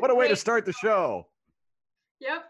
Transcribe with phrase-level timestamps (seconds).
[0.00, 1.26] What a way to start the show.
[2.20, 2.44] Yep.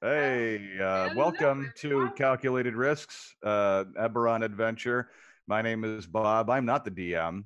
[0.00, 2.16] Hey, uh, welcome to everyone.
[2.16, 5.10] Calculated Risks, uh, Eberron Adventure.
[5.46, 6.48] My name is Bob.
[6.48, 7.44] I'm not the DM,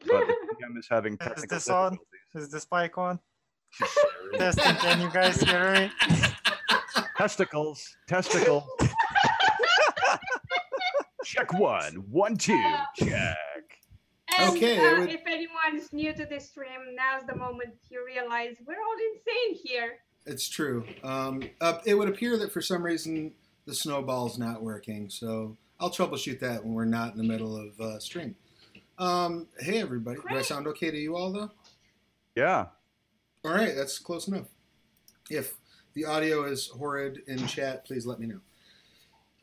[0.00, 1.92] but the DM is having technical this on?
[1.92, 2.42] difficulties.
[2.46, 3.20] Is this mic on?
[4.36, 5.90] Testing, can you guys hear me?
[7.16, 8.64] testicles, testicles.
[11.24, 12.60] check one, one, two,
[12.96, 13.36] check.
[14.48, 18.04] And Okay, uh, it would- if anyone's new to this stream, now's the moment you
[18.04, 19.98] realize we're all insane here.
[20.26, 20.84] It's true.
[21.02, 23.34] Um, uh, it would appear that for some reason
[23.66, 27.80] the snowball's not working, so I'll troubleshoot that when we're not in the middle of
[27.80, 28.36] uh, stream.
[28.98, 30.18] Um, hey, everybody.
[30.28, 31.50] Do I sound okay to you all, though?
[32.34, 32.66] Yeah.
[33.44, 34.46] All right, that's close enough.
[35.30, 35.54] If
[35.94, 38.40] the audio is horrid in chat, please let me know.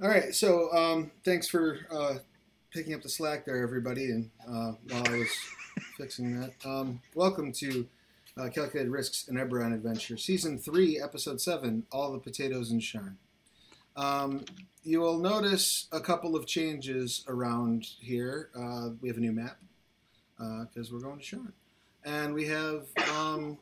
[0.02, 2.20] All right, so um, thanks for uh,
[2.72, 5.30] picking up the slack there, everybody, and uh, while I was
[5.98, 6.53] fixing that.
[6.64, 7.88] Um, welcome to
[8.38, 13.16] uh, Calculated Risks and Eberron Adventure, Season 3, Episode 7, All the Potatoes in Sharn.
[13.95, 14.45] Um,
[14.84, 18.50] you will notice a couple of changes around here.
[18.56, 19.58] Uh, we have a new map
[20.38, 21.52] because we're going to Sharn.
[22.06, 22.86] And we have
[23.17, 23.58] um,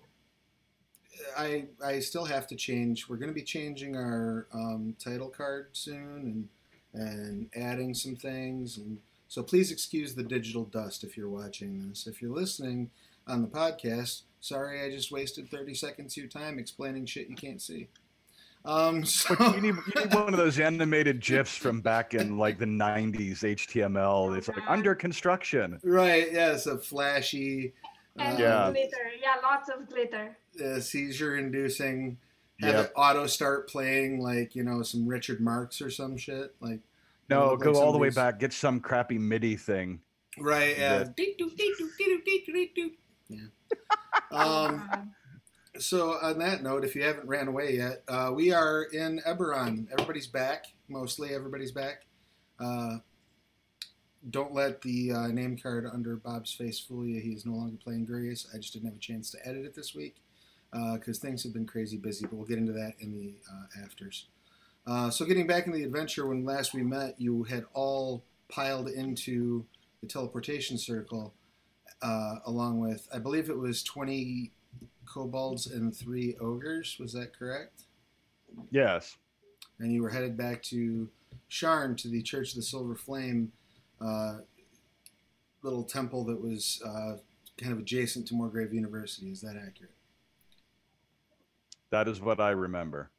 [1.36, 3.10] I I still have to change.
[3.10, 6.50] We're going to be changing our um, title card soon and
[6.94, 8.78] and adding some things.
[8.78, 12.08] And so please excuse the digital dust if you're watching this.
[12.08, 12.90] If you're listening
[13.28, 17.36] on the podcast, sorry I just wasted 30 seconds of your time explaining shit you
[17.36, 17.88] can't see.
[18.66, 22.38] Um, so, But you need, you need one of those animated GIFs from back in
[22.38, 24.38] like the 90s HTML.
[24.38, 25.80] It's like under construction.
[25.84, 27.74] right, yeah, it's a flashy,
[28.18, 28.70] And uh, Yeah.
[28.72, 29.12] glitter.
[29.22, 30.38] Yeah, lots of glitter.
[30.66, 32.18] uh, seizure-inducing.
[32.62, 32.86] Have Yep.
[32.86, 36.80] it auto start playing like you know some Richard Marx or some shit like.
[37.30, 38.40] No, look go like all the way back.
[38.40, 40.00] Get some crappy MIDI thing.
[40.40, 41.04] Right, yeah.
[43.30, 43.38] Yeah.
[44.32, 44.38] Yeah.
[44.38, 45.12] Um,
[45.78, 49.88] so on that note, if you haven't ran away yet, uh, we are in Eberron.
[49.92, 50.66] Everybody's back.
[50.88, 52.06] Mostly everybody's back.
[52.60, 52.98] Uh,
[54.30, 57.20] don't let the uh, name card under Bob's face fool you.
[57.20, 58.48] He is no longer playing Gurius.
[58.54, 60.16] I just didn't have a chance to edit it this week
[60.72, 62.26] because things have been crazy busy.
[62.26, 64.28] But we'll get into that in the uh, afters.
[64.86, 68.88] Uh, so getting back in the adventure, when last we met, you had all piled
[68.88, 69.66] into
[70.02, 71.34] the teleportation circle,
[72.02, 74.52] uh, along with I believe it was twenty
[75.06, 76.98] kobolds and three ogres.
[77.00, 77.84] Was that correct?
[78.72, 79.18] Yes.
[79.80, 81.10] And you were headed back to
[81.50, 83.52] Sharn to the Church of the Silver Flame,
[84.02, 84.38] uh,
[85.62, 87.18] little temple that was uh,
[87.58, 89.28] kind of adjacent to Morgrave University.
[89.30, 89.94] Is that accurate?
[91.90, 93.10] That is what I remember.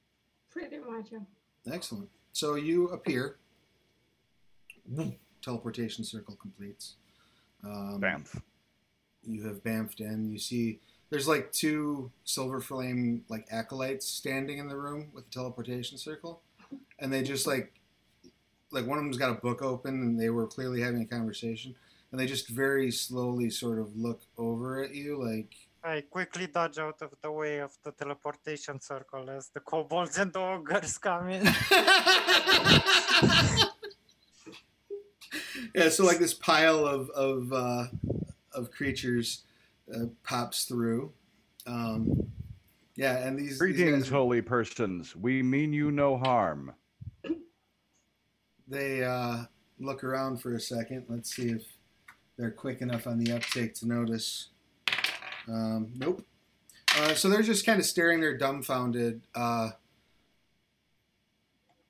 [0.50, 1.08] pretty much.
[1.12, 1.72] yeah.
[1.72, 2.08] Excellent.
[2.32, 3.36] So you appear.
[5.42, 6.96] Teleportation circle completes.
[7.64, 8.40] Um, Bamf.
[9.26, 10.30] you have bamfed in.
[10.30, 10.80] You see,
[11.10, 16.42] there's like two silver flame like acolytes standing in the room with the teleportation circle,
[16.98, 17.72] and they just like,
[18.70, 21.74] like one of them's got a book open, and they were clearly having a conversation,
[22.10, 26.78] and they just very slowly sort of look over at you, like, I quickly dodge
[26.78, 31.28] out of the way of the teleportation circle as the kobolds and the ogres come
[31.28, 31.44] in.
[35.74, 35.88] yeah.
[35.88, 37.86] So like this pile of of uh,
[38.52, 39.44] of creatures
[39.94, 41.12] uh, pops through.
[41.66, 42.30] Um,
[42.96, 45.14] yeah, and these, these Greetings, guys- holy persons.
[45.14, 46.72] We mean you no harm.
[48.66, 49.44] they uh,
[49.78, 51.04] look around for a second.
[51.08, 51.62] Let's see if
[52.36, 54.48] they're quick enough on the uptake to notice.
[55.48, 56.24] Um, nope.
[56.96, 59.22] Uh, so they're just kind of staring there, dumbfounded.
[59.34, 59.70] Uh,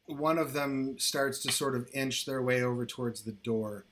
[0.06, 3.84] one of them starts to sort of inch their way over towards the door.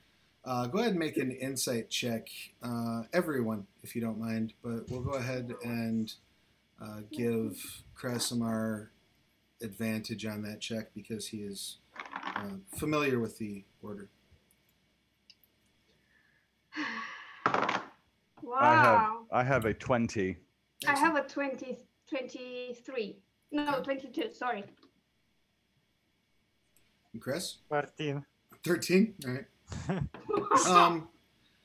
[0.43, 2.29] Uh, go ahead and make an insight check,
[2.63, 4.53] uh, everyone, if you don't mind.
[4.63, 6.11] But we'll go ahead and
[6.81, 8.87] uh, give Kresimar
[9.61, 11.77] advantage on that check because he is
[12.35, 14.09] uh, familiar with the order.
[18.47, 19.25] Wow.
[19.31, 20.37] I have a 20.
[20.87, 21.77] I have a 20,
[22.09, 23.19] 23.
[23.51, 24.63] No, 22, sorry.
[27.13, 28.23] And Chris, 13.
[28.63, 29.13] thirteen.
[29.25, 30.01] All right.
[30.67, 31.09] Um,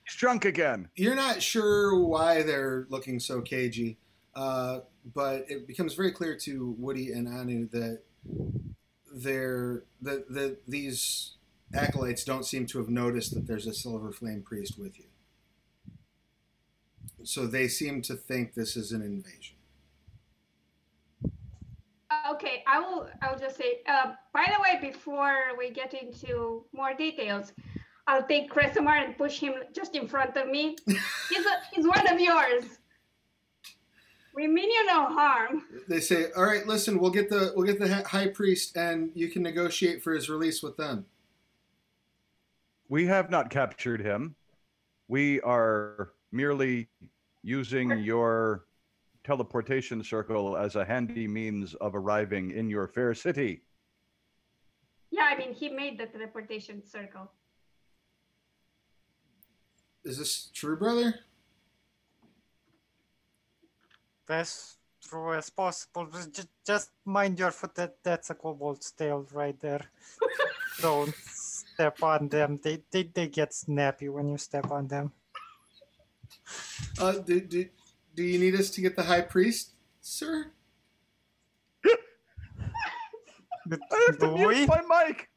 [0.05, 0.89] He's drunk again.
[0.97, 3.99] you're not sure why they're looking so cagey,
[4.35, 4.81] uh,
[5.15, 8.01] but it becomes very clear to Woody and Anu that
[9.15, 11.35] they're that the, these
[11.75, 15.07] acolytes don't seem to have noticed that there's a silver flame priest with you.
[17.25, 19.57] So they seem to think this is an invasion.
[22.31, 23.09] okay, I will.
[23.23, 23.81] I'll just say.
[23.87, 27.53] Uh, by the way, before we get into more details,
[28.07, 30.77] I'll take Kresimar and push him just in front of me.
[30.87, 32.65] he's, a, he's one of yours.
[34.35, 35.65] We mean you no harm.
[35.89, 39.29] They say, "All right, listen, we'll get the we'll get the high priest, and you
[39.29, 41.05] can negotiate for his release with them."
[42.89, 44.35] We have not captured him.
[45.09, 46.89] We are merely
[47.43, 48.65] using your
[49.25, 53.63] teleportation circle as a handy means of arriving in your fair city.
[55.11, 57.31] Yeah, I mean, he made the teleportation circle.
[60.05, 61.15] Is this true, brother?
[64.29, 66.07] As true as possible.
[66.07, 67.75] Just, just mind your foot.
[67.75, 69.85] That that's a kobold's tail right there.
[70.81, 72.59] Don't step on them.
[72.63, 75.13] They, they they get snappy when you step on them.
[77.03, 77.67] Uh, do, do,
[78.15, 80.53] do you need us to get the high priest, sir?
[83.67, 85.29] But I have to do mute my mic.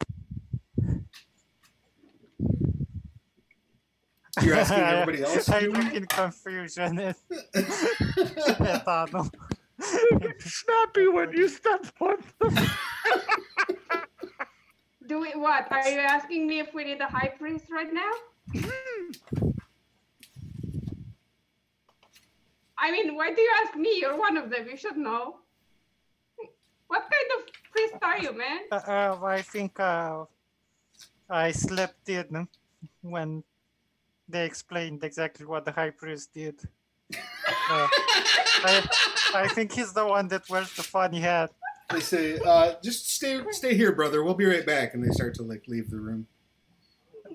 [4.44, 5.50] You're asking everybody else.
[5.50, 5.72] I to?
[5.72, 7.18] look in confusion at,
[7.56, 9.28] at Arno.
[10.40, 12.70] Snappy when you step on them.
[15.08, 15.72] Do we what?
[15.72, 19.52] Are you asking me if we need a high priest right now?
[22.78, 24.00] I mean, why do you ask me?
[24.00, 24.68] You're one of them.
[24.70, 25.38] You should know.
[26.88, 28.60] What kind of priest are you, man?
[28.72, 30.26] Uh, uh, I think uh,
[31.30, 32.48] I slept in
[33.02, 33.44] when
[34.28, 36.60] they explained exactly what the high priest did.
[37.14, 37.88] Uh,
[38.64, 38.88] I,
[39.34, 41.52] I think he's the one that wears the funny hat.
[41.92, 44.24] They say, uh, "Just stay, stay here, brother.
[44.24, 46.28] We'll be right back." And they start to like leave the room.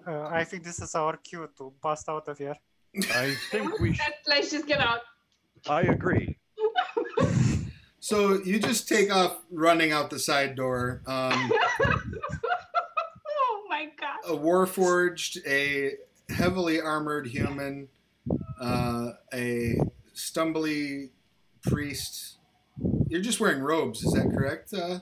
[0.07, 2.57] Uh, I think this is our cue to bust out of here.
[3.15, 4.07] I think we should.
[4.07, 5.01] Let's, let's just get out.
[5.69, 6.37] I agree.
[8.11, 11.03] So you just take off running out the side door.
[11.07, 11.53] Um,
[13.29, 14.19] oh my god.
[14.27, 15.93] a warforged, a
[16.33, 17.89] heavily armored human,
[18.61, 19.79] uh, a
[20.15, 21.11] stumbly
[21.63, 22.39] priest.
[23.07, 25.01] You're just wearing robes, is that correct, uh,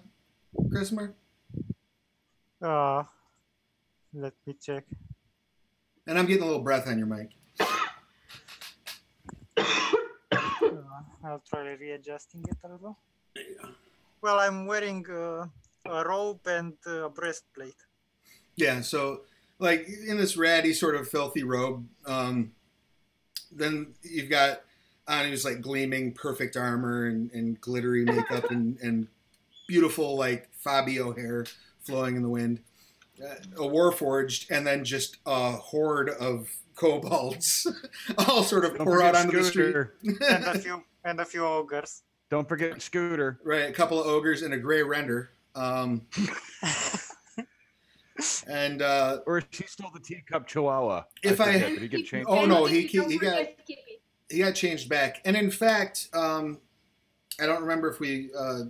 [0.70, 1.14] Christopher?
[2.60, 3.04] Uh,
[4.12, 4.84] let me check.
[6.06, 7.30] And I'm getting a little breath on your mic.
[10.98, 12.98] Uh, I'll try readjusting it a little.
[14.20, 15.46] Well, I'm wearing uh,
[15.86, 17.76] a robe and uh, a breastplate.
[18.56, 19.22] Yeah, so
[19.58, 22.52] like in this ratty sort of filthy robe, um,
[23.52, 24.62] then you've got
[25.06, 29.08] on his like gleaming perfect armor and, and glittery makeup and, and
[29.66, 31.46] beautiful like Fabio hair
[31.80, 32.60] flowing in the wind.
[33.22, 36.48] Uh, a warforged, and then just a horde of
[36.78, 37.66] kobolds
[38.18, 39.74] all sort of Don't pour out onto the street.
[40.04, 42.02] And a few and a few ogres.
[42.30, 43.40] Don't forget Scooter.
[43.44, 45.30] Right, a couple of ogres and a gray render.
[45.54, 46.02] Um,
[48.46, 51.04] and uh, Or is he still the teacup chihuahua?
[51.22, 51.68] If I- forget.
[51.70, 52.28] Did he get changed?
[52.30, 53.46] Oh, no, Skippy, he- he got-
[54.30, 55.22] he got changed back.
[55.24, 56.58] And in fact, um,
[57.40, 58.64] I don't remember if we uh,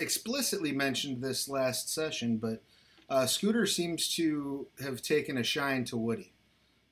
[0.00, 2.62] explicitly mentioned this last session, but
[3.10, 6.32] uh, Scooter seems to have taken a shine to Woody.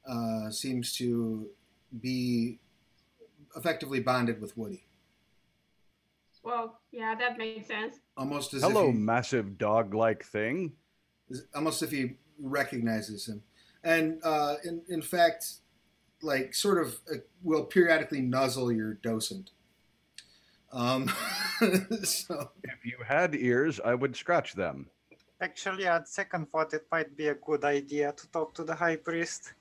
[0.08, 1.48] Uh, seems to
[2.00, 2.58] be
[3.56, 4.84] effectively bonded with Woody,
[6.42, 8.00] Well, yeah, that makes sense.
[8.16, 10.72] almost as Hello, if he, massive dog-like thing.
[11.54, 13.42] almost if he recognizes him.
[13.84, 15.44] And uh, in in fact,
[16.22, 19.50] like sort of uh, will periodically nuzzle your docent.
[20.72, 21.08] Um,
[22.04, 24.88] so If you had ears, I would scratch them.
[25.40, 28.96] Actually, at second thought, it might be a good idea to talk to the high
[28.96, 29.52] priest.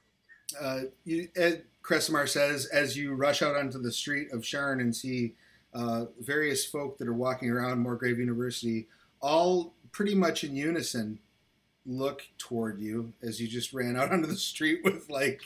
[0.60, 4.96] Uh, you, Ed Kresimar says as you rush out onto the street of Sharn and
[4.96, 5.36] see
[5.74, 8.88] uh, various folk that are walking around Morgrave University,
[9.22, 11.20] all pretty much in unison,
[11.86, 15.42] look toward you as you just ran out onto the street with like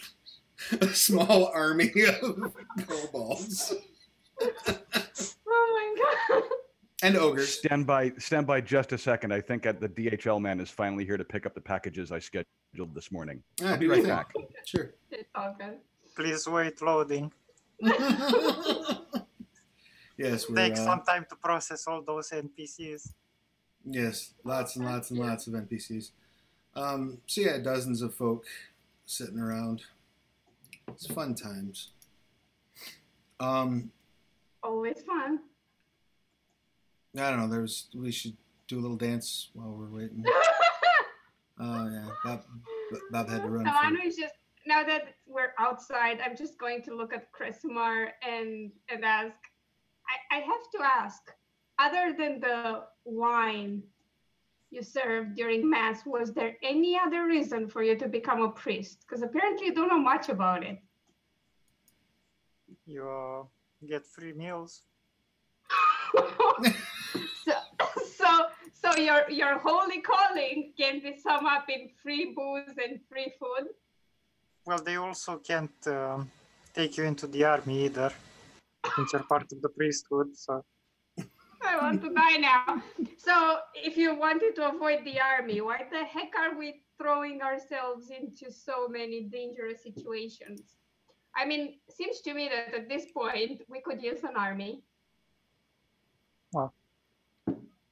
[0.81, 2.55] a small army of
[2.87, 3.73] kobolds.
[7.05, 7.59] and ogres.
[7.59, 9.31] Stand by, stand by just a second.
[9.31, 12.19] I think at the DHL man is finally here to pick up the packages I
[12.19, 13.43] scheduled this morning.
[13.63, 14.33] I'll be right back.
[14.65, 14.93] Sure.
[15.11, 15.77] It's all good.
[16.15, 17.31] Please wait, loading.
[17.81, 18.99] yes,
[20.49, 23.13] we're, Takes uh, some time to process all those NPCs.
[23.85, 26.11] Yes, lots and lots and lots of NPCs.
[26.75, 28.45] Um, so yeah, dozens of folk
[29.05, 29.83] sitting around.
[30.87, 31.91] It's fun times.
[33.39, 33.91] Um,
[34.63, 35.39] Always fun.
[37.17, 37.47] I don't know.
[37.47, 38.35] There's we should
[38.67, 40.23] do a little dance while we're waiting.
[41.57, 42.43] Oh yeah, Bob,
[43.11, 43.63] Bob had to run.
[43.63, 44.33] No, for- I'm just
[44.67, 49.37] now that we're outside, I'm just going to look at Chrismar and and ask.
[50.07, 51.21] I, I have to ask,
[51.79, 53.81] other than the wine,
[54.69, 59.05] you served during Mass, was there any other reason for you to become a priest?
[59.07, 60.77] Because apparently you don't know much about it.
[62.85, 63.43] You uh,
[63.87, 64.81] get free meals.
[68.85, 73.69] so, your your holy calling can be summed up in free booze and free food.
[74.65, 76.29] Well, they also can't um,
[76.73, 78.11] take you into the army either,
[78.95, 80.35] since you're part of the priesthood.
[80.35, 80.63] So
[81.63, 82.81] I want to die now.
[83.17, 88.11] So, if you wanted to avoid the army, why the heck are we throwing ourselves
[88.11, 90.77] into so many dangerous situations?
[91.35, 94.83] I mean, seems to me that at this point we could use an army.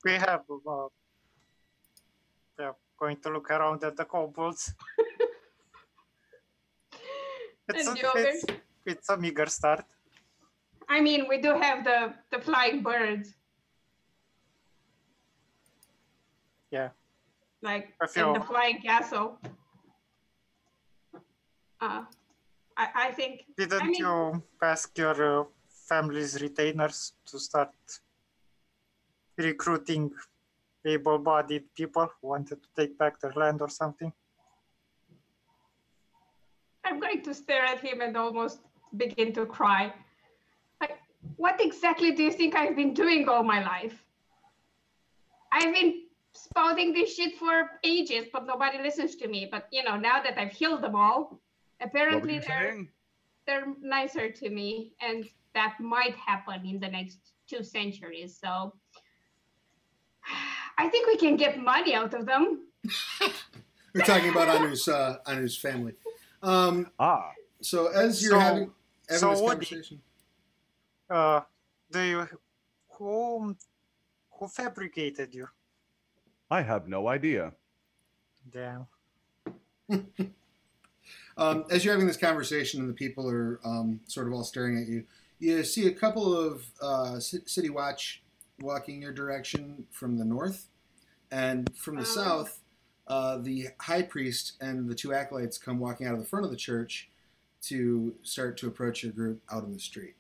[0.03, 0.41] We have.
[0.49, 0.87] Uh,
[2.59, 4.73] yeah, going to look around at the kobolds.
[7.69, 8.45] it's, a, it's,
[8.85, 9.85] it's a meager start.
[10.89, 13.33] I mean, we do have the the flying birds.
[16.71, 16.89] Yeah.
[17.61, 19.39] Like in the flying castle.
[21.79, 22.03] Uh,
[22.77, 25.43] I I think Didn't mean- you ask your uh,
[25.87, 27.73] family's retainers to start
[29.37, 30.11] recruiting
[30.85, 34.11] able-bodied people who wanted to take back their land or something?
[36.83, 38.59] I'm going to stare at him and almost
[38.97, 39.93] begin to cry.
[40.81, 40.97] Like,
[41.37, 44.03] what exactly do you think I've been doing all my life?
[45.51, 49.47] I've been spouting this shit for ages, but nobody listens to me.
[49.49, 51.39] But you know, now that I've healed them all,
[51.79, 52.89] apparently they're saying?
[53.47, 58.37] they're nicer to me, and that might happen in the next two centuries.
[58.43, 58.73] So
[60.77, 62.67] I think we can get money out of them.
[63.93, 65.93] We're talking about Anu's uh, Anu's family.
[66.41, 68.71] Um, Ah, so as you're So- having
[69.09, 70.01] having so this Woody- conversation,
[71.09, 71.41] Uh,
[71.91, 72.27] do you
[72.97, 73.55] who
[74.31, 75.47] who fabricated you?
[76.49, 77.53] I have no idea.
[78.51, 78.87] Damn.
[81.37, 84.77] um, as you're having this conversation and the people are um, sort of all staring
[84.79, 85.03] at you,
[85.39, 88.22] you see a couple of uh, ci- city watch
[88.61, 90.69] walking your direction from the north,
[91.31, 92.15] and from the Oh.
[92.21, 92.61] south,
[93.07, 96.51] uh, the high priest and the two acolytes come walking out of the front of
[96.51, 97.09] the church
[97.61, 100.15] to start to approach your group out in the street.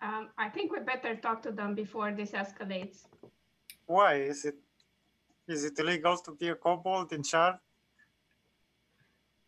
[0.00, 3.04] Um, I think we better talk to them before this escalates.
[3.86, 4.56] Why is it
[5.48, 7.58] is it illegal to be a kobold in Sharn?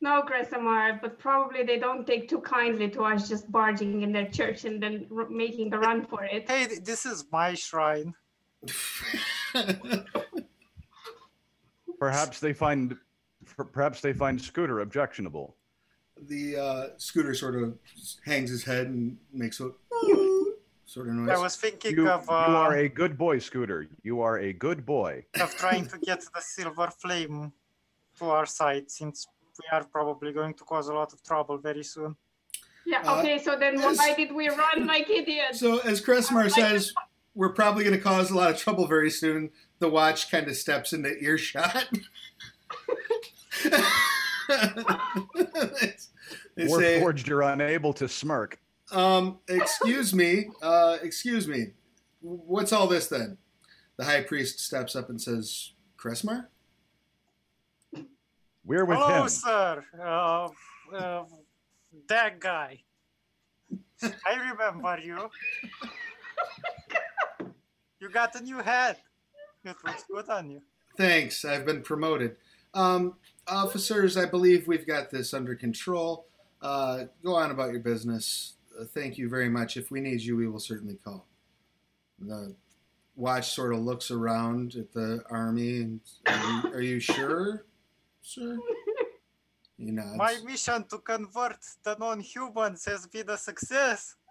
[0.04, 4.28] No, Kresimar, but probably they don't take too kindly to us just barging in their
[4.28, 6.44] church and then r- making a run for it.
[6.46, 8.12] Hey, th- this is my shrine.
[11.98, 12.96] Perhaps they find,
[13.72, 15.56] perhaps they find Scooter objectionable.
[16.28, 17.74] the uh, scooter sort of
[18.26, 19.70] hangs his head and makes a
[20.84, 21.30] sort of noise.
[21.38, 23.88] I was thinking You, of you uh, are a good boy, Scooter.
[24.02, 25.24] You are a good boy.
[25.40, 27.52] of trying to get the silver flame
[28.18, 29.26] to our side since
[29.58, 32.16] we are probably going to cause a lot of trouble very soon.
[32.86, 33.96] Yeah, Uh, okay, so then yes.
[33.98, 35.58] why did we run like idiots?
[35.60, 36.92] So, as Cressmar says,
[37.34, 39.50] we're probably going to cause a lot of trouble very soon.
[39.78, 41.88] The watch kind of steps into earshot.
[46.56, 48.58] they say, Warforged, you're unable to smirk.
[48.92, 51.68] um, "Excuse me, uh, excuse me.
[52.20, 53.38] What's all this then?"
[53.96, 56.46] The high priest steps up and says, "Cressmar."
[58.64, 59.28] We're with Hello, him.
[59.28, 59.84] sir.
[60.00, 60.48] Uh,
[60.94, 61.24] uh,
[62.08, 62.80] that guy.
[64.02, 65.30] I remember you.
[68.00, 69.00] You got a new hat.
[69.64, 70.62] It looks good on you.
[70.96, 71.44] Thanks.
[71.44, 72.36] I've been promoted.
[72.74, 73.14] Um,
[73.46, 76.26] officers, I believe we've got this under control.
[76.60, 78.54] Uh, go on about your business.
[78.78, 79.76] Uh, thank you very much.
[79.76, 81.26] If we need you, we will certainly call.
[82.18, 82.54] The
[83.16, 87.64] watch sort of looks around at the army and are you, are you sure,
[88.24, 88.58] sir?
[89.76, 90.16] He nods.
[90.16, 94.14] My mission to convert the non-humans has been a success.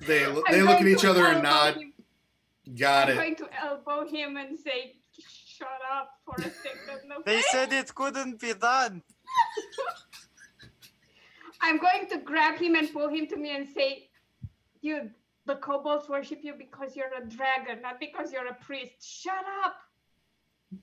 [0.00, 1.74] They lo- I'm they look at going each to other and elbow nod.
[1.74, 1.92] him-
[2.78, 3.16] Got I'm it.
[3.16, 7.10] going to elbow him and say, shut up for a second.
[7.26, 9.02] They okay?" said it couldn't be done.
[11.60, 14.08] I'm going to grab him and pull him to me and say,
[14.82, 15.10] dude,
[15.46, 19.02] the kobolds worship you because you're a dragon, not because you're a priest.
[19.02, 19.74] Shut up.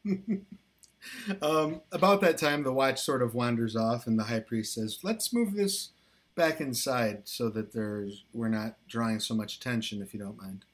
[1.42, 5.00] um, about that time, the watch sort of wanders off, and the high priest says,
[5.04, 5.90] "Let's move this
[6.36, 10.66] back inside so that there's we're not drawing so much attention, if you don't mind."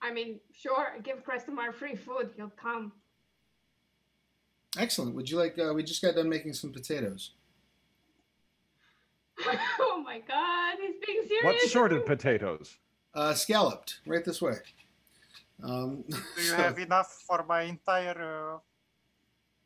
[0.00, 2.30] I mean, sure, give Kresimar free food.
[2.36, 2.92] He'll come.
[4.78, 5.14] Excellent.
[5.14, 5.58] Would you like?
[5.58, 7.32] Uh, we just got done making some potatoes.
[9.80, 11.44] oh my god, he's being serious.
[11.44, 12.76] What sort of potatoes?
[13.14, 14.54] Uh, scalloped, right this way.
[15.62, 18.60] Um, Do you so- have enough for my entire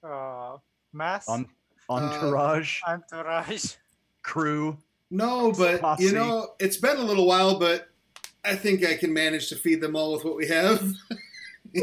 [0.02, 0.58] uh, uh,
[0.92, 1.46] mass On,
[1.88, 3.75] entourage, entourage?
[4.22, 4.76] crew.
[5.11, 6.04] no, but Posse.
[6.04, 7.88] you know, it's been a little while, but
[8.44, 10.82] I think I can manage to feed them all with what we have.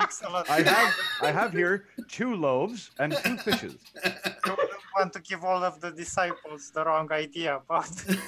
[0.00, 0.50] Excellent.
[0.50, 3.76] I have I have here two loaves and two fishes.
[4.04, 8.18] You wouldn't want to give all of the disciples the wrong idea about this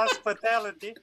[0.00, 0.94] hospitality.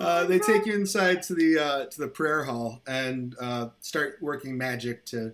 [0.00, 4.18] Uh, they take you inside to the uh, to the prayer hall and uh, start
[4.20, 5.32] working magic to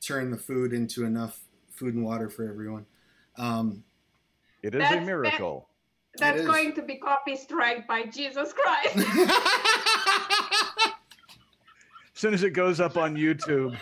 [0.00, 2.84] turn the food into enough food and water for everyone.
[3.38, 3.82] Um,
[4.62, 5.68] It is a That's- miracle.
[6.18, 8.96] That's going to be copy strike by Jesus Christ.
[12.14, 13.78] As soon as it goes up on YouTube,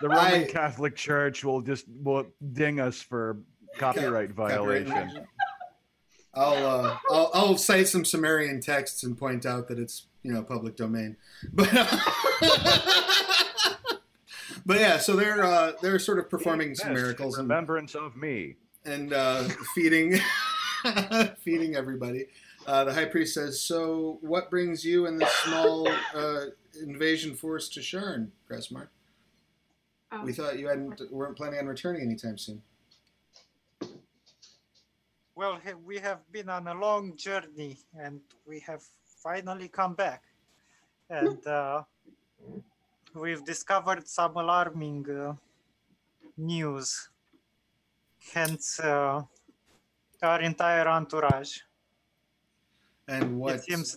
[0.00, 3.38] the Roman I- Catholic Church will just will ding us for
[3.76, 4.86] copyright Copyright violation.
[4.92, 5.26] infringement.
[6.40, 10.42] I'll, uh, I'll I'll cite some Sumerian texts and point out that it's you know
[10.42, 11.16] public domain,
[11.52, 11.68] but
[14.66, 14.98] but yeah.
[14.98, 18.56] So they're uh, they're sort of performing some Yes, in miracles and remembrance of me.
[18.84, 19.44] and uh,
[19.74, 20.18] feeding
[21.38, 22.26] feeding everybody.
[22.66, 26.40] Uh, the high priest says, "So, what brings you and this small uh,
[26.82, 28.88] invasion force to Sharn, Cressmar?
[30.12, 32.62] Um, We thought you hadn't weren't planning on returning anytime soon."
[35.40, 38.82] Well, we have been on a long journey and we have
[39.24, 40.22] finally come back.
[41.08, 41.84] And uh,
[43.14, 45.32] we've discovered some alarming uh,
[46.36, 47.08] news.
[48.34, 49.22] Hence, uh,
[50.22, 51.60] our entire entourage.
[53.08, 53.54] And what?
[53.54, 53.96] It seems,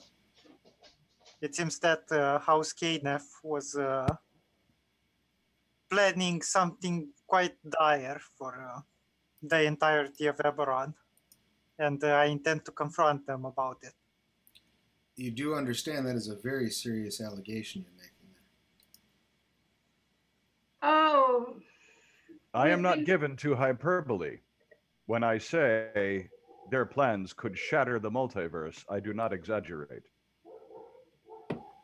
[1.42, 4.08] it seems that uh, House Knef was uh,
[5.92, 8.80] planning something quite dire for uh,
[9.42, 10.94] the entirety of Eberron,
[11.80, 13.94] and uh, I intend to confront them about it.
[15.16, 18.28] you do understand that is a very serious allegation you're making
[20.82, 20.90] there.
[20.92, 21.56] oh,
[22.54, 24.38] I am not given to hyperbole.
[25.08, 26.30] When I say
[26.70, 30.04] their plans could shatter the multiverse, I do not exaggerate.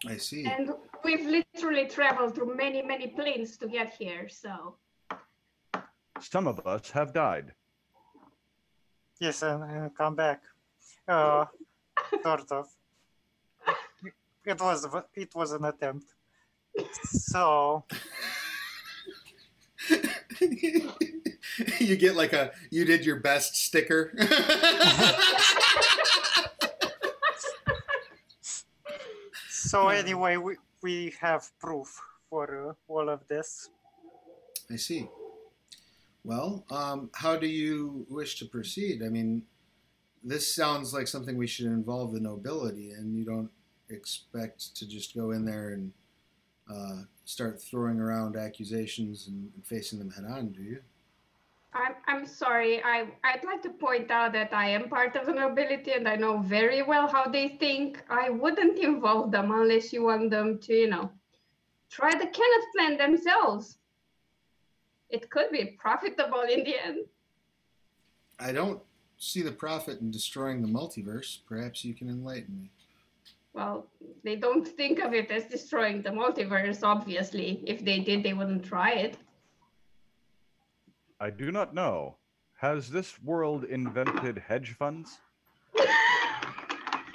[0.07, 0.45] I see.
[0.45, 0.71] and
[1.03, 4.29] we've literally traveled through many, many planes to get here.
[4.29, 4.75] So
[6.21, 7.53] Some of us have died.
[9.19, 10.41] Yes, and uh, come back.
[11.07, 11.45] Uh,
[12.23, 12.67] sort of.
[14.45, 16.05] It was it was an attempt.
[17.03, 17.83] So
[21.79, 24.13] you get like a you did your best sticker.
[29.49, 33.69] so anyway, we we have proof for uh, all of this.
[34.71, 35.09] I see.
[36.23, 39.01] Well, um, how do you wish to proceed?
[39.03, 39.43] I mean,
[40.23, 43.49] this sounds like something we should involve the nobility and You don't
[43.89, 45.93] expect to just go in there and
[46.71, 50.79] uh, start throwing around accusations and, facing them head on, do you?
[51.73, 52.83] I'm I'm sorry.
[52.83, 56.15] I I'd like to point out that I am part of the nobility and I
[56.15, 58.03] know very well how they think.
[58.09, 61.11] I wouldn't involve them unless you want them to, you know,
[61.89, 63.78] try the Cannith plan themselves.
[65.09, 67.05] It could be profitable in the end.
[68.39, 68.81] I don't
[69.17, 71.39] see the profit in destroying the multiverse.
[71.47, 72.71] Perhaps you can enlighten me.
[73.53, 73.87] Well,
[74.23, 77.63] they don't think of it as destroying the multiverse, obviously.
[77.65, 79.17] If they did, they wouldn't try it.
[81.19, 82.15] I do not know.
[82.57, 85.19] Has this world invented hedge funds?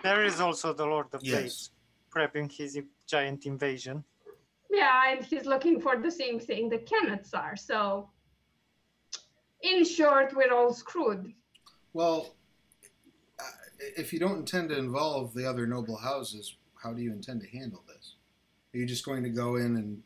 [0.03, 1.33] There is also the Lord of Yes.
[1.33, 1.71] Blades
[2.15, 4.05] prepping his giant invasion.
[4.71, 7.57] Yeah, and he's looking for the same thing the Canniths are.
[7.57, 8.11] So,
[9.63, 11.33] in short, we're all screwed.
[11.93, 12.35] Well,
[13.39, 13.45] uh,
[13.97, 17.49] if you don't intend to involve the other noble houses, how do you intend to
[17.49, 18.17] handle this?
[18.75, 20.03] Are you just going to go in and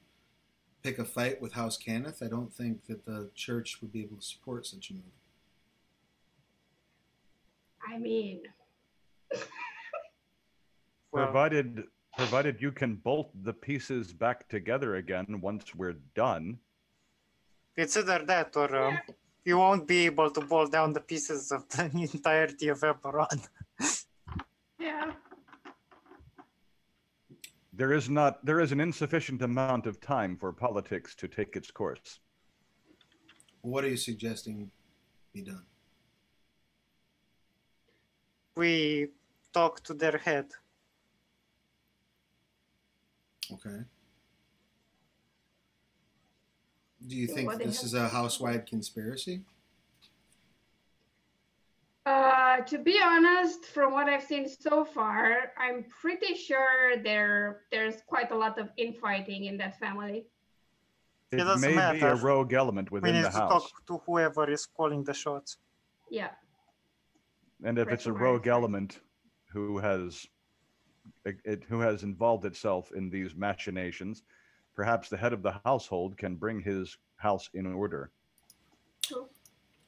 [0.83, 2.23] pick a fight with House Cannith?
[2.23, 5.03] I don't think that the church would be able to support such a move.
[7.91, 8.43] I mean,
[11.11, 11.85] Well, provided
[12.19, 16.59] provided you can bolt the pieces back together again once we're done.
[17.77, 18.99] it's either that or um,
[19.45, 23.41] you won't be able to bolt down the pieces of the entirety of Eberron.
[24.81, 25.13] yeah.
[27.73, 31.71] There is not there is an insufficient amount of time for politics to take its
[31.71, 32.19] course.
[33.61, 34.73] What are you suggesting
[35.33, 35.67] be done?
[38.57, 38.73] We
[39.53, 40.49] talk to their head.
[43.53, 43.81] Okay.
[47.07, 49.45] Do you So think what this is- is a house-wide conspiracy?
[52.05, 58.01] Uh, to be honest, from what I've seen so far, I'm pretty sure there there's
[58.07, 60.27] quite a lot of infighting in that family.
[61.31, 63.71] It It doesn't may be a rogue element within We need the to house.
[63.71, 65.59] talk to whoever is calling the shots.
[66.11, 66.35] Yeah.
[67.63, 68.53] And if it's a rogue much.
[68.57, 69.01] element
[69.53, 70.27] who has
[71.25, 74.23] it, it- who has involved itself in these machinations,
[74.75, 78.11] perhaps the head of the household can bring his house in order.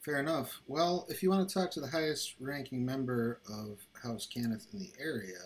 [0.01, 0.61] Fair enough.
[0.67, 4.79] Well, if you want to talk to the highest ranking member of House Cannith in
[4.79, 5.39] the area,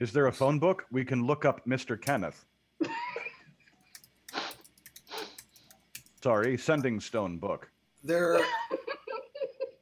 [0.00, 0.84] Is there a phone book?
[0.90, 2.00] We can look up Mr.
[2.00, 2.44] Kenneth.
[6.22, 7.70] Sorry, sending stone book.
[8.02, 8.40] there.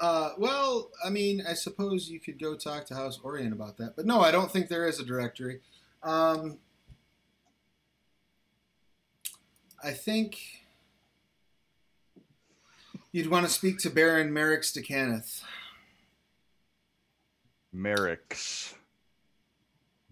[0.01, 3.97] Uh, well, I mean, I suppose you could go talk to House Orien about that,
[3.97, 5.61] but no, I don't think there is a directory.
[6.03, 6.57] Um,
[9.85, 10.39] I think
[13.13, 15.43] you'd want to speak to Baron Merrick's de Cannith.
[17.75, 18.73] Merrix.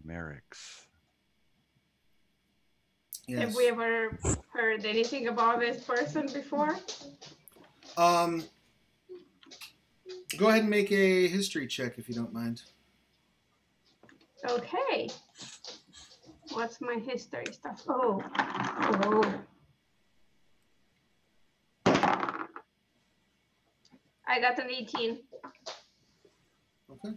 [0.06, 0.84] Merrix.
[3.26, 3.40] Yes.
[3.40, 4.18] Have we ever
[4.52, 6.78] heard anything about this person before?
[7.96, 8.44] Um,
[10.36, 12.62] go ahead and make a history check if you don't mind.
[14.48, 15.08] Okay.
[16.52, 17.82] What's my history stuff?
[17.88, 18.22] Oh.
[19.04, 19.34] Oh.
[24.26, 25.18] I got an 18.
[26.90, 27.14] Okay.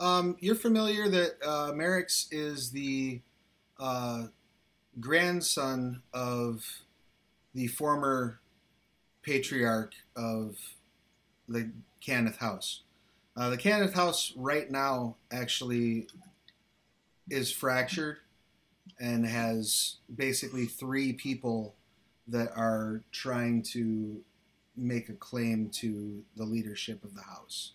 [0.00, 3.20] Um, you're familiar that uh, Merrix is the
[3.78, 4.24] uh,
[5.00, 6.64] grandson of
[7.54, 8.40] the former
[9.22, 10.56] patriarch of
[11.48, 11.70] the
[12.06, 12.82] Cannith House.
[13.36, 16.06] Uh, the Cannith House right now actually
[17.28, 18.18] is fractured
[19.00, 21.74] and has basically three people
[22.28, 24.20] that are trying to
[24.76, 27.72] make a claim to the leadership of the house.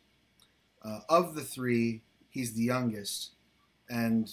[0.83, 3.31] Uh, of the three, he's the youngest,
[3.89, 4.31] and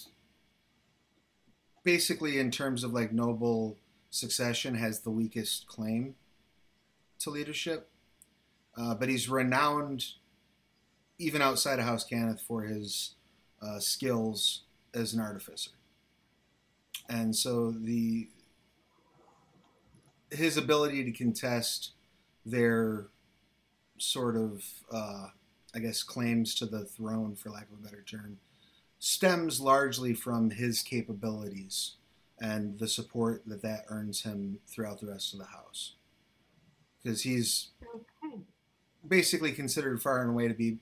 [1.83, 3.77] basically, in terms of like noble
[4.09, 6.15] succession, has the weakest claim
[7.19, 7.89] to leadership.
[8.79, 10.05] Uh, but he's renowned,
[11.17, 13.15] even outside of House Cannith, for his
[13.61, 14.61] uh, skills
[14.93, 15.71] as an artificer.
[17.09, 18.29] And so the
[20.31, 21.91] his ability to contest
[22.45, 23.07] their
[23.97, 25.27] sort of uh,
[25.73, 28.39] I guess, claims to the throne, for lack of a better term,
[28.99, 31.95] stems largely from his capabilities
[32.39, 35.93] and the support that that earns him throughout the rest of the house.
[37.03, 37.69] Because he's.
[39.07, 40.77] Basically considered far and away to be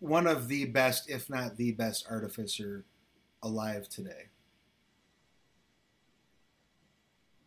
[0.00, 2.84] one of the best, if not the best, artificer
[3.42, 4.28] alive today.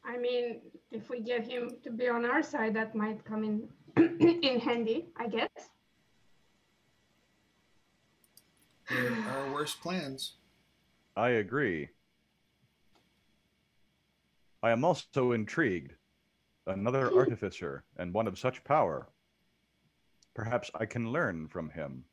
[0.05, 3.67] I mean, if we get him to be on our side, that might come in
[3.97, 5.49] in handy, I guess.
[8.89, 10.33] There are worse plans.
[11.17, 11.89] I agree.
[14.61, 15.93] I am also intrigued.
[16.67, 19.07] Another artificer and one of such power.
[20.35, 22.03] Perhaps I can learn from him.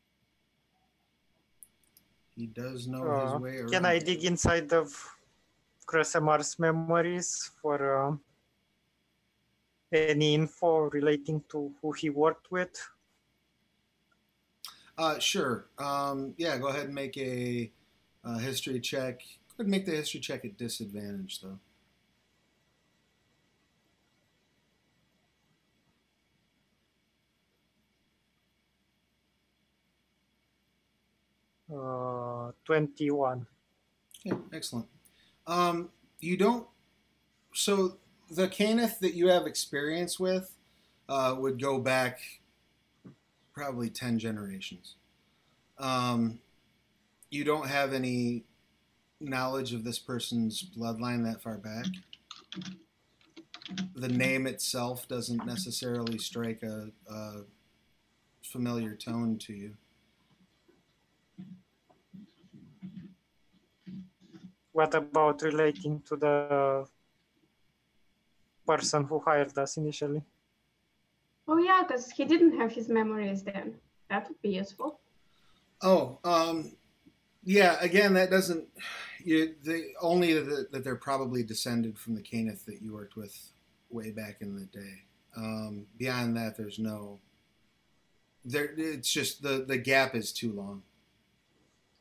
[2.36, 3.72] He does know Uh, his way around.
[3.72, 4.88] Can I dig inside of
[5.86, 8.20] Kresimar's memories for um,
[9.92, 12.74] any info relating to who he worked with?
[14.96, 15.66] Uh, sure.
[15.78, 17.70] Um, yeah, go ahead and make a
[18.24, 19.18] uh, history check.
[19.18, 21.58] Go ahead and make the history check at disadvantage, though.
[32.64, 33.46] 21.
[34.24, 34.86] Yeah, excellent.
[35.46, 36.66] Um, you don't.
[37.54, 37.98] So
[38.30, 40.54] the Cannith that you have experience with
[41.08, 42.20] uh, would go back
[43.52, 44.94] probably ten generations.
[45.78, 46.38] Um,
[47.30, 48.44] you don't have any
[49.20, 51.86] knowledge of this person's bloodline that far back.
[53.94, 57.42] The name itself doesn't necessarily strike a, a
[58.42, 59.74] familiar tone to you.
[64.72, 66.86] What about relating to the
[68.66, 70.22] person who hired us initially?
[71.46, 73.74] Oh yeah, because he didn't have his memories then.
[74.08, 75.00] That would be useful.
[75.82, 76.72] Oh, um,
[77.44, 77.76] yeah.
[77.80, 78.66] Again, that doesn't.
[79.24, 83.36] You, the only that, that they're probably descended from the Cannith that you worked with
[83.90, 84.94] way back in the day.
[85.36, 87.20] Um, beyond that, there's no.
[88.44, 90.82] There, it's just the the gap is too long.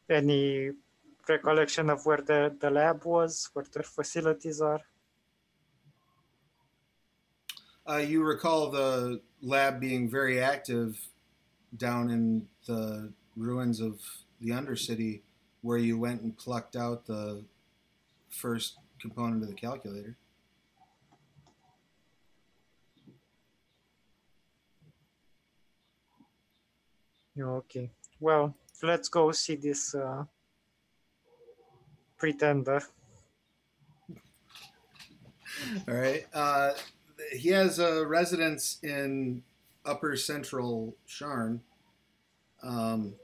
[0.10, 0.72] Any
[1.28, 4.82] recollection of where the, the lab was, where their facilities are?
[7.88, 11.00] uh, you recall the lab being very active
[11.78, 14.00] down in the ruins of
[14.40, 15.22] the Undercity,
[15.62, 17.44] where you went and plucked out the
[18.30, 20.16] first component of the calculator.
[27.40, 27.90] Okay.
[28.20, 28.54] Well,
[28.84, 30.26] let's go see this uh,
[32.22, 32.84] pretender.
[35.88, 36.24] All right.
[36.32, 36.74] Uh,
[37.32, 39.42] he has a residence in
[39.86, 41.62] Upper Central Sharn.
[42.62, 43.16] Um,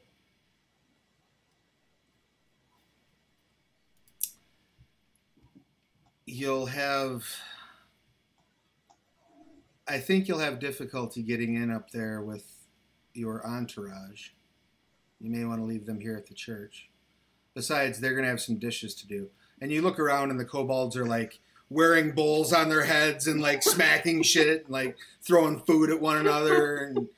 [6.26, 7.24] you'll have.
[9.88, 12.52] I think you'll have difficulty getting in up there with
[13.14, 14.30] your entourage.
[15.20, 16.90] You may want to leave them here at the church.
[17.58, 19.30] Besides, they're going to have some dishes to do.
[19.60, 21.40] And you look around, and the kobolds are like
[21.72, 26.18] wearing bowls on their heads and like smacking shit and like throwing food at one
[26.18, 27.10] another and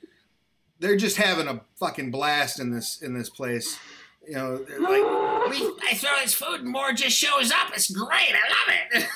[0.78, 3.78] they're just having a fucking blast in this in this place
[4.26, 7.72] you know they're like We, I throw this food and more just shows up.
[7.74, 8.32] It's great.
[8.32, 9.08] I love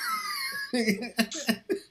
[0.73, 1.13] it.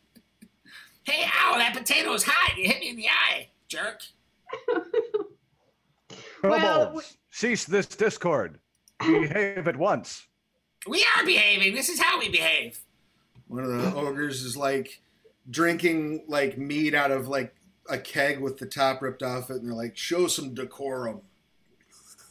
[1.05, 2.57] hey, ow, that potato's hot.
[2.57, 4.01] You hit me in the eye, jerk.
[6.42, 8.59] Well, Kobolds, cease this discord.
[9.07, 10.27] We behave at once.
[10.87, 11.75] We are behaving.
[11.75, 12.79] This is how we behave.
[13.49, 15.01] one of the ogres is like
[15.51, 17.55] drinking like mead out of like
[17.90, 21.21] a keg with the top ripped off it and they're like show some decorum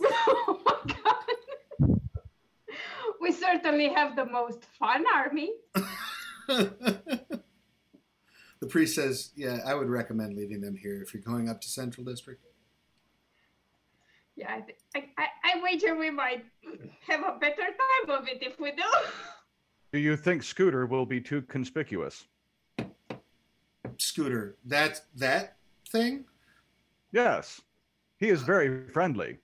[0.03, 1.95] oh my god.
[3.21, 5.51] We certainly have the most fun army.
[6.47, 7.43] the
[8.67, 12.05] priest says yeah i would recommend leaving them here if you're going up to central
[12.05, 12.43] district
[14.35, 16.43] Yeah, I, th- I, I, I wager we might
[17.07, 18.83] have a better time of it if we do.
[19.91, 22.25] Do you think Scooter will be too conspicuous?
[23.99, 25.57] scooter that that
[25.91, 26.25] thing
[27.13, 27.61] Yes.
[28.17, 29.37] He is very friendly.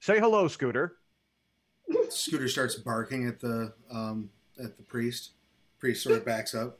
[0.00, 0.98] Say hello, Scooter.
[2.08, 4.30] Scooter starts barking at the um,
[4.62, 5.32] at the priest.
[5.78, 6.78] Priest sort of backs up.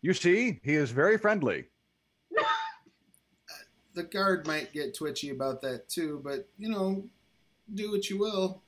[0.00, 1.66] You see, he is very friendly.
[3.94, 7.02] The guard might get twitchy about that too, but you know,
[7.74, 8.62] do what you will.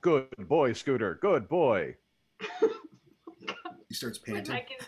[0.00, 1.18] Good boy, Scooter.
[1.20, 1.96] Good boy.
[3.88, 4.54] He starts We're panting.
[4.54, 4.86] like, in-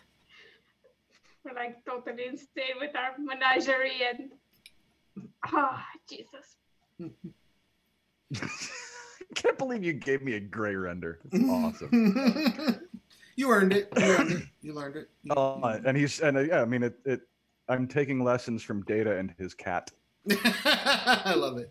[1.45, 4.31] we're like totally insane with our menagerie and.
[5.47, 6.57] Ah, Jesus.
[9.35, 11.19] Can't believe you gave me a gray render.
[11.33, 12.87] It's awesome.
[13.37, 13.89] you earned it.
[13.97, 14.43] You earned it.
[14.63, 15.09] You learned it.
[15.23, 16.99] You- Uh, and he's and uh, yeah, I mean it.
[17.05, 17.23] It.
[17.71, 19.93] I'm taking lessons from Data and his cat.
[20.65, 21.71] I love it.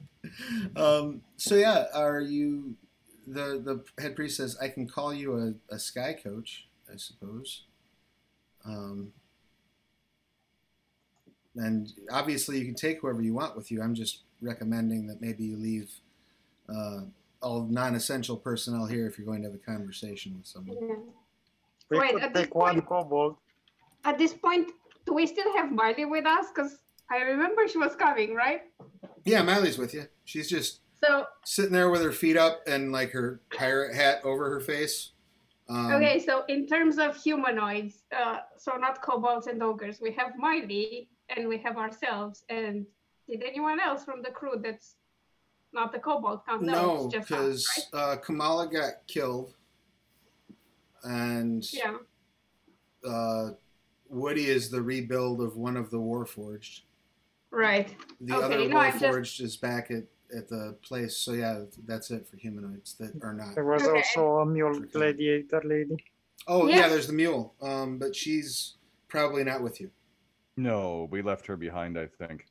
[0.75, 2.75] Um, so yeah, are you?
[3.27, 3.61] The
[3.95, 5.37] the head priest says I can call you
[5.69, 7.65] a, a sky coach, I suppose.
[8.65, 9.11] Um,
[11.55, 13.81] and obviously, you can take whoever you want with you.
[13.81, 15.91] I'm just recommending that maybe you leave
[16.73, 17.01] uh,
[17.41, 20.77] all non-essential personnel here if you're going to have a conversation with someone.
[20.81, 20.95] Yeah.
[21.89, 23.35] We Wait, could at this take one point- kobold.
[24.05, 24.71] At this point,
[25.05, 26.47] do we still have Miley with us?
[26.53, 26.77] Because
[27.11, 28.61] I remember she was coming, right?
[29.25, 30.05] Yeah, Miley's with you.
[30.25, 34.49] She's just So, sitting there with her feet up and like her pirate hat over
[34.49, 35.11] her face.
[35.67, 40.35] Um, okay, so in terms of humanoids, uh, so not kobolds and ogres, we have
[40.37, 42.43] Miley and we have ourselves.
[42.49, 42.85] And
[43.27, 44.95] did anyone else from the crew that's
[45.71, 46.65] not the kobold come?
[46.65, 49.53] No, it's just us, because uh, Kamala got killed,
[51.03, 51.63] and?
[51.71, 51.97] Yeah,
[53.07, 53.51] uh,
[54.09, 56.81] Woody is the rebuild of one of the Warforged.
[57.51, 57.95] right.
[58.21, 60.03] The Okay, other no, I'm just- Warforged is back at,
[60.35, 61.17] at the place.
[61.17, 63.55] So yeah, that's it for humanoids that are not.
[63.55, 63.97] There was Okay.
[63.97, 65.97] also a mule gladiator lady.
[66.47, 66.91] Oh yeah, Yes.
[66.91, 68.75] there's the mule, um, but she's
[69.07, 69.91] probably not with you.
[70.57, 71.97] No, we left her behind.
[71.97, 72.45] I think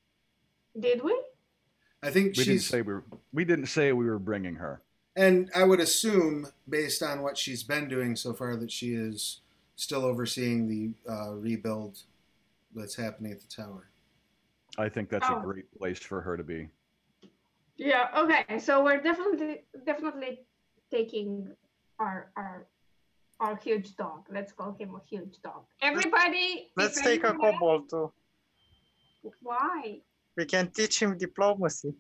[0.79, 1.21] Did we?
[2.03, 3.05] I think we didn't say we were.
[3.33, 4.83] We didn't say we were bringing her.
[5.16, 9.40] and I would assume based on what she's been doing so far that she is
[9.79, 11.99] still overseeing the uh, rebuild
[12.75, 13.88] that's happening at the tower.
[14.77, 15.38] I think that's Oh.
[15.38, 16.69] a great place for her to be.
[17.77, 18.09] Yeah.
[18.17, 18.59] Okay.
[18.59, 20.41] So we're definitely definitely
[20.91, 21.49] taking
[22.01, 22.67] our our
[23.41, 24.27] our huge dog.
[24.31, 25.62] Let's call him a huge dog.
[25.81, 26.71] Everybody.
[26.77, 28.12] Let's take a anyone- kobold too.
[29.43, 30.01] Why?
[30.37, 31.95] We can teach him diplomacy.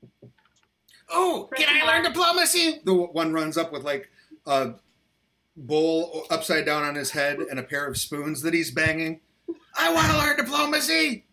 [1.10, 2.80] Oh, can I learn diplomacy?
[2.84, 4.10] The one runs up with like
[4.46, 4.74] a
[5.66, 9.20] bowl upside down on his head and a pair of spoons that he's banging.
[9.78, 11.26] I want to learn diplomacy.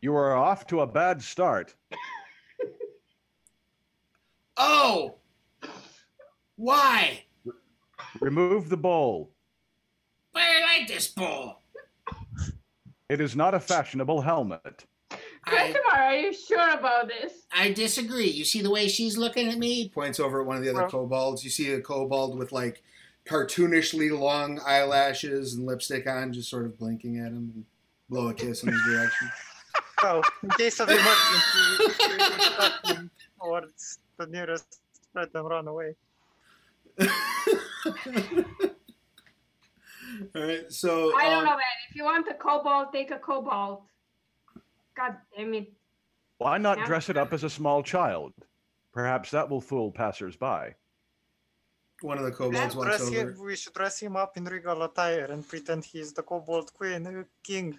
[0.00, 1.74] You are off to a bad start.
[4.56, 5.16] Oh,
[6.56, 7.24] why?
[8.20, 9.32] Remove the bowl.
[10.32, 11.62] But I like this bowl.
[13.08, 14.84] It is not a fashionable helmet.
[15.44, 17.46] I, Christopher, are you sure about this?
[17.52, 18.28] I disagree.
[18.28, 19.88] You see the way she's looking at me?
[19.88, 21.44] Points over at one of the other Well- kobolds.
[21.44, 22.82] You see a kobold with like
[23.26, 27.64] cartoonishly long eyelashes and lipstick on, just sort of blinking at him and
[28.08, 29.30] blow a kiss in his direction.
[30.00, 34.80] So, in case of emergency, we would him towards the nearest
[35.14, 35.94] let them run away.
[40.34, 41.60] All right, so I don't um, know, man.
[41.88, 43.82] If you want a kobold, take a kobold.
[45.00, 45.72] God damn it.
[46.38, 46.86] Why not Yeah.
[46.86, 48.32] dress it up as a small child?
[48.92, 50.74] Perhaps that will fool passersby.
[52.02, 53.30] one of the kobolds walks Dress over.
[53.32, 57.06] him, we should dress him up in regal attire and pretend he's the kobold queen,
[57.06, 57.78] uh, king.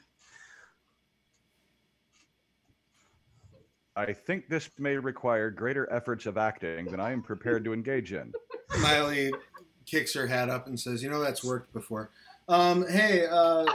[3.96, 8.14] I think this may require greater efforts of acting than I am prepared to engage
[8.14, 8.32] in.
[8.82, 9.34] Miley
[9.88, 12.12] kicks her hat up and says, "You know that's worked before."
[12.48, 13.66] Um, hey, uh,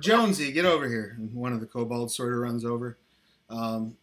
[0.00, 1.14] Jonesy, get over here.
[1.18, 2.98] And one of the kobolds sort of runs over.
[3.50, 3.96] Um,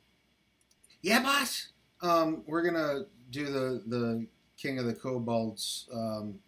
[1.02, 1.69] yeah, boss.
[2.02, 6.39] Um, we're gonna do the the king of the kobolds um,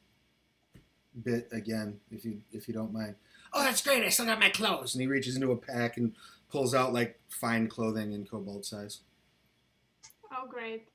[1.23, 3.15] bit again, if you if you don't mind.
[3.53, 4.03] Oh, that's great.
[4.03, 4.93] I still got my clothes.
[4.93, 6.13] And he reaches into a pack and
[6.49, 9.01] pulls out like fine clothing in kobold size.
[10.31, 10.87] oh, great.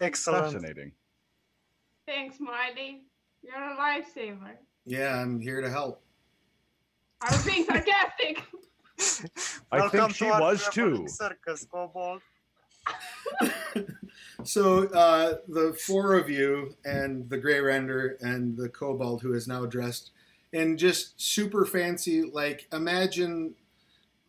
[0.00, 0.52] Excellent.
[0.52, 0.92] Fascinating.
[2.06, 3.02] Thanks, Miley.
[3.42, 4.52] You're a lifesaver.
[4.86, 6.02] Yeah, I'm here to help.
[7.20, 8.42] I was being sarcastic.
[9.70, 11.08] I Welcome think she to our was traveling too.
[11.08, 12.22] Circus, kobold.
[14.44, 19.48] So uh, the four of you and the Grey Render and the Kobold, who is
[19.48, 20.10] now dressed
[20.52, 23.54] in just super fancy, like imagine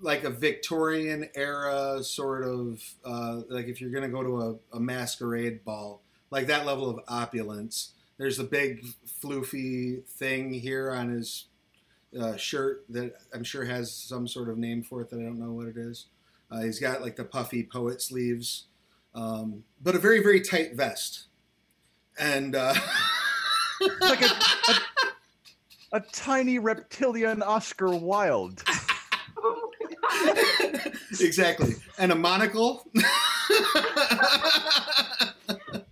[0.02, 4.80] like a Victorian era sort of uh, like if you're gonna go to a, a
[4.80, 7.92] masquerade ball, like that level of opulence.
[8.18, 8.86] There's a big
[9.24, 11.46] floofy thing here on his
[12.20, 15.40] uh, shirt that I'm sure has some sort of name for it that I don't
[15.40, 16.08] know what it is.
[16.52, 18.66] Uh, he's got like the puffy poet sleeves
[19.16, 21.28] um, but a very very tight vest
[22.20, 22.74] and uh,
[24.02, 24.76] like a, a,
[25.94, 28.64] a tiny reptilian Oscar Wilde.
[29.38, 29.72] oh
[31.20, 32.86] exactly and a monocle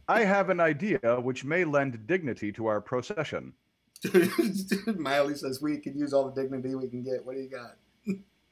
[0.09, 3.51] I have an idea which may lend dignity to our procession.
[4.97, 7.75] miley says we could use all the dignity we can get what do you got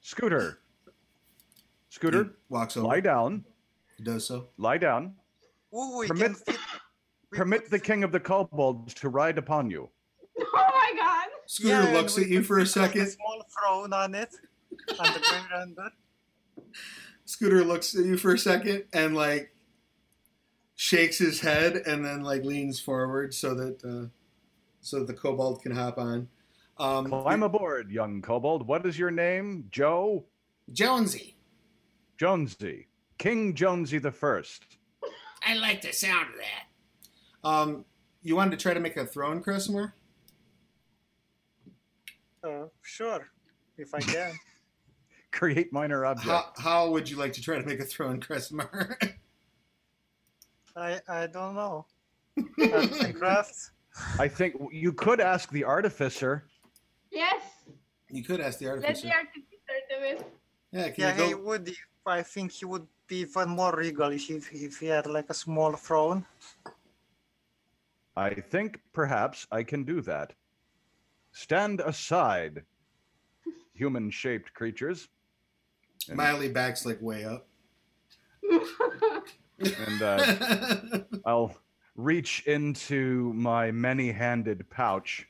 [0.02, 0.60] Scooter.
[1.90, 3.44] Scooter, He walks over lie down.
[3.98, 5.14] he does so Lie down.
[5.74, 6.58] Ooh, Permit- fit.
[7.32, 9.90] Permit the king of the kobolds to ride upon you.
[10.40, 11.28] Oh my god.
[11.48, 14.30] scooter Yeah, looks at you for a fit like second small throne on it,
[15.00, 15.90] on the Grey
[17.26, 19.54] scooter looks at you for a second and like
[20.76, 24.08] shakes his head and then like leans forward so that uh,
[24.86, 26.28] so that the kobold can hop on
[26.78, 28.68] um, Climb aboard, young kobold.
[28.68, 29.66] What is your name?
[29.72, 30.26] Joe?
[30.74, 31.38] Jonesy.
[32.18, 32.88] Jonesy.
[33.18, 34.78] King Jonesy the First.
[35.48, 37.50] I like the sound of that.
[37.50, 37.86] um,
[38.24, 39.94] you wanted to try to make a throne Kresimar?
[42.44, 43.30] Uh, sure,
[43.78, 44.34] if I can.
[45.32, 46.28] Create minor object.
[46.28, 48.96] How, how would you like to try to make a throne, Kresimar?
[50.76, 51.86] I I don't know.
[52.74, 53.72] Arts and crafts.
[54.20, 56.46] I think you could ask the artificer.
[57.12, 57.42] Yes.
[58.10, 59.08] you could ask the artificer.
[59.08, 60.34] Let the artificer do it.
[60.72, 61.76] Yeah, can Yeah, you he would.
[62.06, 65.34] I think he would be even more regal if he, if he had like a
[65.34, 66.26] small throne.
[68.16, 70.34] I think perhaps I can do that.
[71.32, 72.64] Stand aside,
[73.74, 75.10] human shaped creatures.
[76.08, 77.48] And, Miley backs like way up.
[79.60, 81.56] and uh, I'll
[81.96, 85.28] reach into my many handed pouch,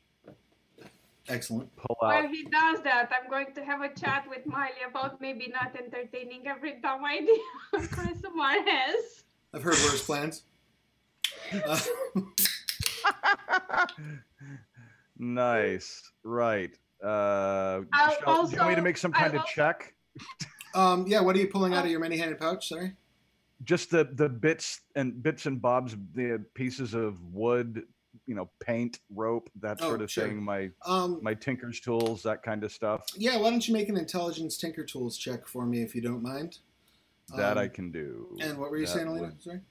[1.27, 1.75] Excellent.
[1.75, 2.29] pull While out.
[2.29, 6.47] he does that, I'm going to have a chat with Miley about maybe not entertaining
[6.47, 7.35] every dumb idea
[7.73, 9.23] Kresimar has.
[9.53, 10.43] I've heard worse plans.
[11.65, 11.79] Uh,
[15.17, 16.11] nice.
[16.23, 16.71] Right.
[17.03, 19.93] Uh, I'll shall- do you want me to make some kind I'll of also- check?
[20.75, 22.69] um, yeah, what are you pulling out of your many-handed pouch?
[22.69, 22.93] Sorry.
[23.63, 27.83] Just the the bits and bits and bobs, the pieces of wood,
[28.25, 30.27] you know, paint, rope, that Oh, sort of sure.
[30.27, 30.43] thing.
[30.43, 33.05] My Um, my tinker's tools, that kind of stuff.
[33.15, 36.21] yeah, why don't you make an intelligence tinker tools check for me if you don't
[36.21, 36.59] mind?
[37.35, 38.37] That I Um, can do.
[38.41, 39.27] And what were you That saying, Alina?
[39.27, 39.61] would- Sorry.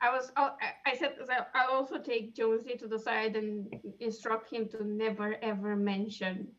[0.00, 1.18] I was, oh, I- I said,
[1.52, 6.54] I'll also take Jonesy to the side and instruct him to never ever mention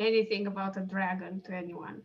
[0.00, 2.02] anything about a dragon to anyone.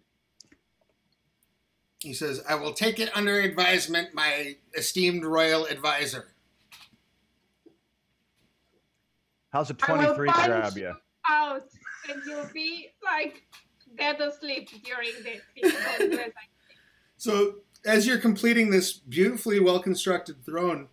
[2.04, 6.28] He says, "I will take it under advisement, my esteemed royal advisor."
[9.52, 10.94] How's a I will 23 punch grab you?
[11.30, 11.64] out
[12.10, 13.44] and you'll be like
[13.98, 16.34] dead asleep during this.
[17.18, 20.88] So as you're completing this beautifully well constructed throne,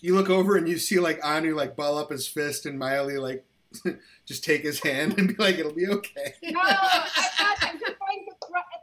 [0.00, 3.18] you look over and you see like Anu like ball up his fist and Miley
[3.18, 3.44] like
[4.26, 7.98] just take his hand and be like, "It'll be okay." No, I thought I'm just
[7.98, 8.26] going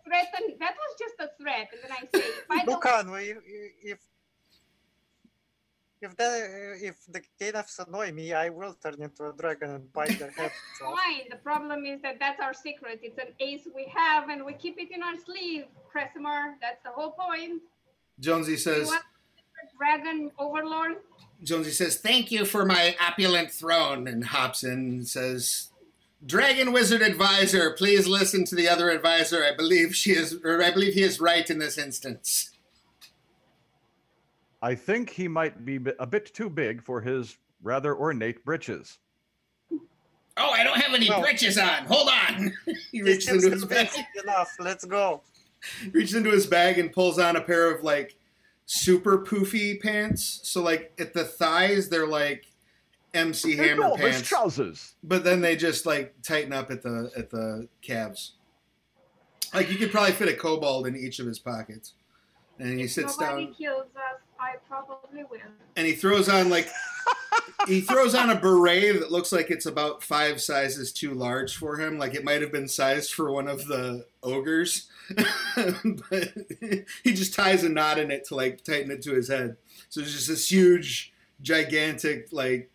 [0.09, 0.57] to thre- threaten.
[0.59, 1.69] That was just a threat.
[1.73, 3.05] And then I say, if I don't Bukan,
[3.83, 3.99] if
[6.01, 10.17] if the if the Gainafs annoy me, I will turn into a dragon and bite
[10.17, 10.53] their heads
[10.85, 10.95] off.
[10.97, 11.27] fine.
[11.29, 12.99] The problem is that that's our secret.
[13.03, 16.53] It's an ace we have and we keep it in our sleeve, Kresimar.
[16.61, 17.61] That's the whole point.
[18.19, 18.87] Jonesy You says.
[18.87, 19.03] want
[19.77, 20.97] dragon overlord?
[21.43, 25.69] Jonesy says, "Thank you for my opulent throne," and hops in and says,
[26.25, 29.43] "Dragon Wizard Advisor, please listen to the other advisor.
[29.43, 32.51] I believe she is, or I believe he is right in this instance."
[34.61, 38.97] I think he might be a bit too big for his rather ornate breeches.
[39.71, 41.21] Oh, I don't have any No.
[41.21, 41.85] britches on.
[41.85, 42.53] Hold on.
[42.91, 43.89] He This reaches seems into his bag,
[44.23, 44.51] enough.
[44.59, 45.21] Let's go.
[45.91, 48.15] reaches into his bag, and pulls on a pair of like
[48.65, 50.41] super poofy pants.
[50.43, 52.45] So like at the thighs, they're like
[53.13, 54.93] MC Hammer Enormous pants, trousers.
[55.03, 58.33] but then they just like tighten up at the at the calves.
[59.53, 61.93] Like you could probably fit a kobold in each of his pockets.
[62.59, 63.55] And he sits Nobody down.
[63.55, 64.19] kills us.
[64.39, 65.39] I probably will.
[65.75, 66.69] and he throws on like
[67.67, 71.77] he throws on a beret that looks like it's about five sizes too large for
[71.77, 74.87] him like it might have been sized for one of the ogres
[75.55, 76.33] but
[77.03, 79.57] he just ties a knot in it to like tighten it to his head
[79.89, 82.69] so it's just this huge gigantic like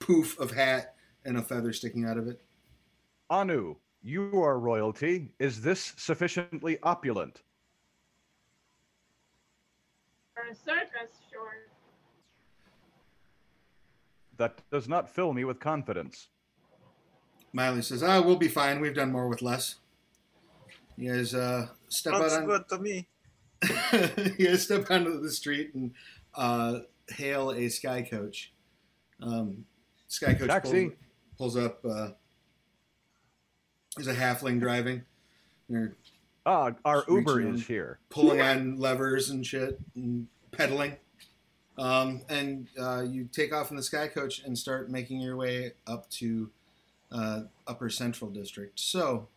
[0.00, 0.94] poof of hat
[1.24, 2.40] and a feather sticking out of it
[3.30, 5.28] Anu, you are royalty.
[5.38, 7.42] Is this sufficiently opulent?
[10.34, 11.66] For a circus, sure.
[14.38, 16.28] That does not fill me with confidence.
[17.52, 19.76] miley says ah we'll be fine we've done more with less
[20.98, 23.08] you guys uh step Looks out on good to me.
[24.38, 25.92] you guys step onto the street and
[26.34, 28.52] uh, hail a sky coach.
[29.20, 29.64] Um,
[30.08, 30.90] sky coach Taxi.
[31.36, 31.84] pulls, pulls up.
[31.84, 32.08] Uh,
[33.96, 35.02] there's a halfling driving.
[35.68, 35.94] They're
[36.46, 37.98] Ah, our Uber is here.
[38.08, 40.96] pulling on levers and shit and pedaling.
[41.76, 45.72] Um, and uh, you take off in the sky coach and start making your way
[45.86, 46.48] up to
[47.12, 48.80] uh, Upper Central District.
[48.80, 49.28] So,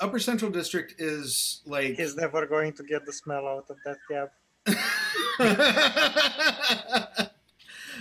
[0.00, 3.96] Upper Central District is like He's never going to get the smell out of that
[4.10, 4.30] cab.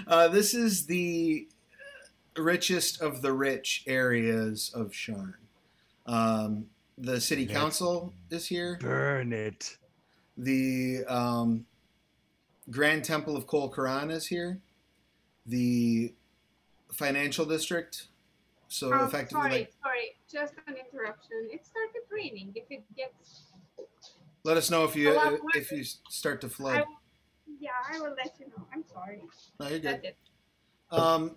[0.08, 1.48] uh, this is the
[2.38, 5.34] richest of the rich areas of Sharn.
[6.06, 6.66] Um,
[6.98, 8.78] the city Let's- council is here.
[8.82, 9.78] Burn it.
[10.38, 11.66] The um,
[12.70, 14.60] Grand Temple of Kol Korran is here.
[15.46, 16.14] The
[16.94, 18.08] financial district.
[18.68, 20.16] So Oh, effectively, sorry, like, sorry.
[20.32, 21.50] Just an interruption.
[21.52, 22.52] It started raining.
[22.56, 23.42] If it gets,
[24.44, 25.20] let us know if you
[25.56, 26.86] if you start to flood.
[26.88, 26.99] will,
[27.60, 28.66] yeah, I will let you know.
[28.74, 29.22] I'm sorry.
[29.60, 30.18] No, you're That's it.
[30.92, 31.36] Um,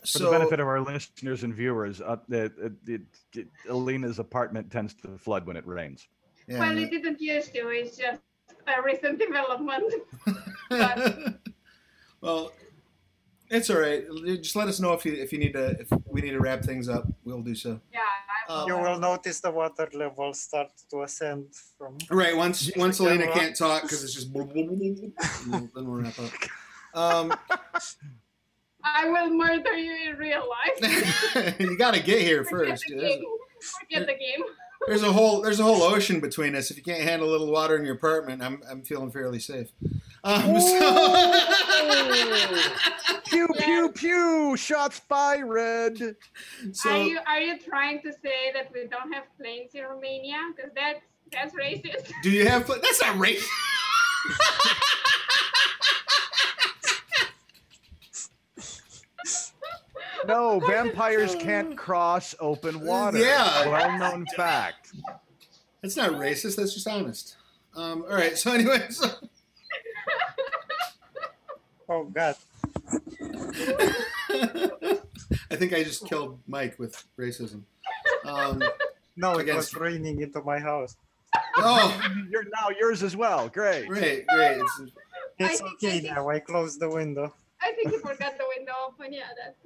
[0.00, 3.00] For so the benefit of our listeners and viewers, uh, the, the,
[3.32, 6.08] the, Alina's apartment tends to flood when it rains.
[6.46, 7.68] yeah, well, it didn't used to.
[7.68, 8.20] It's just
[8.66, 9.94] a recent development.
[10.68, 11.38] but-
[12.20, 12.52] well,
[13.50, 14.04] it's all right.
[14.42, 16.62] Just let us know if you if you need to if we need to wrap
[16.62, 17.06] things up.
[17.24, 17.80] We'll do so.
[17.92, 18.00] Yeah,
[18.48, 21.46] I Um, You will notice the water level start to ascend
[21.78, 21.98] from.
[22.10, 22.36] Right.
[22.36, 23.40] Once once we can Elena wrap.
[23.40, 24.32] can't talk because it's just
[25.74, 26.30] then we'll wrap up.
[26.94, 27.34] Um,
[28.84, 31.58] I will murder you in real life.
[31.58, 32.84] you got to get here Forget first.
[32.88, 33.22] the game.
[33.80, 34.44] Forget the game.
[34.86, 36.70] There's a whole there's a whole ocean between us.
[36.70, 39.68] If you can't handle a little water in your apartment, I'm I'm feeling fairly safe.
[40.24, 41.34] Um, so,
[43.26, 44.56] Pew pew pew!
[44.56, 46.00] Shots fired.
[46.86, 50.38] are you are you trying to say that we don't have planes in Romania?
[50.56, 51.00] Because that's
[51.32, 52.10] that's racist.
[52.22, 52.64] do you have?
[52.66, 53.38] pla- That's not rape.
[60.26, 63.18] No, vampires can't cross open water.
[63.18, 63.68] Yeah.
[63.68, 64.92] Well known fact.
[65.82, 66.56] That's not racist.
[66.56, 67.36] That's just honest.
[67.74, 68.36] Um, all right.
[68.38, 69.02] So anyways.
[71.86, 72.34] Oh God!
[74.30, 77.62] I think I just killed Mike with racism.
[78.24, 78.62] Um,
[79.16, 80.96] No, it Against- was raining into my house.
[81.58, 82.00] oh,
[82.30, 83.48] You're now yours as well.
[83.50, 83.86] Great.
[83.86, 84.58] great, great.
[84.62, 84.80] It's,
[85.38, 86.28] It's okay I think- now.
[86.30, 87.34] I closed the window.
[87.60, 89.12] I think you forgot the window open.
[89.12, 89.58] Yeah, that's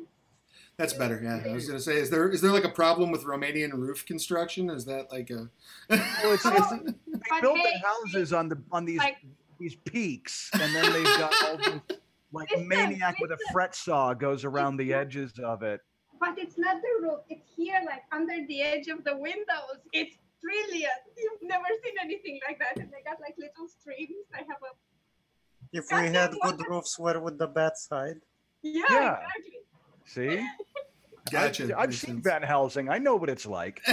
[0.79, 1.21] that's better.
[1.23, 4.07] Yeah, I was gonna say, is there is there like a problem with Romanian roof
[4.07, 4.71] construction?
[4.71, 5.49] Is that like a?
[5.91, 6.93] Well, it's, it's, they
[7.29, 9.19] But built hey, their houses on the on these like-
[9.59, 11.99] these peaks, and then they've got all these
[12.33, 13.53] like Listen, maniac with a listen.
[13.53, 15.81] fret saw goes around the edges of it.
[16.21, 17.21] But it's not the roof.
[17.29, 19.79] It's here, like under the edge of the windows.
[19.93, 20.93] It's brilliant.
[21.17, 22.77] You've never seen anything like that.
[22.81, 24.27] And they got like little streams.
[24.35, 24.73] I have a
[25.73, 28.21] If we had good roofs, where would the bats hide?
[28.63, 29.13] yeah, Yeah.
[29.15, 29.58] exactly.
[30.09, 30.47] See?
[31.31, 31.65] Gotcha.
[31.65, 32.25] I've, I've seen sense.
[32.25, 32.89] Van Helsing.
[32.89, 33.83] I know what it's like.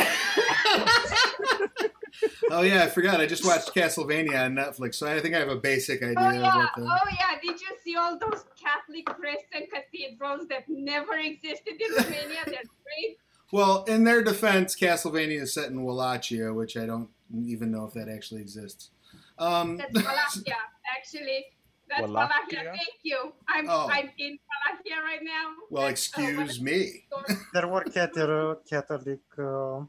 [2.49, 3.19] oh yeah, I forgot.
[3.19, 6.31] I just watched Castlevania on Netflix, so I think I have a basic idea Oh
[6.31, 6.83] yeah, what the.
[6.83, 7.37] oh yeah.
[7.43, 12.37] Did you see all those Catholic priests and cathedrals that never existed in Romania?
[12.45, 12.53] They're
[12.85, 13.17] great.
[13.51, 17.93] Well, in their defense, Castlevania is set in Wallachia, which I don't even know if
[17.95, 18.91] that actually exists.
[19.37, 20.55] Um, That's Wallachia,
[20.97, 21.47] actually.
[21.89, 22.29] That's Wallachia.
[22.29, 22.63] Wallachia?
[22.81, 23.19] Thank you.
[23.47, 23.87] I'm Oh.
[23.91, 25.45] I'm in Wallachia right now.
[25.69, 27.05] well, That's, uh, excuse me.
[27.53, 29.81] There were Catholic, Catholic uh,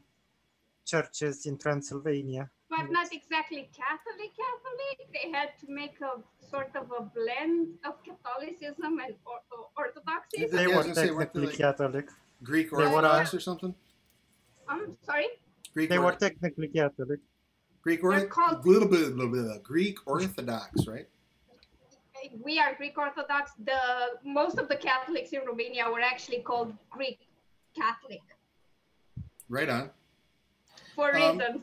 [0.85, 2.49] churches in Transylvania.
[2.69, 4.97] but not exactly Catholic Catholic.
[5.15, 6.13] They had to make a
[6.51, 10.45] sort of a blend of Catholicism and or, or- Orthodoxy.
[10.45, 12.07] They Yeah, I were was gonna say, weren't they technically like- Catholic.
[12.43, 13.73] Greek They were, Orthodox or something?
[14.69, 15.27] I'm sorry.
[15.73, 17.19] Greek They were technically Catholic.
[17.81, 18.35] Greek They're Orthodox.
[18.35, 21.07] called- Blah, blah, blah, blah, Greek Orthodox, right?
[22.43, 23.51] We are Greek Orthodox.
[23.63, 23.79] The
[24.23, 27.19] most of the Catholics in Romania were actually called Greek
[27.75, 28.21] Catholic
[29.49, 29.89] Right on.
[30.95, 31.61] for Um, reasons.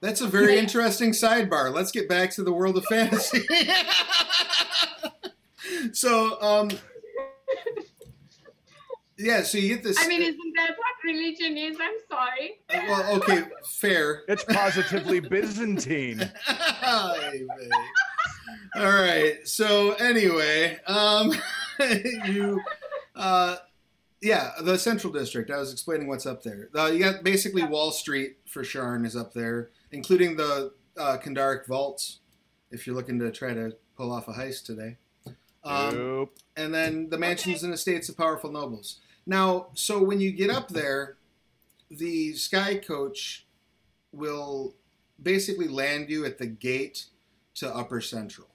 [0.00, 1.72] That's a very interesting sidebar.
[1.72, 3.46] Let's get back to the world of fantasy.
[5.92, 6.70] so, um,
[9.18, 9.96] yeah, so you get this.
[10.00, 11.76] I mean, isn't that what religion is?
[11.80, 12.58] I'm sorry.
[12.70, 14.22] uh, well, okay, fair.
[14.26, 16.28] It's positively Byzantine.
[18.76, 19.46] All right.
[19.46, 21.32] So anyway, um,
[22.26, 22.60] you,
[23.14, 23.56] uh,
[24.20, 25.50] yeah, the Central District.
[25.50, 26.68] I was explaining what's up there.
[26.76, 31.66] Uh, you got basically Wall Street for Sharn is up there, including the uh, Kundarak
[31.66, 32.20] vaults.
[32.70, 34.96] If you're looking to try to pull off a heist today.
[35.64, 36.38] Um, Nope.
[36.56, 39.00] and then the mansions and estates of powerful nobles.
[39.26, 41.16] Now, so when you get up there,
[41.90, 43.46] the sky coach
[44.12, 44.74] will
[45.22, 47.06] basically land you at the gate
[47.56, 48.48] to Upper Central.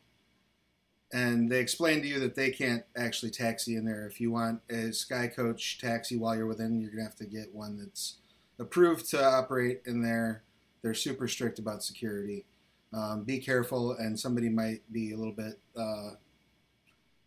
[1.14, 4.06] And they explain to you that they can't actually taxi in there.
[4.08, 7.26] If you want a sky coach taxi while you're within, you're going to have to
[7.26, 8.18] get one that's
[8.60, 10.44] approved to operate in there.
[10.82, 12.46] They're super strict about security.
[12.94, 15.60] Um, be careful, and somebody might be a little bit.
[15.78, 16.12] Uh,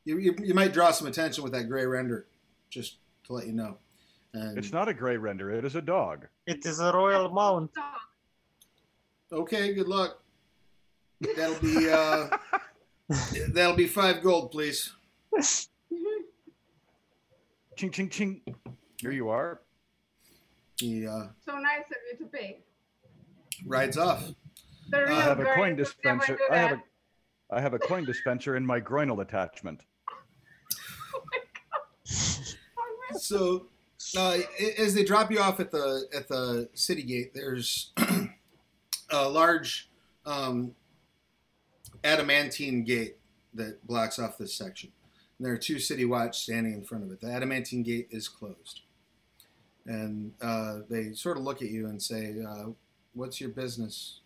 [0.05, 2.27] you, you, you might draw some attention with that gray render,
[2.71, 3.79] just to let you know.
[4.33, 5.51] And, It's not a gray render.
[5.51, 6.27] It is a dog.
[6.47, 7.71] It is a royal mount.
[9.33, 9.75] Okay.
[9.75, 10.23] Good luck.
[11.21, 12.29] That'll be uh,
[13.53, 14.93] that'll be five gold, please.
[17.77, 18.43] Ching, ching, ching.
[19.01, 19.63] Here you are.
[20.79, 22.59] He uh, so nice of you to pay.
[23.67, 24.23] rides off.
[24.91, 26.37] The real I have a coin dispenser.
[26.37, 26.83] do I have a,
[27.51, 29.83] I have a coin dispenser in my groinal attachment.
[33.19, 33.67] So,
[34.17, 37.93] uh, a- as they drop you off at the at the city gate, there's
[39.11, 39.91] a large
[40.25, 40.75] um,
[42.05, 43.17] adamantine gate
[43.55, 44.91] that blocks off this section.
[45.39, 47.21] And there are two city watch standing in front of it.
[47.21, 48.83] The adamantine gate is closed,
[49.87, 52.67] and uh, they sort of look at you and say, uh,
[53.15, 54.21] "What's your business?"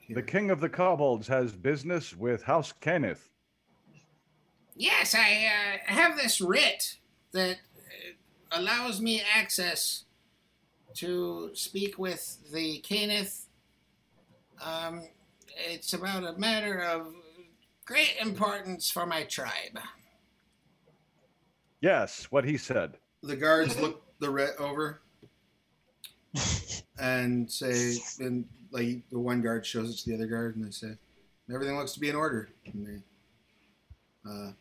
[0.00, 3.28] here?" The king of the kobolds has business with House Cannith.
[4.74, 6.96] Yes, I uh, have this writ
[7.32, 10.04] that uh, allows me access
[10.94, 13.46] to speak with the Cannith.
[14.60, 15.08] Um,
[15.56, 17.14] it's about a matter of
[17.84, 19.78] great importance for my tribe.
[21.80, 22.94] Yes, what he said.
[23.22, 25.00] the guards look the writ over
[26.98, 30.70] and say, and like the one guard shows it to the other guard, and they
[30.70, 30.92] say,
[31.52, 34.52] "Everything looks to be in order." And they uh,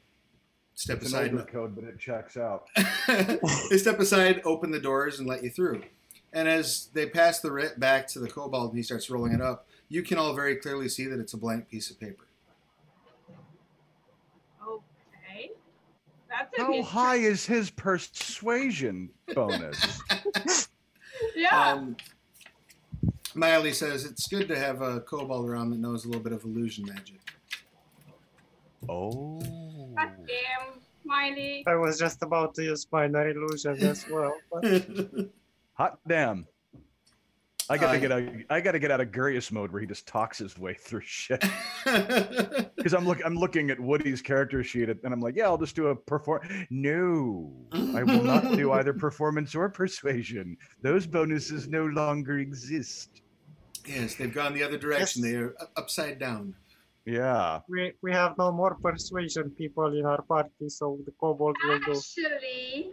[0.74, 1.32] step It's aside.
[1.32, 2.68] older code, but it checks out.
[3.08, 5.84] they step aside, open the doors, and let you through.
[6.34, 9.42] And as they pass the writ back to the kobold, and he starts rolling it
[9.42, 12.26] up, you can all very clearly see that it's a blank piece of paper.
[14.66, 15.52] Okay.
[16.30, 20.02] That's a How high is his persuasion bonus?
[21.36, 21.74] Yeah.
[21.74, 21.98] Um,
[23.36, 26.44] Miley says it's good to have a kobold around that knows a little bit of
[26.44, 27.20] illusion magic.
[28.90, 29.40] Oh.
[29.96, 31.64] God damn, Miley.
[31.68, 34.34] I was just about to use minor illusion as well.
[34.52, 34.64] But
[35.74, 36.48] Hot damn.
[37.72, 38.24] I gotta Uh, get out.
[38.50, 41.44] I gotta get out of Gurius mode where he just talks his way through shit.
[42.76, 45.76] Because I'm look, I'm looking at Woody's character sheet, and I'm like, yeah, I'll just
[45.76, 46.42] do a perform.
[46.72, 47.52] No,
[47.96, 50.58] I will not do either performance or persuasion.
[50.82, 53.22] Those bonuses no longer exist.
[53.88, 55.24] yes, they've gone the other direction.
[55.24, 55.32] Yes.
[55.32, 56.56] They are upside down.
[57.06, 57.60] Yeah.
[57.70, 61.92] We we have no more persuasion people in our party, so the kobold will do.
[61.92, 62.92] Actually,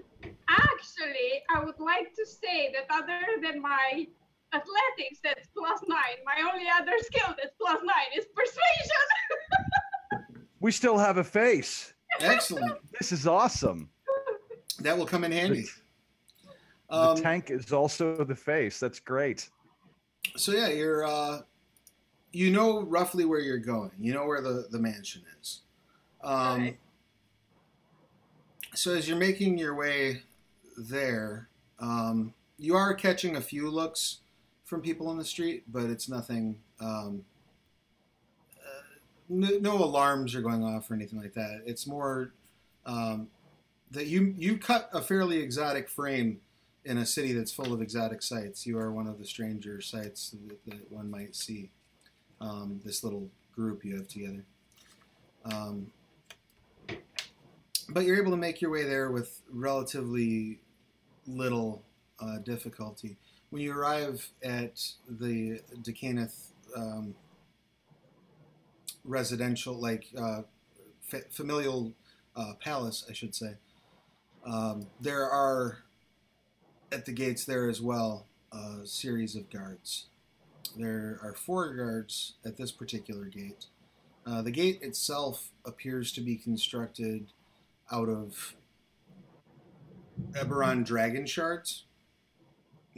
[0.48, 4.06] actually, I would like to say that other than my
[4.54, 6.18] athletics, that's plus nine.
[6.24, 8.62] My only other skill that's plus nine is persuasion.
[10.60, 11.92] We still have a face.
[12.20, 12.78] Excellent.
[12.98, 13.88] This is awesome.
[14.80, 15.66] That will come in handy.
[16.90, 18.80] The Um, tank is also the face.
[18.80, 19.48] That's great.
[20.36, 21.42] so yeah, you're uh,
[22.32, 23.92] you know roughly where you're going.
[24.00, 25.60] You know where the the mansion is.
[26.24, 26.78] Um, Alright.
[28.74, 30.22] So as you're making your way
[30.76, 34.22] there, um, you are catching a few looks
[34.68, 36.58] from people in the street, but it's nothing.
[36.78, 37.24] Um,
[38.58, 38.82] uh,
[39.30, 41.62] no, no alarms are going off or anything like that.
[41.64, 42.34] It's more
[42.84, 43.28] um,
[43.90, 46.40] that you you cut a fairly exotic frame
[46.84, 48.66] in a city that's full of exotic sights.
[48.66, 51.70] You are one of the stranger sights that, that one might see.
[52.40, 54.44] Um, this little group you have together.
[55.44, 55.90] Um,
[57.88, 60.60] but you're able to make your way there with relatively
[61.26, 61.82] little
[62.20, 63.16] uh, difficulty.
[63.50, 67.14] When you arrive at the d'Cannith um,
[69.04, 70.42] residential, like uh,
[71.00, 71.94] fa- familial
[72.36, 73.54] uh, palace, I should say,
[74.44, 75.78] um, there are
[76.92, 80.06] at the gates there as well a series of guards.
[80.76, 83.66] There are four guards at this particular gate.
[84.26, 87.28] Uh, the gate itself appears to be constructed
[87.90, 88.54] out of
[90.32, 91.84] Eberron dragon shards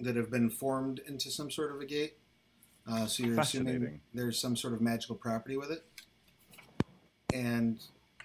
[0.00, 2.16] that have been formed into some sort of a gate.
[2.90, 5.84] Uh, so you're assuming there's some sort of magical property with it.
[7.32, 7.80] And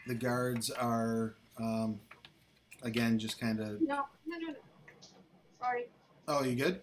[0.08, 2.00] the guards are, um,
[2.82, 3.82] again, just kind of.
[3.82, 4.56] no, no, no, no.
[5.60, 5.86] Sorry.
[6.28, 6.82] Oh, you good?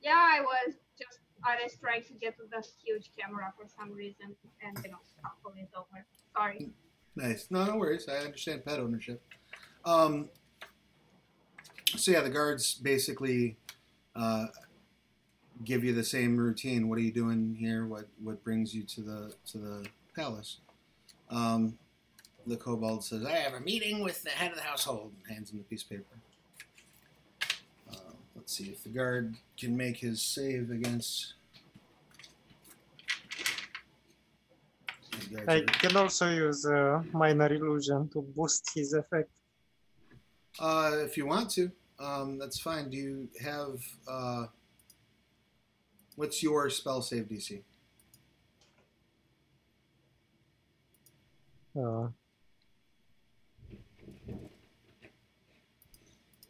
[0.00, 3.92] Yeah, I was just I was trying to get to the huge camera for some
[3.92, 6.04] reason, and you know, topple is over.
[6.36, 6.70] Sorry.
[7.16, 7.46] Nice.
[7.50, 8.08] No, no worries.
[8.08, 9.22] I understand pet ownership.
[9.84, 10.30] Um,
[11.96, 13.56] so yeah, the guards basically
[14.16, 14.46] uh,
[15.64, 16.88] give you the same routine.
[16.88, 17.86] What are you doing here?
[17.86, 20.58] What what brings you to the to the palace?
[21.30, 21.78] Um,
[22.46, 25.12] the kobold says, I have a meeting with the head of the household.
[25.26, 26.04] And hands him the piece of paper.
[27.90, 31.34] Uh, let's see if the guard can make his save against.
[35.48, 39.30] I can also use uh, minor illusion to boost his effect.
[40.58, 41.70] Uh, if you want to,
[42.04, 42.90] um, that's fine.
[42.90, 44.46] Do you have uh,
[46.16, 47.62] what's your spell save DC?
[51.76, 52.08] Uh,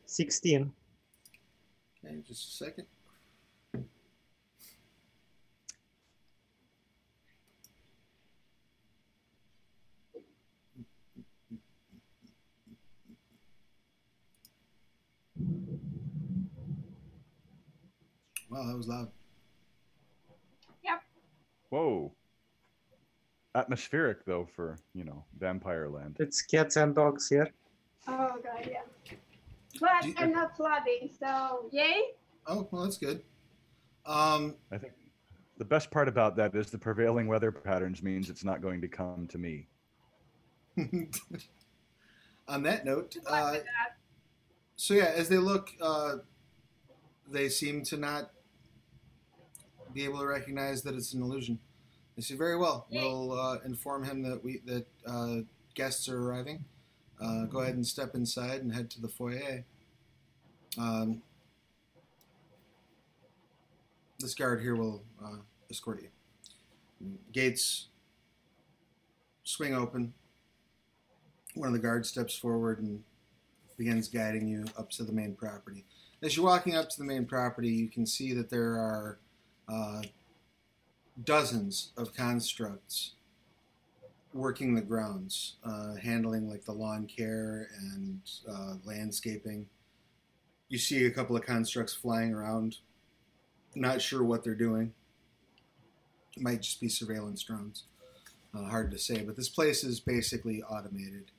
[0.06, 0.72] 16.
[2.04, 2.86] Okay, just a second.
[18.54, 19.10] Wow, that was loud.
[20.84, 21.02] Yep.
[21.70, 22.12] Whoa.
[23.56, 26.16] Atmospheric though for you know vampire land.
[26.20, 27.50] It's cats and dogs here.
[28.06, 28.82] Oh god, yeah.
[29.80, 32.12] But Do you- I'm not flooding, so yay.
[32.46, 33.22] Oh, well, that's good.
[34.06, 34.92] Um, I think
[35.58, 38.88] the best part about that is the prevailing weather patterns means it's not going to
[38.88, 39.66] come to me.
[42.46, 43.96] on that note, uh, that.
[44.76, 46.16] So yeah, as they look, uh,
[47.30, 48.30] they seem to not
[49.94, 51.58] be able to recognize that it's an illusion.
[52.16, 52.86] They say, "Very well.
[52.90, 53.00] Yay.
[53.00, 55.36] We'll uh, inform him that we that uh,
[55.74, 56.64] guests are arriving.
[57.20, 59.64] Uh, go ahead and step inside and head to the foyer."
[60.76, 61.22] Um,
[64.18, 65.36] this guard here will uh,
[65.70, 66.08] escort you.
[67.32, 67.88] Gates
[69.44, 70.14] swing open.
[71.54, 73.02] One of the guards steps forward and
[73.76, 75.84] begins guiding you up to the main property.
[76.22, 79.18] As you're walking up to the main property, you can see that there are
[79.68, 80.02] uh,
[81.22, 83.12] dozens of constructs
[84.32, 89.66] working the grounds, uh, handling like the lawn care and uh, landscaping.
[90.68, 92.78] You see a couple of constructs flying around,
[93.76, 94.92] not sure what they're doing.
[96.36, 97.84] It might just be surveillance drones.
[98.52, 101.30] Uh, hard to say, but this place is basically automated.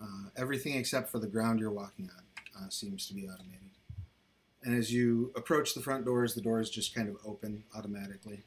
[0.00, 3.71] Uh, everything except for the ground you're walking on uh, seems to be automated.
[4.64, 8.42] And as you approach the front doors, the doors just kind of open automatically.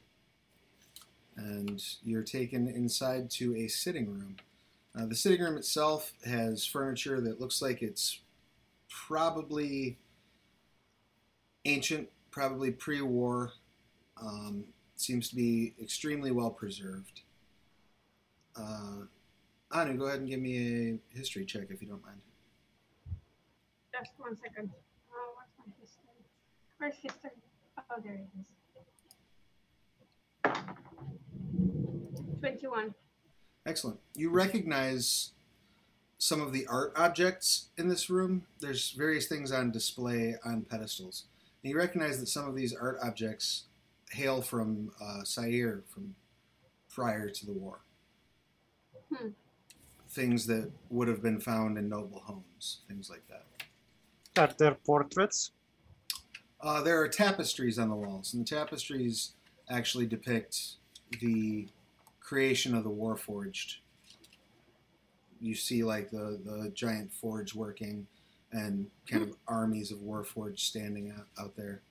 [1.36, 4.36] And you're taken inside to a sitting room.
[4.98, 8.20] Uh, the sitting room itself has furniture that looks like it's
[8.88, 9.98] probably
[11.66, 13.52] ancient, probably pre war.
[14.20, 14.64] Um,
[14.96, 17.20] seems to be extremely well preserved.
[18.56, 19.04] Uh,
[19.72, 22.20] Anu, go ahead and give me a history check if you don't mind.
[23.92, 24.70] Just one second.
[25.12, 26.02] Oh, what's my history?
[26.78, 27.30] Where's history?
[27.78, 28.46] Oh, there it is.
[32.40, 32.94] 21.
[33.64, 33.98] Excellent.
[34.14, 35.32] You recognize
[36.18, 38.46] some of the art objects in this room.
[38.60, 41.24] There's various things on display on pedestals.
[41.62, 43.64] And you recognize that some of these art objects
[44.12, 46.14] hail from uh, Cyre from
[46.92, 47.80] prior to the war.
[49.12, 49.28] Hmm.
[50.08, 53.46] Things that would have been found in noble homes, things like that.
[54.40, 55.50] Are there portraits?
[56.66, 59.34] Uh, there are tapestries on the walls, and the tapestries
[59.70, 60.78] actually depict
[61.20, 61.68] the
[62.18, 63.76] creation of the Warforged.
[65.40, 68.08] You see, like the the giant forge working,
[68.50, 71.82] and kind of armies of Warforged standing out, out there.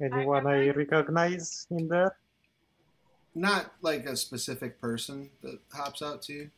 [0.00, 2.16] Anyone I recognize in there?
[3.34, 6.50] Not like a specific person that hops out to you.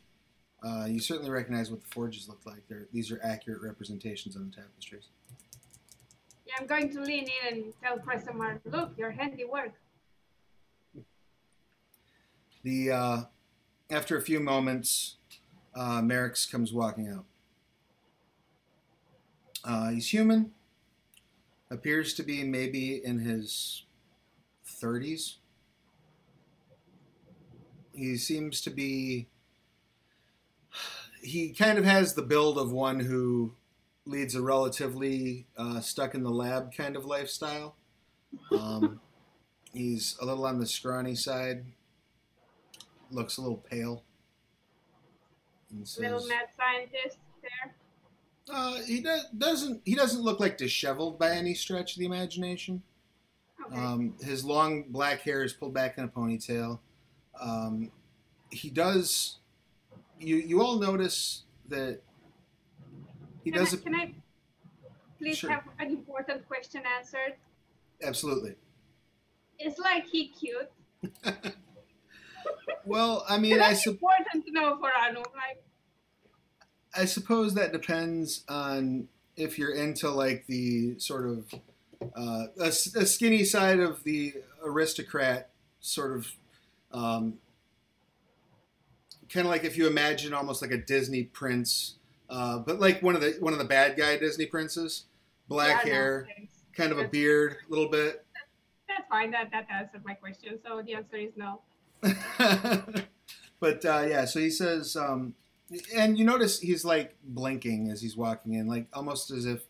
[0.65, 2.63] Uh, you certainly recognize what the forges look like.
[2.69, 5.09] They're, these are accurate representations on the tapestries.
[6.47, 9.73] Yeah, I'm going to lean in and tell Kresimar, look, your handiwork.
[12.63, 13.23] The uh,
[13.91, 15.17] after a few moments,
[15.75, 17.25] uh, Merrix comes walking out.
[19.65, 20.53] Uh, he's human.
[21.71, 23.85] Appears to be maybe in his
[24.65, 25.39] thirties.
[27.93, 29.29] He seems to be.
[31.23, 33.55] He kind of has the build of one who
[34.07, 37.77] leads a relatively uh, stuck in the lab kind of lifestyle.
[38.53, 39.01] Um,
[39.73, 41.65] he's a little on the scrawny side,
[43.11, 44.03] looks a little pale.
[45.71, 47.75] And Little says, mad scientist there.
[48.55, 49.81] uh, he do- doesn't.
[49.85, 52.83] He doesn't look like disheveled by any stretch of the imagination.
[53.67, 53.77] Okay.
[53.81, 56.79] Um, his long black hair is pulled back in a ponytail.
[57.41, 57.91] Um,
[58.51, 59.39] he does.
[60.21, 62.01] You you all notice that
[63.45, 64.15] he can, does I, can I
[65.19, 65.51] please Sure.
[65.51, 67.35] have an important question answered?
[68.03, 68.55] absolutely.
[69.59, 70.71] Is like he cute?
[72.87, 75.19] Well, I mean, I That's sup- important to know for Anu.
[75.21, 75.63] Like,
[76.95, 81.55] I suppose that depends on if you're into like the sort of
[82.15, 86.33] uh, a, a skinny side of the aristocrat sort of
[86.93, 87.39] um,
[89.31, 91.97] kind of like if you imagine almost like a Disney prince,
[92.31, 95.05] uh, but like one of the one of the bad guy Disney princes,
[95.49, 96.55] black yeah, hair, thanks.
[96.73, 98.25] kind of a beard, a little bit.
[98.89, 99.31] That's fine.
[99.31, 100.59] That that answered my question.
[100.67, 101.61] So the answer is no.
[103.61, 105.35] but uh, yeah, so he says, um,
[105.95, 109.63] and you notice he's like blinking as he's walking in, like almost as if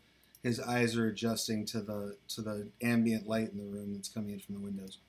[0.43, 4.31] his eyes are adjusting to the to the ambient light in the room that's coming
[4.31, 4.99] in from the windows.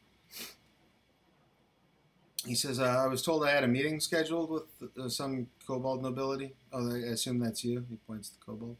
[2.46, 4.64] He says, uh, "I was told I had a meeting scheduled with
[4.98, 6.54] uh, some kobold nobility.
[6.72, 8.76] Oh, I assume that's you." He points to the kobold.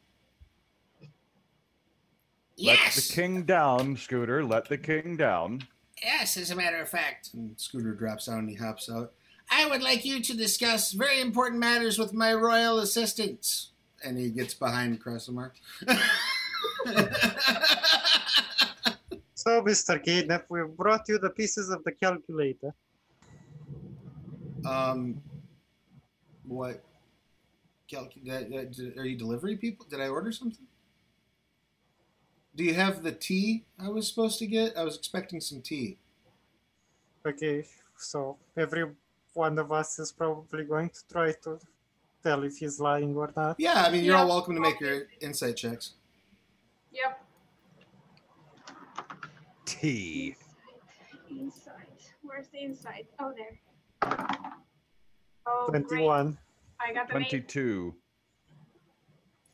[2.59, 4.43] Let the king down, Scooter.
[4.45, 5.65] Let the king down.
[6.03, 7.31] Yes, as a matter of fact.
[7.35, 9.13] And Scooter drops down and he hops out.
[9.51, 13.73] I would like you to discuss very important matters with my royal assistants.
[14.05, 15.51] and he gets behind Kresimar.
[19.35, 20.03] So, Mr.
[20.03, 22.75] Kidnap, we've brought you the pieces of the calculator.
[24.67, 25.23] Um,
[26.45, 26.83] what?
[27.89, 29.87] Calc- that- that- are you delivery people?
[29.89, 30.67] Did I order something?
[32.57, 34.77] Do you have the tea I was supposed to get?
[34.77, 35.99] I was expecting some tea.
[37.25, 37.65] Okay,
[37.97, 38.91] so every
[39.35, 41.61] one of us is probably going to try to
[42.23, 43.57] tell if he's lying or not.
[43.59, 45.93] Yeah, I mean, you're all welcome to make your insight checks.
[46.93, 47.23] Yep.
[49.67, 50.35] Tea.
[51.29, 51.39] Inside.
[51.39, 51.87] Inside.
[52.23, 53.07] Where's the insight?
[53.19, 53.59] Oh, there.
[54.03, 55.89] Oh, great.
[55.89, 56.39] 21.
[56.81, 57.31] I got an eight.
[57.31, 57.95] 22.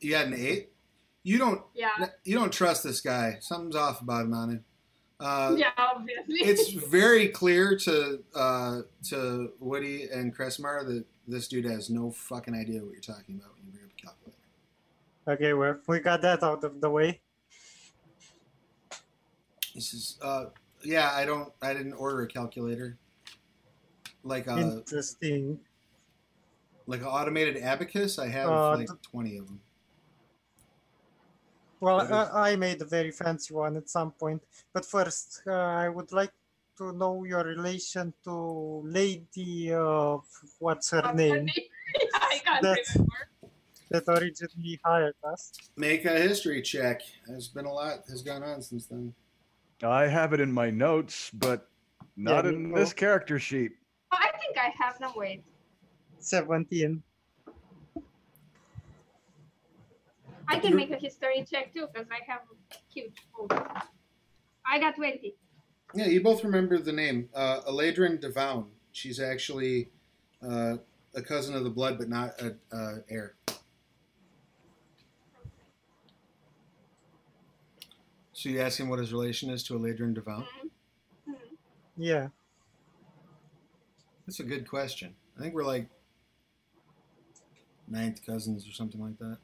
[0.01, 0.69] You got an eight.
[1.23, 1.61] You don't.
[1.73, 1.89] Yeah.
[2.25, 3.37] You don't trust this guy.
[3.39, 4.59] Something's off about him, Manu.
[5.19, 6.35] Uh, yeah, obviously.
[6.39, 12.53] it's very clear to uh, to Woody and Kresimar that this dude has no fucking
[12.53, 14.37] idea what you're talking about when you bring up a calculator.
[15.25, 17.21] Okay, well, we got that out of the way.
[19.71, 20.45] He says, uh,
[20.83, 21.53] "Yeah, I don't.
[21.61, 22.97] I didn't order a calculator.
[24.23, 25.59] Like a Interesting.
[26.87, 28.17] like an automated abacus.
[28.19, 29.59] I have Uh, like twenty of them.
[31.79, 34.41] Well, That is- uh, I made a very fancy one at some point.
[34.71, 36.31] But first, uh, I would like
[36.77, 40.17] to know your relation to Lady, uh,
[40.59, 43.11] what's her What's her name, yeah, I can't That's- remember.
[43.91, 45.51] that originally hired us.
[45.75, 47.01] Make a history check.
[47.27, 49.13] There's been a lot has gone on since then.
[49.83, 51.69] I have it in my notes, but
[52.15, 52.75] not me in too.
[52.79, 53.73] this character sheet.
[54.43, 54.99] I think I have.
[54.99, 55.43] No, wait.
[56.19, 57.03] 17.
[60.47, 62.41] I can make a history check too because I have
[62.71, 63.65] a huge folder.
[64.65, 65.35] I got 20.
[65.95, 68.71] Yeah, you both remember the name uh, Elaydren d'Vown.
[68.91, 69.89] She's actually
[70.41, 70.77] uh,
[71.15, 73.35] a cousin of the blood, but not an uh, heir.
[78.33, 80.45] So you ask him what his relation is to Elaydren d'Vown?
[81.27, 81.57] Mhm.
[81.95, 82.29] Yeah.
[84.25, 85.13] That's a good question.
[85.37, 85.87] I think we're like
[87.87, 89.37] ninth cousins or something like that.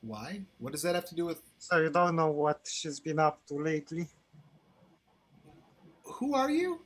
[0.00, 0.42] Why?
[0.58, 3.44] What does that have to do with So you don't know what she's been up
[3.46, 4.08] to lately.
[6.04, 6.80] who are you?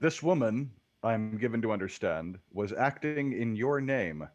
[0.00, 0.70] This woman,
[1.02, 4.28] I'm given to understand, was acting in your name,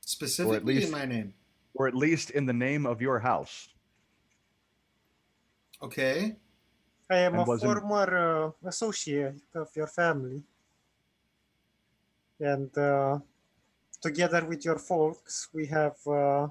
[0.00, 1.34] Specifically least- in my name.
[1.74, 3.68] or at least in the name of your house.
[5.82, 6.36] Okay.
[7.10, 10.42] I am a wasn't- former uh, associate of your family.
[12.40, 13.18] And uh,
[14.00, 16.46] together with your folks, we have uh,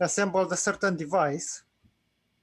[0.00, 1.62] assembled a certain device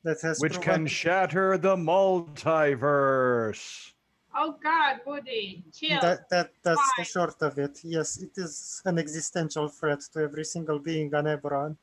[0.04, 3.92] that has Which proven can shatter the multiverse.
[4.36, 6.00] Oh God, Woody, chill.
[6.00, 7.80] that, that that's the short of it.
[7.84, 11.76] Yes, it is an existential threat to every single being on Eberron.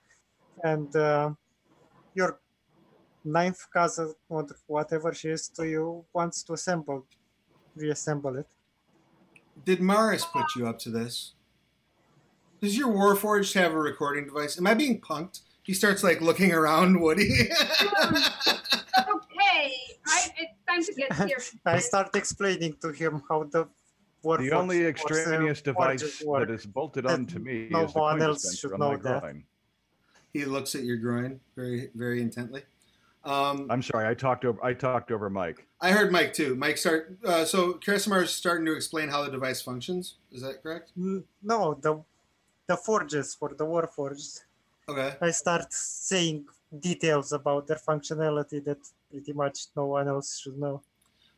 [0.63, 1.33] And uh,
[2.15, 2.39] your
[3.25, 7.07] ninth cousin, or whatever she is to you, wants to assemble,
[7.75, 8.47] reassemble it.
[9.65, 11.35] Did Maris put you up to this?
[12.61, 14.59] Does your Warforged have a recording device?
[14.59, 15.41] Am I being punked?
[15.63, 17.31] He starts like looking around Woody.
[18.05, 18.21] okay,
[20.07, 21.57] I, it's time to get serious.
[21.67, 23.69] I start explaining to him how the
[24.23, 26.49] The only extraneous force, uh, forges device work.
[26.49, 28.81] that is bolted that onto me no is the one coin else dispenser should on
[28.81, 29.21] my know that.
[29.23, 29.45] groin.
[30.33, 32.63] he looks at your groin very, very intently.
[33.25, 35.67] Um, I'm sorry, I talked over I talked over Mike.
[35.81, 36.55] I heard Mike too.
[36.57, 37.17] Mike start.
[37.25, 40.17] Uh, so Kresimar is starting to explain how the device functions.
[40.31, 40.93] Is that correct?
[41.43, 42.03] No, the
[42.67, 44.41] the forges for the Warforged.
[44.89, 45.15] Okay.
[45.21, 46.45] I start saying
[46.79, 48.79] details about their functionality that
[49.11, 50.83] pretty much no one else should know.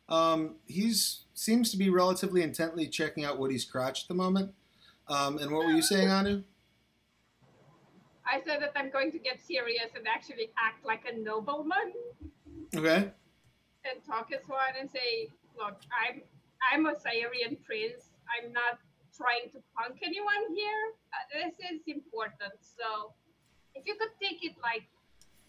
[0.09, 4.53] Um, he's seems to be relatively intently checking out Woody's crotch at the moment.
[5.07, 6.43] Um, and what were you saying, Anu?
[8.29, 11.93] I said that I'm going to get serious and actually act like a nobleman
[12.75, 13.09] Okay.
[13.87, 16.21] and talk as one and say, look, I'm
[16.71, 18.11] I'm a Cyran prince.
[18.33, 18.79] I'm not
[19.15, 20.83] trying to punk anyone here.
[21.13, 22.53] Uh, this is important.
[22.61, 23.13] So
[23.75, 24.83] if you could take it like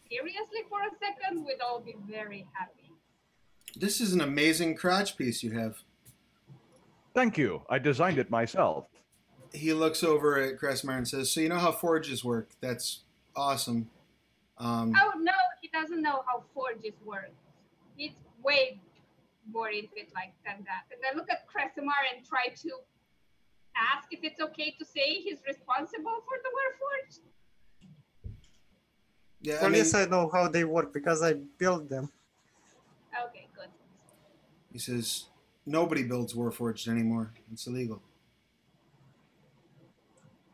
[0.09, 2.93] seriously for a second, we'd all be very happy.
[3.77, 5.77] This is an amazing crotch piece you have.
[7.15, 7.63] Thank you.
[7.69, 8.87] I designed it myself.
[9.53, 12.51] He looks over at Kresimar and says, "So you know how forges work?
[12.61, 13.01] That's
[13.35, 13.91] awesome."
[14.59, 15.33] Um, Oh no,
[15.63, 17.31] he doesn't know how forges work.
[17.97, 18.81] He's way
[19.51, 20.85] more into it like than that.
[20.93, 22.71] And I look at Kresimar and try to
[23.77, 27.21] ask if it's okay to say he's responsible for the Warforged.
[29.41, 32.11] yeah, I At mean, least I know how they work because I built them.
[33.29, 33.69] Okay, good.
[34.73, 35.27] he says
[35.65, 37.33] nobody builds Warforged anymore.
[37.53, 38.03] It's illegal.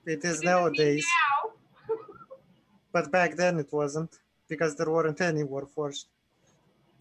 [0.06, 1.06] It is it nowadays,
[1.88, 1.96] Now,
[2.92, 6.06] but back then it wasn't because there weren't any war Warforged.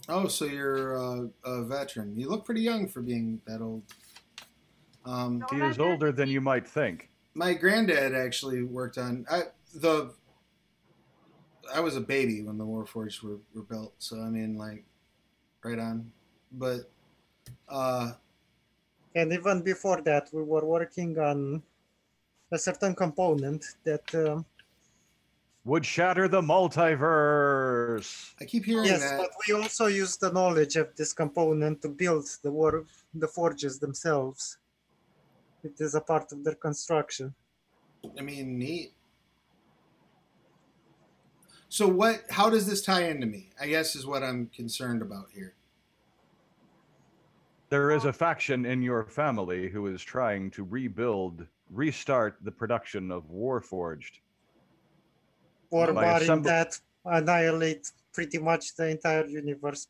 [0.10, 2.18] Oh, so you're uh, a veteran.
[2.18, 3.84] You look pretty young for being that old.
[5.06, 7.10] Um, He is older than you might think.
[7.34, 9.43] my granddad actually worked on I,
[9.76, 10.14] the.
[11.74, 14.84] I was a baby when the Warforged were, were built, so I mean, like,
[15.64, 16.12] right on.
[16.51, 16.91] But
[17.70, 18.12] uh,
[19.16, 21.64] And even before that, we were working on
[22.54, 24.45] a certain component that, um,
[25.66, 28.34] Would shatter the multiverse.
[28.39, 29.18] I keep hearing yes, that.
[29.18, 33.80] but we also use the knowledge of this component to build the war, the forges
[33.80, 34.58] themselves.
[35.64, 37.34] It is a part of their construction.
[38.20, 38.91] I mean, neat.
[41.70, 42.26] So what?
[42.30, 43.49] How does this tie into me?
[43.60, 45.56] I guess is what I'm concerned about here.
[47.70, 53.11] There is a faction in your family who is trying to rebuild, restart the production
[53.11, 54.19] of Warforged.
[55.71, 59.88] Barring assemble- that, annihilate pretty much the entire universe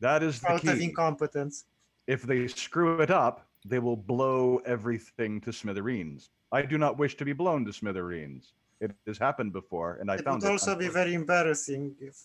[0.00, 0.84] That is the out of key.
[0.84, 1.64] incompetence.
[2.06, 6.30] If they screw it up, they will blow everything to smithereens.
[6.52, 8.52] I do not wish to be blown to smithereens.
[8.80, 12.16] It has happened before, and I it found would it also be very embarrassing if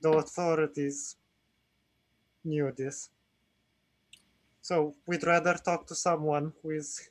[0.00, 1.16] the authorities
[2.44, 3.10] knew this.
[4.60, 7.08] So we'd rather talk to someone who is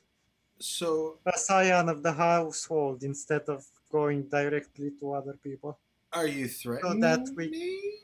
[0.60, 5.78] So a scion of the household instead of going directly to other people.
[6.12, 8.00] are you threatening that we- me?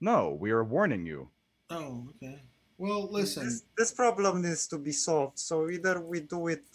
[0.00, 1.30] No, we are warning you.
[1.70, 2.42] Oh, okay.
[2.76, 3.44] Well, listen.
[3.46, 5.38] This, this problem needs to be solved.
[5.38, 6.66] So either we do it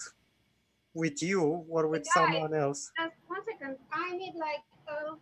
[0.93, 2.13] with you or with Guys.
[2.13, 2.91] someone else.
[2.97, 3.77] Just one second.
[3.93, 5.15] I need like uh,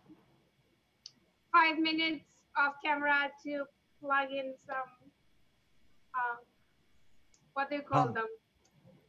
[1.52, 2.24] five minutes
[2.56, 3.64] off camera to
[4.00, 4.88] plug in some.
[6.14, 6.38] Um,
[7.52, 8.26] what do you call them?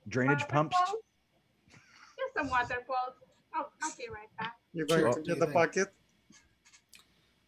[0.09, 0.75] Drainage pumps.
[0.79, 1.03] Waterfalls?
[2.17, 3.13] Just some waterfalls.
[3.55, 4.57] Oh, I'll be right back.
[4.73, 5.13] You're going Sure.
[5.13, 5.53] to do get the think?
[5.53, 5.87] bucket?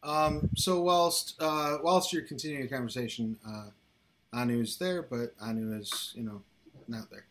[0.04, 3.70] Um, so whilst uh, whilst you're continuing the conversation, uh,
[4.34, 6.42] Anu's there, but Anu is you know
[6.88, 7.26] not there.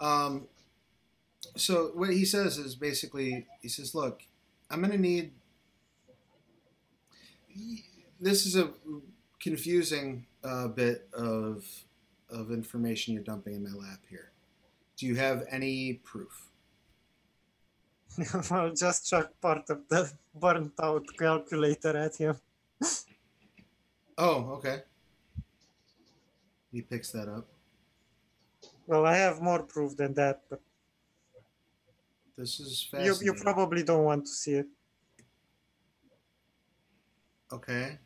[0.00, 0.48] Um,
[1.56, 4.22] so what he says is basically he says, "Look,
[4.70, 5.32] I'm going to need."
[8.20, 8.70] This is a
[9.40, 11.66] confusing uh, bit of
[12.30, 14.32] of information you're dumping in my lap here.
[14.96, 16.50] Do you have any proof?
[18.50, 22.36] I'll just chuck part of the burnt out calculator at him.
[24.16, 24.82] Oh, okay.
[26.72, 27.46] He picks that up.
[28.86, 30.60] Well, I have more proof than that, but
[32.38, 34.66] This is you, you probably don't want to see it.
[37.52, 37.98] Okay.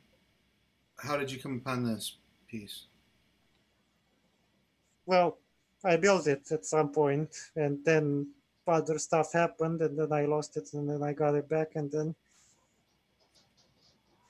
[0.99, 2.87] How did you come upon this piece?
[5.07, 5.40] Well,
[5.85, 8.29] I built it at some point, and then
[8.67, 11.91] other stuff happened, and then I lost it, and then I got it back, and
[11.91, 12.15] then.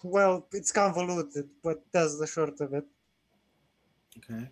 [0.03, 2.87] Well, it's convoluted, but that's the short of it.
[4.19, 4.49] Okay.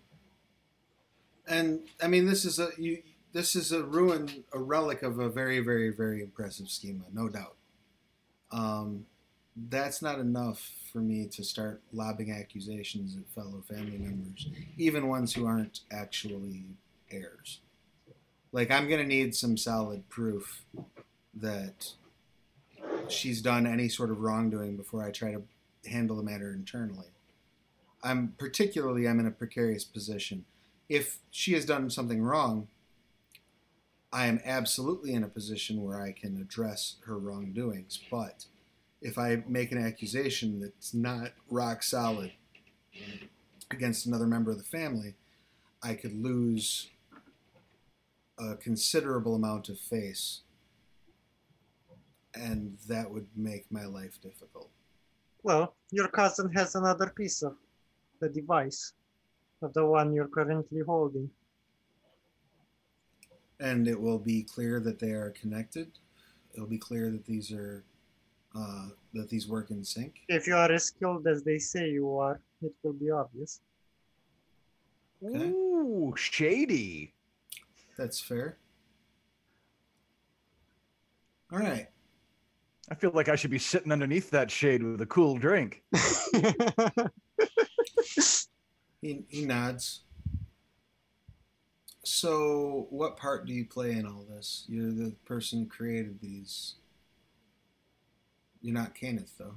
[1.47, 3.01] And I mean, this is a you.
[3.31, 7.55] This is a ruin, a relic of a very, very, very impressive schema, no doubt.
[8.51, 9.05] Um,
[9.69, 15.33] that's not enough for me to start lobbing accusations at fellow family members, even ones
[15.33, 16.63] who aren't actually
[17.11, 17.59] heirs.
[18.51, 20.65] Like, I'm to need some solid proof
[21.33, 21.93] that
[23.07, 25.43] she's done any sort of wrongdoing before I try to
[25.87, 27.07] handle the matter internally.
[28.03, 30.45] I'm particularly I'm in a precarious position.
[30.87, 32.67] If she has done something wrong,
[34.11, 37.99] I am absolutely in a position where I can address her wrongdoings.
[38.09, 38.45] But
[39.01, 42.31] if I make an accusation that's not rock solid
[43.69, 45.13] against another member of the family,
[45.83, 46.89] I could lose
[48.39, 50.41] a considerable amount of face,
[52.33, 54.69] and that would make my life difficult.
[55.43, 57.55] Well, your cousin has another piece of
[58.19, 58.93] the device,
[59.61, 61.29] of the one you're currently holding.
[63.61, 65.91] and it will be clear that they are connected.
[66.53, 67.83] It'll be clear that these are
[68.55, 70.21] uh, that these work in sync.
[70.29, 73.59] If you are as skilled as they say you are, it will be obvious.
[75.21, 75.49] Okay.
[75.49, 77.13] Ooh, shady.
[77.99, 78.57] That's fair.
[81.51, 81.89] All right.
[82.89, 85.83] I feel like I should be sitting underneath that shade with a cool drink.
[89.01, 90.01] He he nods.
[92.03, 94.65] So, what part do you play in all this?
[94.67, 96.75] You're the person who created these.
[98.61, 99.55] You're not Cannith, though.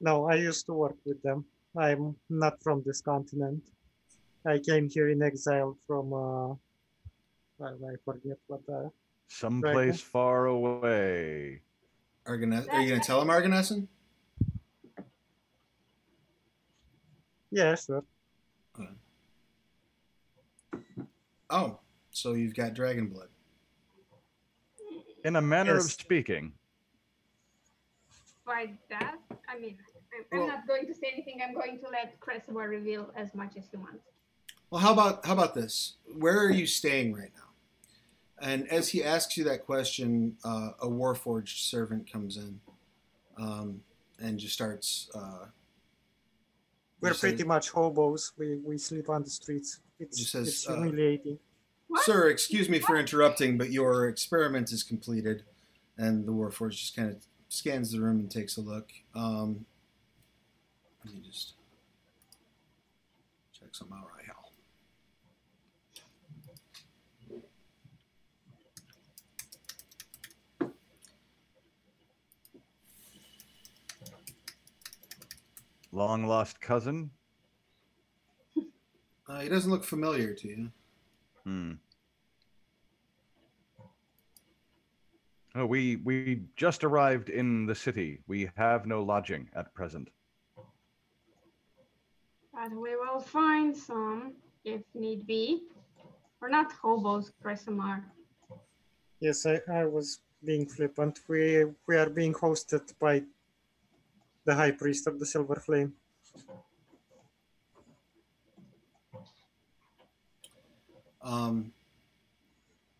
[0.00, 1.44] no, I used to work with them.
[1.78, 3.62] I'm not from this continent.
[4.44, 6.54] I came here in exile from, uh,
[7.62, 8.88] I, I forget what uh,
[9.28, 11.60] Someplace far away.
[12.26, 13.86] Arganes- are you going to tell him Argonnessen?
[17.50, 18.04] Yeah, sure.
[21.48, 21.78] Oh,
[22.10, 23.28] so you've got dragon blood.
[25.24, 26.52] In a manner of speaking.
[28.44, 29.16] By that,
[29.48, 29.78] I mean,
[30.12, 31.40] I'm, I'm Well- not going to say anything.
[31.46, 34.04] I'm going to let Cresswell reveal as much as he wants.
[34.70, 35.94] Well, how about how about this?
[36.18, 37.45] Where are you staying right now?
[38.40, 42.60] And as he asks you that question, uh, a warforged servant comes in
[43.38, 43.80] um,
[44.20, 45.10] and just starts.
[45.14, 45.46] Uh,
[47.00, 48.32] We're just says, pretty much hobos.
[48.38, 49.80] We, we sleep on the streets.
[49.98, 51.38] It's, Just says, it's uh, humiliating.
[51.88, 52.02] What?
[52.02, 55.44] Sir, excuse me for interrupting, but your experiment is completed.
[55.96, 57.16] And the warforged just kind of
[57.48, 58.90] scans the room and takes a look.
[59.14, 59.64] Um,
[61.04, 61.54] let me just
[63.58, 64.32] check some out right here.
[75.92, 77.10] Long lost cousin?
[79.28, 80.70] Uh, he doesn't look familiar to you.
[81.42, 81.72] Hmm.
[85.56, 88.20] Oh, we we just arrived in the city.
[88.28, 90.10] We have no lodging at present.
[92.52, 94.34] But we will find some
[94.64, 95.62] if need be.
[96.40, 98.04] We're not hobos, Kresimar.
[99.20, 101.20] Yes, I, I was being flippant.
[101.26, 103.22] We we are being hosted by
[104.46, 105.92] the High Priest of the Silver Flame.
[111.20, 111.72] Um,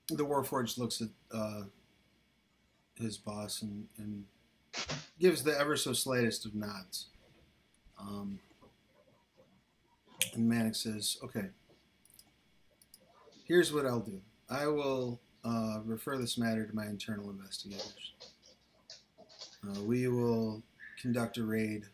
[0.09, 1.63] the Warforged looks at uh,
[2.97, 4.25] his boss and, and,
[5.19, 7.07] gives the ever so slightest of nods.
[7.99, 8.39] Um,
[10.35, 11.47] and Manic says, Okay,
[13.45, 14.21] here's what I'll do
[14.51, 18.13] I will uh, refer this matter to my internal investigators.
[19.67, 20.63] Uh, we will
[21.07, 21.85] conduct a raid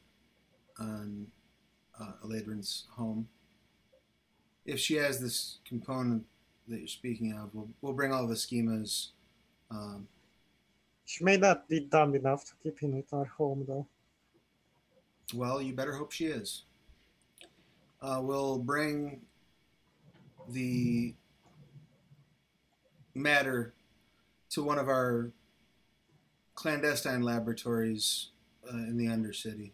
[0.79, 1.27] on
[2.01, 3.29] uh, Elaydren's home.
[4.65, 6.25] If she has this component
[6.69, 9.09] that you're speaking of, we'll, we'll bring all the schemas.
[9.71, 10.09] Um,
[11.05, 13.87] She may not be dumb enough to keep him at our home, though.
[15.35, 16.63] well, you better hope she is.
[18.01, 19.21] Uh, we'll bring
[20.49, 21.13] the
[23.15, 23.75] matter
[24.49, 25.31] to one of our
[26.55, 28.32] clandestine laboratories
[28.73, 29.73] uh, in the Undercity.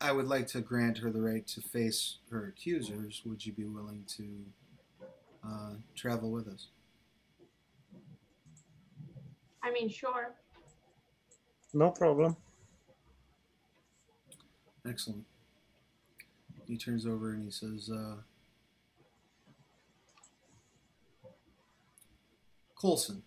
[0.00, 3.22] I would like to grant her the right to face her accusers.
[3.24, 4.24] Would you be willing to
[5.44, 6.68] uh, travel with us?
[9.62, 10.34] I mean, sure.
[11.72, 12.36] No problem.
[14.88, 15.24] Excellent.
[16.66, 18.16] He turns over and he says, uh,
[22.74, 23.22] Colson,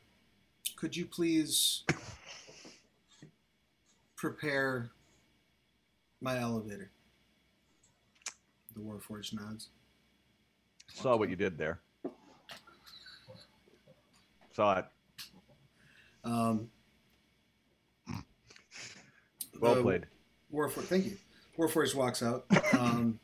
[0.80, 1.84] could you please
[4.16, 4.92] prepare
[6.22, 6.90] my elevator?
[8.76, 9.68] The Warforged nods.
[10.94, 11.82] Saw what you did there.
[14.54, 14.86] Saw it.
[16.24, 16.70] Um,
[19.60, 20.06] Well played.
[20.54, 21.18] Warforged, thank you.
[21.58, 22.46] Warforged walks out.
[22.72, 23.20] Um,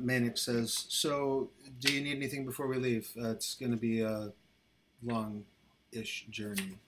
[0.00, 3.10] Manic says, "So, do you need anything before we leave?
[3.20, 4.32] Uh, it's going to be a
[5.02, 6.78] long-ish journey.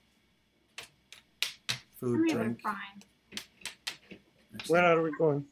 [2.01, 2.63] Food, I'm drink.
[2.63, 3.03] fine.
[4.67, 5.45] Where are we going?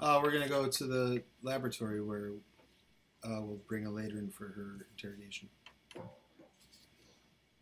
[0.00, 2.32] Uh, we're going to go to the laboratory where
[3.24, 5.48] uh, we'll bring Elaydren for her interrogation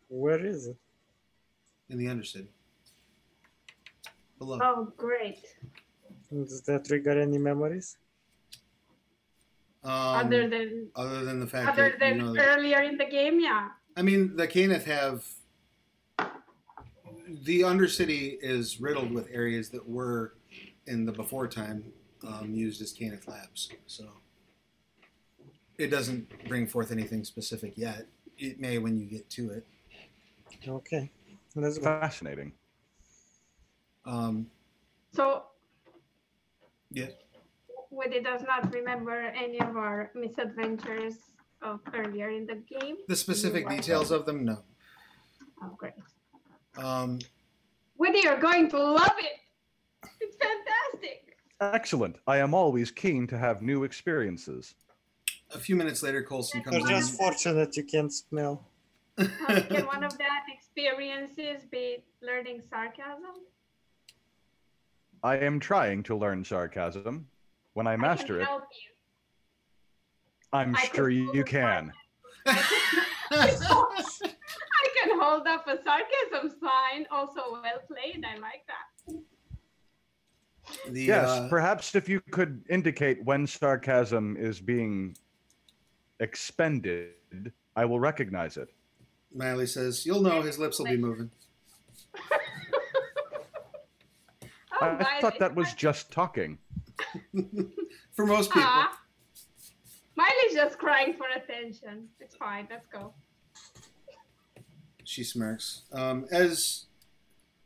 [0.09, 0.77] Where is it?
[1.89, 2.47] in the Undercity.
[4.39, 4.59] Below.
[4.61, 5.45] Oh, great.
[6.31, 7.97] Does that trigger any memories?
[9.85, 13.05] Um, other than other than the fact other that than you know earlier in the
[13.05, 13.69] game, yeah.
[13.95, 15.23] I mean, the Cannith have.
[17.27, 20.33] The Undercity is riddled with areas that were,
[20.85, 21.91] in the before time,
[22.25, 23.69] um, used as Cannith labs.
[23.87, 24.05] So
[25.77, 28.05] it doesn't bring forth anything specific yet.
[28.37, 29.65] It may when you get to it.
[30.67, 31.11] Okay,
[31.55, 31.83] let's go.
[31.83, 32.53] Fascinating.
[34.05, 34.47] Um,
[35.13, 35.43] So
[36.91, 37.07] yeah.
[37.95, 41.15] Woody does not remember any of our misadventures
[41.61, 42.97] of earlier in the game.
[43.07, 44.57] The specific details of them, no.
[45.63, 45.93] Oh, great.
[46.77, 47.19] Um,
[47.97, 50.09] Woody, you're going to love it.
[50.19, 51.37] It's fantastic.
[51.61, 52.17] Excellent.
[52.27, 54.75] I am always keen to have new experiences.
[55.53, 56.97] a few minutes later, Colson You're You're comes in.
[56.99, 58.67] just fortunate you can't smell.
[59.17, 63.35] Um, can one of that experiences be learning sarcasm?
[65.23, 67.27] I am trying to learn sarcasm.
[67.75, 68.91] When I master I it, can help you.
[70.53, 71.91] I'm I sure can you can.
[72.47, 73.43] I
[75.03, 77.05] can hold up a sarcasm sign.
[77.11, 78.23] Also, well played.
[78.25, 79.19] I like that.
[80.93, 85.17] the, Yes, uh, perhaps if you could indicate when sarcasm is being
[86.21, 88.69] expended, I will recognize it.
[89.33, 91.29] Miley says, "You'll know his lips will be moving."
[94.81, 96.57] Oh, I Miley, thought that was just talking.
[98.13, 98.67] For most people.
[98.67, 98.99] Aw.
[100.15, 102.07] Miley's just crying for attention.
[102.21, 102.67] It's fine.
[102.69, 103.13] Let's go.
[105.03, 105.81] She smirks.
[105.91, 106.85] Um, as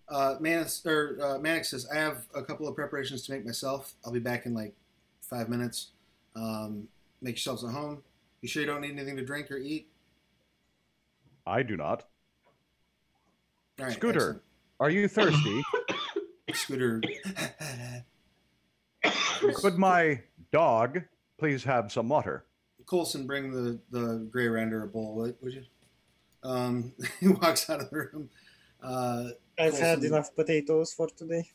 [0.10, 3.94] uh, Manix, or, uh, Manix says, I have a couple of preparations to make myself.
[4.04, 4.74] I'll be back in like
[5.22, 5.92] five minutes.
[6.36, 6.88] Um,
[7.22, 8.02] make yourselves at home.
[8.42, 9.88] You sure you don't need anything to drink or eat?
[11.46, 12.06] I do not.
[13.80, 14.42] All right, Scooter,
[14.80, 15.64] are you thirsty?
[16.54, 17.02] Scooter.
[19.56, 20.22] Could my
[20.52, 21.02] dog
[21.38, 22.46] please have some water?
[22.86, 25.64] Colson, bring the, the gray render a bowl, would, would you?
[26.44, 28.30] Um, he walks out of the room.
[28.82, 31.48] Uh, I've had enough potatoes for today.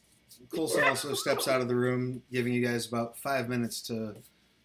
[0.52, 4.16] Coulson also steps out of the room, giving you guys about five minutes to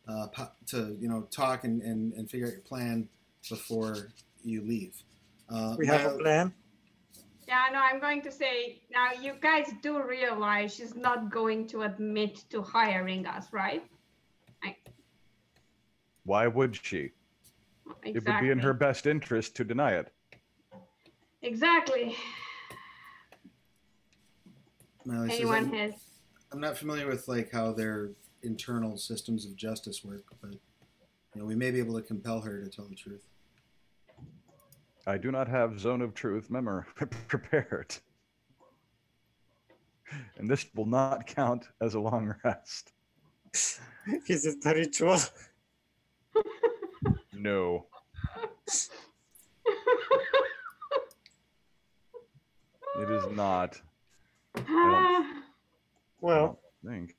[0.08, 0.28] uh,
[0.68, 3.08] to you know talk and, and, and figure out your plan
[3.50, 4.10] before
[4.44, 4.96] you leave.
[5.50, 6.54] Uh, We have a plan.
[7.50, 11.82] Yeah, no, I'm going to say now you guys do realize she's not going to
[11.82, 13.82] admit to hiring us, right?
[16.26, 17.10] Why would she?
[18.04, 18.12] Exactly.
[18.14, 20.14] It would be in her best interest to deny it.
[21.42, 22.16] Exactly.
[25.06, 25.94] Milo says, Anyone "I- has
[26.52, 28.12] I'm not familiar with like how their
[28.44, 32.64] internal systems of justice work, but you know, we may be able to compel her
[32.64, 33.26] to tell the truth.
[35.08, 36.86] I do not have Zone of Truth memor
[37.28, 37.96] prepared.
[40.38, 42.94] And this will not count as a long rest.
[44.28, 45.18] Is it a ritual?
[47.42, 47.86] No.
[53.00, 53.80] It is not.
[54.58, 55.42] Ah,
[56.22, 57.16] Well, I think.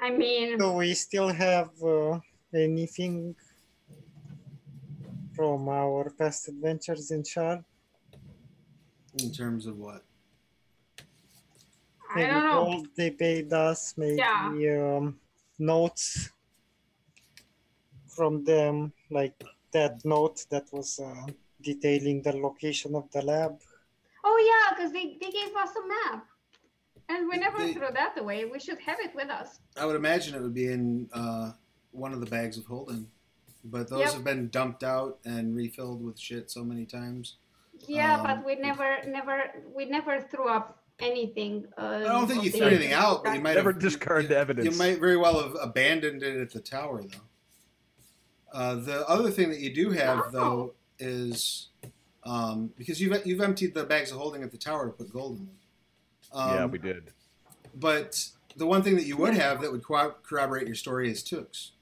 [0.00, 2.20] I mean, do we still have uh,
[2.54, 3.36] anything
[5.32, 7.64] from our past adventures in Sharn?
[9.14, 10.04] In terms of what?
[12.10, 12.66] I Maybe don't know.
[12.66, 14.96] gold they paid us, maybe Yeah.
[14.96, 15.20] um,
[15.58, 16.32] notes
[18.08, 19.40] from them, like
[19.72, 21.26] that note that was uh,
[21.60, 23.60] detailing the location of the lab.
[24.24, 26.26] Oh yeah, because they, they gave us a map.
[27.08, 28.44] And we never They- threw that away.
[28.44, 29.60] We should have it with us.
[29.76, 31.52] I would imagine it would be in uh,
[31.92, 33.10] one of the bags of holding,
[33.64, 34.12] but those Yep.
[34.12, 37.36] have been dumped out and refilled with shit so many times.
[37.86, 41.66] Yeah, Um, but we never, never, we never threw up anything.
[41.78, 44.28] Uh, I don't think you threw anything out, but you might Never have discard you,
[44.28, 44.68] the evidence.
[44.70, 47.18] You might very well have abandoned it at the tower, though.
[48.52, 50.30] Uh, the other thing that you do have, Oh.
[50.32, 51.68] though, is
[52.24, 55.38] um, because you've you've emptied the bags of holding at the tower to put gold
[55.38, 55.57] in them.
[56.32, 57.12] Um, yeah, we did.
[57.74, 61.72] But the one thing that you would have that would corroborate your story is Tooks.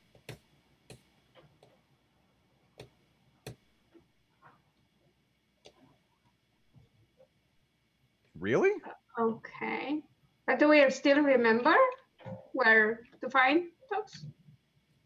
[8.39, 8.73] Really?
[9.18, 10.02] Okay.
[10.47, 11.74] But do we still remember
[12.52, 14.24] where to find Tux?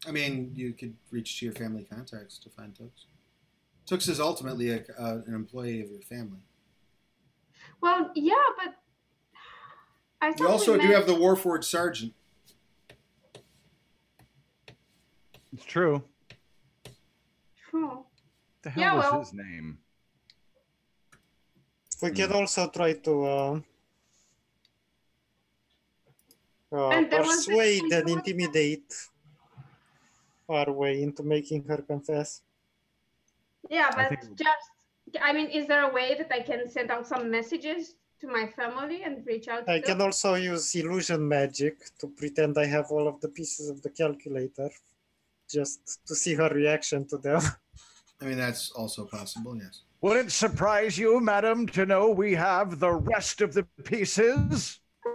[0.07, 3.07] I mean, you could reach to your family contacts to find Tooks.
[3.87, 6.41] Tooks is ultimately a, uh, an employee of your family.
[7.81, 8.75] Well, yeah, but
[10.23, 12.13] I You thought we also do met- have the Warforged Sergeant.
[15.53, 16.03] It's true.
[17.71, 18.05] True.
[18.63, 19.79] The hell Yeah, was well- his name?
[22.03, 23.61] We can also try to uh,
[26.73, 28.95] uh, And there was persuade and intimidate
[30.49, 32.41] our way into making her confess.
[33.69, 34.71] Yeah, I but think- just,
[35.21, 38.47] I mean, is there a way that I can send out some messages to my
[38.47, 39.85] family and reach out to I them?
[39.85, 43.91] can also use illusion magic to pretend I have all of the pieces of the
[43.91, 44.71] calculator,
[45.49, 47.41] just to see her reaction to them.
[48.21, 49.83] I mean, that's also possible, yes.
[50.03, 54.79] Would it surprise you, madam, to know we have the rest of the pieces?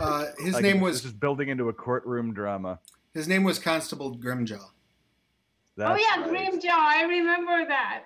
[0.00, 2.80] Uh, his Like, name This was is building into a courtroom drama.
[3.14, 4.58] his name was Constable Grimjaw.
[4.58, 6.28] oh yeah, right.
[6.28, 8.04] Grimjaw, I remember that.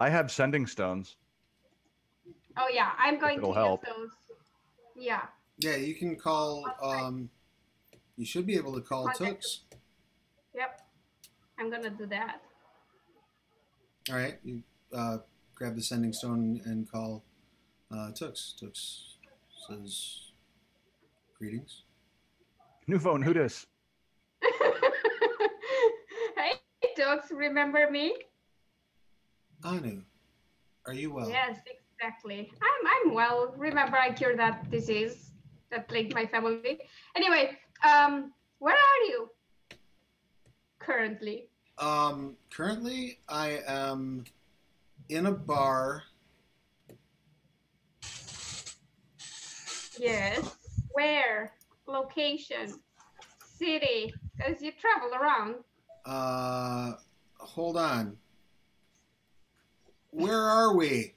[0.00, 1.16] I have sending stones.
[2.56, 3.84] Oh yeah, I'm going to it'll use help.
[3.84, 4.10] those.
[4.96, 5.22] Yeah.
[5.58, 6.66] Yeah, you can call.
[6.82, 7.30] Um,
[8.16, 9.60] you should be able to call Contact Tooks.
[10.54, 10.80] Yep.
[11.58, 12.42] I'm gonna do that.
[14.10, 14.62] All right, you
[14.92, 15.18] uh,
[15.54, 17.22] grab the sending stone and call
[17.90, 18.54] uh, Tooks.
[18.58, 19.16] Tooks
[19.68, 20.32] says,
[21.38, 21.82] "Greetings."
[22.88, 23.66] New phone, who Nudis.
[26.36, 26.52] hey,
[26.98, 28.12] Tux, remember me?
[29.64, 30.02] Anu,
[30.86, 31.28] are you well?
[31.28, 31.58] Yes,
[32.02, 32.50] exactly.
[32.60, 33.54] I'm I'm well.
[33.56, 35.30] Remember, I cured that disease
[35.70, 36.80] that plagued my family.
[37.16, 39.30] Anyway, um, where are you
[40.78, 41.48] currently?
[41.78, 44.24] Um, currently, I am
[45.08, 46.02] in a bar.
[49.98, 50.56] Yes.
[50.92, 51.52] Where?
[51.86, 52.74] Location?
[53.58, 54.12] City?
[54.36, 55.56] Because you travel around.
[56.04, 56.96] Uh,
[57.38, 58.16] hold on.
[60.10, 61.14] Where are we?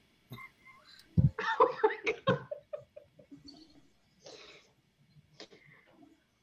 [1.60, 2.38] Oh my god.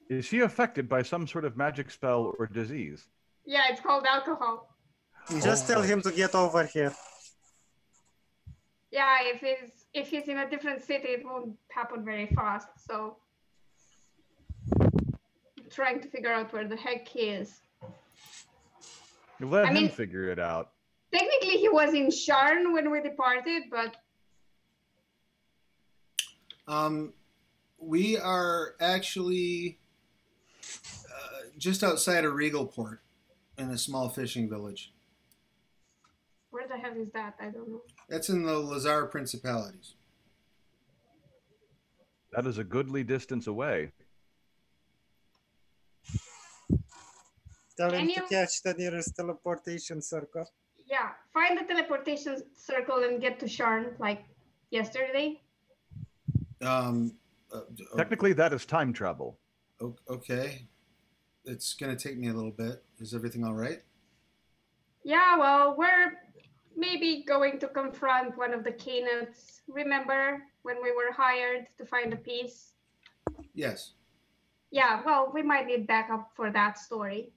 [0.09, 3.07] Is he affected by some sort of magic spell or disease?
[3.45, 4.75] Yeah, it's called alcohol.
[5.41, 6.93] Just tell him to get over here.
[8.91, 12.67] Yeah, if he's if he's in a different city, it won't happen very fast.
[12.87, 13.17] So,
[14.79, 17.61] I'm trying to figure out where the heck he is.
[19.39, 20.69] You let I him mean- figure it out.
[21.11, 23.95] Technically, he was in Sharn when we departed, but
[26.68, 27.14] Um,
[27.77, 29.80] we are actually
[31.10, 32.99] uh, just outside of Regalport
[33.57, 34.94] in a small fishing village.
[36.52, 37.35] where the hell is that?
[37.40, 37.81] I don't know.
[38.10, 39.95] That's in the Lhazaar Principalities.
[42.31, 43.91] That is a goodly distance away.
[47.77, 50.45] Tell Can him to catch the nearest teleportation circle.
[50.85, 54.23] Yeah, find the teleportation circle and get to Sharn like
[54.69, 55.41] yesterday.
[56.64, 57.14] Um,
[57.53, 59.38] uh, d- o- Technically, that is time travel.
[60.10, 60.68] okay.
[61.45, 62.84] It's gonna take me a little bit.
[62.99, 63.81] Is everything all right?
[65.03, 66.14] Yeah, well, we're
[66.77, 69.60] maybe going to confront one of the Canniths.
[69.68, 72.72] Remember when we were hired to find a piece?
[73.53, 73.91] Yes.
[74.72, 77.34] Yeah, well, we might need backup for that story.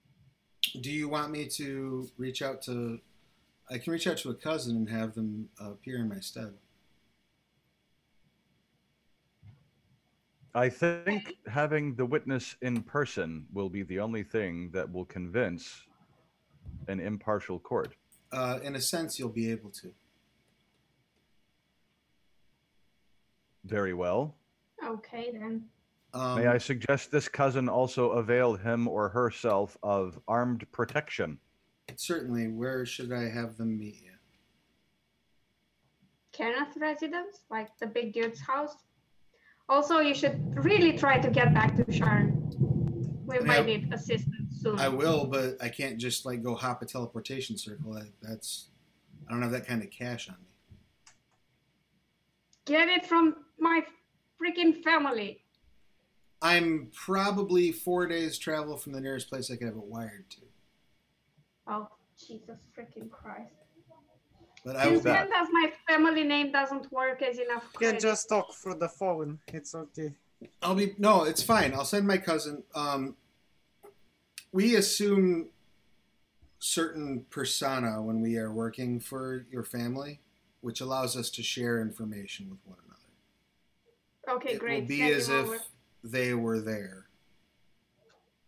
[0.81, 3.01] Do you want me to reach out to?
[3.69, 6.55] I can reach out to a cousin and have them uh, appear in my stead.
[10.56, 15.82] I think having the witness in person will be the only thing that will convince
[16.88, 17.94] an impartial court.
[18.32, 19.92] Uh, in a sense, you'll be able to.
[23.64, 24.34] Very well.
[24.82, 25.64] Okay, then.
[26.14, 31.38] Um, May I suggest this cousin also avail him or herself of armed protection?
[31.96, 32.48] Certainly.
[32.48, 34.12] Where should I have them meet you?
[36.32, 38.85] Cannith residence, like the big dude's house.
[39.68, 42.43] Also, you should really try to get back to Sharn.
[43.26, 43.44] We Yeah.
[43.44, 44.78] might need assistance soon.
[44.78, 47.93] I will, but I can't just like go hop a teleportation circle.
[47.94, 48.68] That, that's
[49.28, 51.12] I don't have that kind of cash on me.
[52.64, 53.84] Get it from my
[54.40, 55.43] freaking family.
[56.43, 60.40] I'm probably four days travel from the nearest place I could have it wired to.
[61.66, 63.55] Oh, Jesus freaking Christ.
[64.66, 65.12] But I Since will.
[65.12, 65.28] that?
[65.28, 68.01] when does my family name doesn't work as enough You can credit?
[68.01, 69.38] just talk through the phone.
[69.47, 70.12] It's okay.
[70.60, 71.22] I'll be no.
[71.22, 71.72] It's fine.
[71.72, 72.64] I'll send my cousin.
[72.74, 73.14] Um,
[74.51, 75.51] we assume
[76.59, 80.18] certain persona when we are working for your family,
[80.62, 84.36] which allows us to share information with one another.
[84.38, 84.80] Okay, it great.
[84.80, 85.59] will be Send as if over.
[86.02, 87.06] they were there.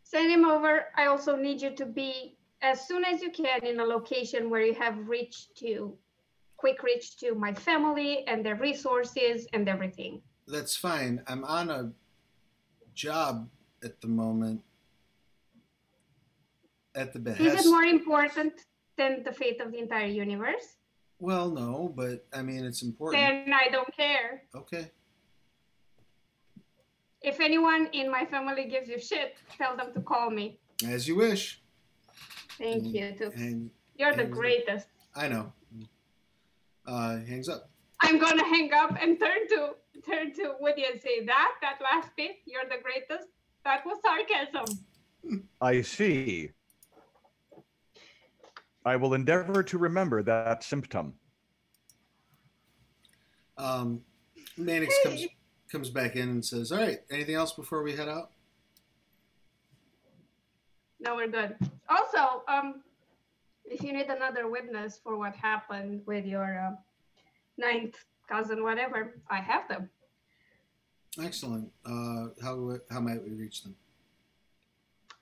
[0.03, 0.87] Send him over.
[0.97, 4.63] I also need you to be as soon as you can in a location where
[4.63, 5.97] you have reach to,
[6.59, 10.21] quick reach to my family and their resources and everything.
[10.47, 11.23] That's fine.
[11.27, 11.93] I'm on a
[12.95, 13.49] job
[13.83, 14.61] at the moment.
[16.95, 17.61] At the behest.
[17.61, 18.55] Is it more important
[18.97, 20.77] than the fate of the entire universe?
[21.21, 23.23] Well, no, but I mean it's important.
[23.23, 24.43] Then I don't care.
[24.55, 24.91] Okay.
[27.23, 30.59] If anyone in my family gives you shit, tell them to call me.
[30.87, 31.61] As you wish.
[32.59, 33.07] Thank Mm, you.
[33.19, 33.33] Too.
[33.37, 34.89] And You're the and- greatest.
[35.15, 35.53] I know.
[36.89, 37.69] Uh, hangs up.
[38.01, 39.75] I'm gonna hang up and turn to
[40.09, 42.37] turn to Woody and say that that last bit.
[42.47, 43.29] You're the greatest.
[43.65, 45.45] That was sarcasm.
[45.61, 46.51] I see.
[48.87, 51.13] I will endeavor to remember that symptom.
[53.59, 54.01] Um,
[54.57, 55.27] Mannix comes
[55.71, 58.31] comes back in and says, "All right, anything else before we head out?"
[61.01, 61.55] No, we're good.
[61.91, 62.83] Also, um,
[63.71, 66.77] if you need another witness for what happened with your uh,
[67.57, 67.97] ninth
[68.29, 69.89] cousin, whatever, I have them.
[71.23, 71.71] Excellent.
[71.85, 73.75] Uh, how how might we reach them?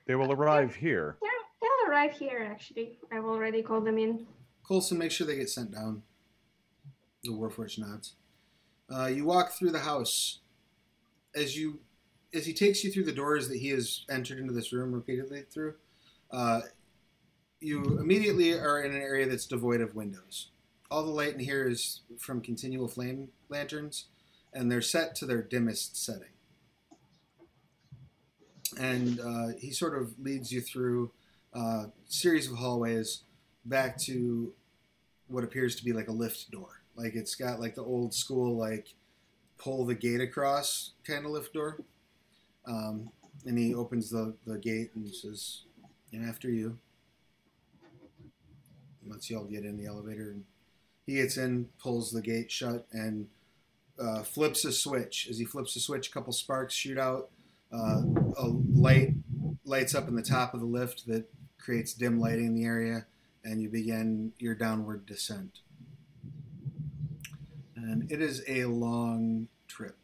[0.07, 1.17] They will arrive here.
[1.21, 2.49] They're, they'll arrive here.
[2.51, 4.27] Actually, I've already called them in.
[4.63, 6.03] Colson, make sure they get sent down.
[7.23, 8.15] The Warforged nods.
[8.93, 10.41] Uh, you walk through the house.
[11.35, 11.81] As you,
[12.33, 15.43] as he takes you through the doors that he has entered into this room repeatedly
[15.51, 15.75] through,
[16.31, 16.61] uh,
[17.61, 20.51] you immediately are in an area that's devoid of windows.
[20.91, 24.07] All the light in here is from continual flame lanterns,
[24.53, 26.29] and they're set to their dimmest setting.
[28.79, 31.11] And uh, he sort of leads you through
[31.53, 33.23] a series of hallways
[33.65, 34.53] back to
[35.29, 36.83] what appears to be like a lift door.
[36.95, 38.95] Like it's got like the old school like
[39.59, 41.79] pull the gate across kind of lift door.
[42.67, 43.11] Um,
[43.45, 45.63] and he opens the, the gate and says,
[46.13, 46.79] "And after you."
[49.09, 50.45] Lets you all get in the elevator, and
[51.07, 53.29] he gets in, pulls the gate shut, and
[53.99, 55.27] uh, flips a switch.
[55.31, 57.31] As he flips the switch, a couple sparks shoot out.
[57.73, 58.03] Uh,
[58.39, 59.15] a light
[59.65, 61.29] lights up in the top of the lift that
[61.59, 63.07] creates dim lighting in the area
[63.47, 65.61] and you begin your downward descent.
[67.77, 69.97] And it is a long trip.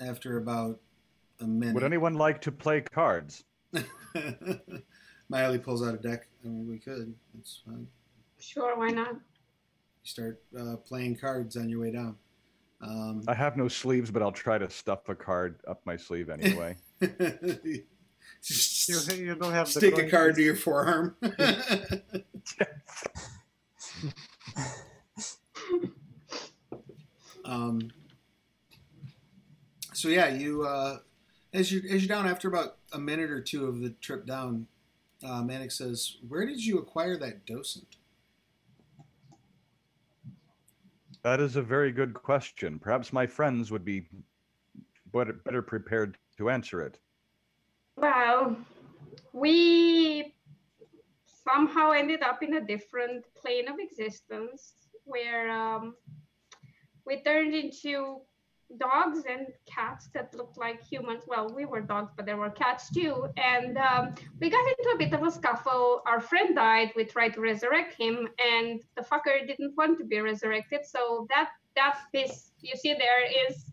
[0.00, 0.80] After about
[1.40, 3.44] a minute, Would anyone like to play cards?
[5.30, 6.26] Miley pulls out a deck.
[6.44, 7.14] I mean, we could.
[7.34, 7.86] That's fine.
[8.40, 9.12] Sure, why not?
[9.12, 9.20] You
[10.02, 12.16] start uh, playing cards on your way down.
[12.82, 16.30] Um, I have no sleeves, but I'll try to stuff a card up my sleeve
[16.30, 16.76] anyway.
[18.42, 21.14] just You, you don't have stick a card to your forearm.
[27.44, 27.90] um,
[29.92, 30.98] so yeah, you uh,
[31.52, 34.66] as you as you're down after about a minute or two of the trip down,
[35.24, 37.96] uh, Manic says, "Where did you acquire that docent?"
[41.22, 42.78] That is a very good question.
[42.78, 44.06] Perhaps my friends would be
[45.12, 46.98] better, better prepared to answer it.
[47.96, 48.56] Well,
[49.32, 50.34] we
[51.26, 54.74] somehow ended up in a different plane of existence
[55.04, 55.94] where um,
[57.04, 58.20] we turned into
[58.78, 61.24] dogs and cats that looked like humans.
[61.26, 63.26] Well, we were dogs, but there were cats too.
[63.36, 66.02] And um, we got into a bit of a scuffle.
[66.06, 66.92] Our friend died.
[66.94, 70.80] We tried to resurrect him, and the fucker didn't want to be resurrected.
[70.86, 73.64] So that that piece you see there is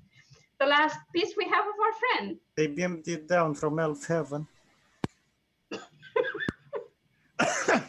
[0.59, 2.37] the last piece we have of our friend.
[2.55, 4.47] They beamed it down from elf heaven.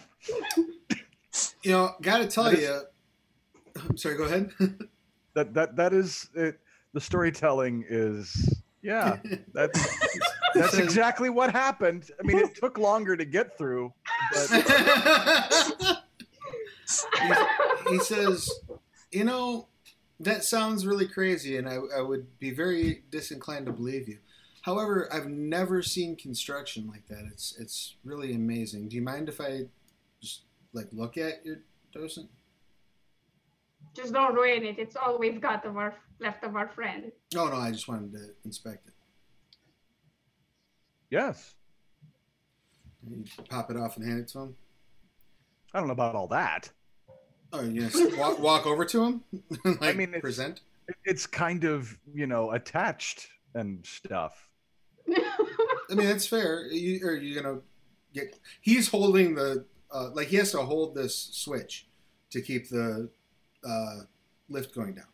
[1.62, 2.80] You know, gotta tell That is- you.
[3.88, 4.16] I'm sorry.
[4.16, 4.52] Go ahead.
[5.34, 6.58] That that that is it.
[6.92, 9.18] The storytelling is yeah.
[9.52, 9.98] That's
[10.54, 12.10] that's exactly what happened.
[12.18, 13.92] I mean, it took longer to get through,
[14.32, 16.02] but
[17.90, 18.50] he says,
[19.12, 19.68] "You know,
[20.20, 24.18] that sounds really crazy, and I, I would be very disinclined to believe you.
[24.62, 27.24] However, I've never seen construction like that.
[27.30, 28.88] It's it's really amazing.
[28.88, 29.66] Do you mind if I
[30.20, 30.42] just
[30.72, 31.58] like look at your
[31.92, 32.28] docent?
[33.94, 34.78] Just don't ruin it.
[34.78, 37.12] It's all we've got of our left of our friend.
[37.36, 38.94] Oh no, I just wanted to inspect it.
[41.10, 41.54] yes,
[43.08, 44.56] You pop it off and hand it to him.
[45.72, 46.70] I don't know about all that.
[47.52, 49.24] Oh, you gonna walk, walk over to him?
[49.80, 50.60] like, mean, it's- present.
[51.04, 54.48] It's kind of you know attached and stuff.
[55.90, 56.66] I mean, that's fair.
[56.66, 57.60] You, are you gonna
[58.14, 58.38] get?
[58.62, 61.86] He's holding the uh, like he has to hold this switch
[62.30, 63.10] to keep the
[63.68, 63.96] uh,
[64.48, 65.04] lift going down.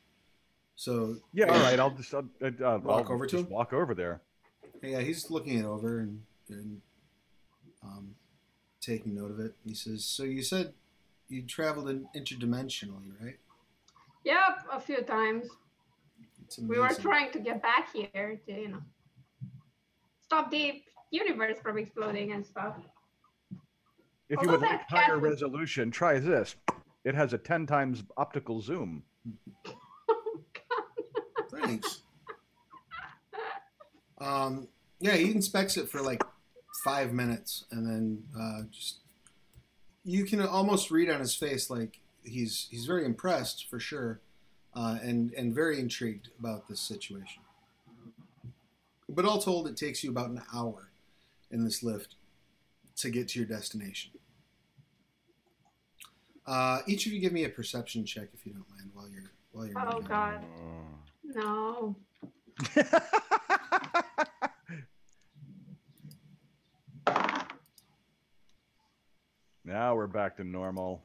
[0.77, 1.79] So Yeah, all right.
[1.79, 3.49] I'll just I'll, uh, Walk I'll over to him?
[3.49, 4.21] Walk over there.
[4.83, 6.81] yeah, he's looking it over and, and
[7.83, 8.15] um,
[8.81, 9.55] taking note of it.
[9.65, 10.73] He says, "So you said
[11.29, 13.39] you traveled in interdimensionally, right?
[14.25, 15.47] yep, a few times.
[16.61, 18.83] We were trying to get back here to, you know,
[20.23, 22.77] stop the universe from exploding and stuff.
[24.29, 26.57] If you Although would like higher cat resolution, try this.
[27.05, 29.03] It has a ten times optical zoom.
[31.83, 32.01] Thanks.
[34.19, 34.69] Um,
[35.01, 36.23] yeah, he inspects it for like
[36.85, 38.99] five minutes, and then uh, just
[40.05, 44.21] you can almost read on his face like he's he's very impressed for sure,
[44.75, 47.43] uh, and and very intrigued about this situation.
[49.09, 50.91] But all told, it takes you about an hour
[51.51, 52.17] in this lift
[52.97, 54.13] to get to your destination.
[56.47, 59.31] Uh, each of you give me a perception check if you don't mind while you're
[59.53, 59.79] while you're.
[59.79, 60.09] Oh, moving.
[60.09, 60.45] God.
[61.25, 61.97] No.
[69.65, 71.03] now we're back to normal.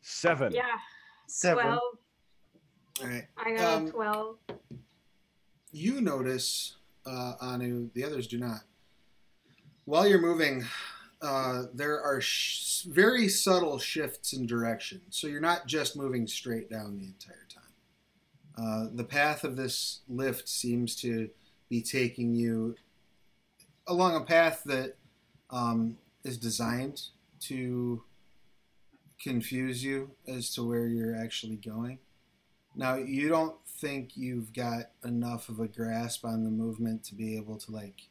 [0.00, 0.52] Seven.
[0.52, 0.62] Yeah,
[1.28, 1.64] Seven.
[1.64, 1.80] 12.
[3.00, 3.26] All right.
[3.36, 4.38] I got Um, a 12.
[5.70, 6.76] you notice,
[7.06, 8.62] uh, Anu, the others do not.
[9.84, 10.64] While you're moving,
[11.20, 15.00] uh, there are sh- very subtle shifts in direction.
[15.10, 17.61] So you're not just moving straight down the entire time.
[18.56, 21.30] Uh, the path of this lift seems to
[21.68, 22.76] be taking you
[23.86, 24.96] along a path that
[25.50, 27.02] um, is designed
[27.40, 28.02] to
[29.20, 31.98] confuse you as to where you're actually going.
[32.74, 37.36] Now, you don't think you've got enough of a grasp on the movement to be
[37.36, 38.08] able to like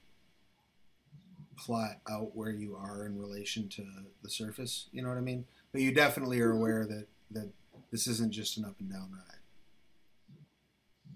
[1.57, 3.85] plot out where you are in relation to
[4.23, 4.87] the surface.
[4.91, 5.45] You know what I mean?
[5.71, 7.49] But you definitely are aware that that
[7.91, 9.40] this isn't just an up and down ride.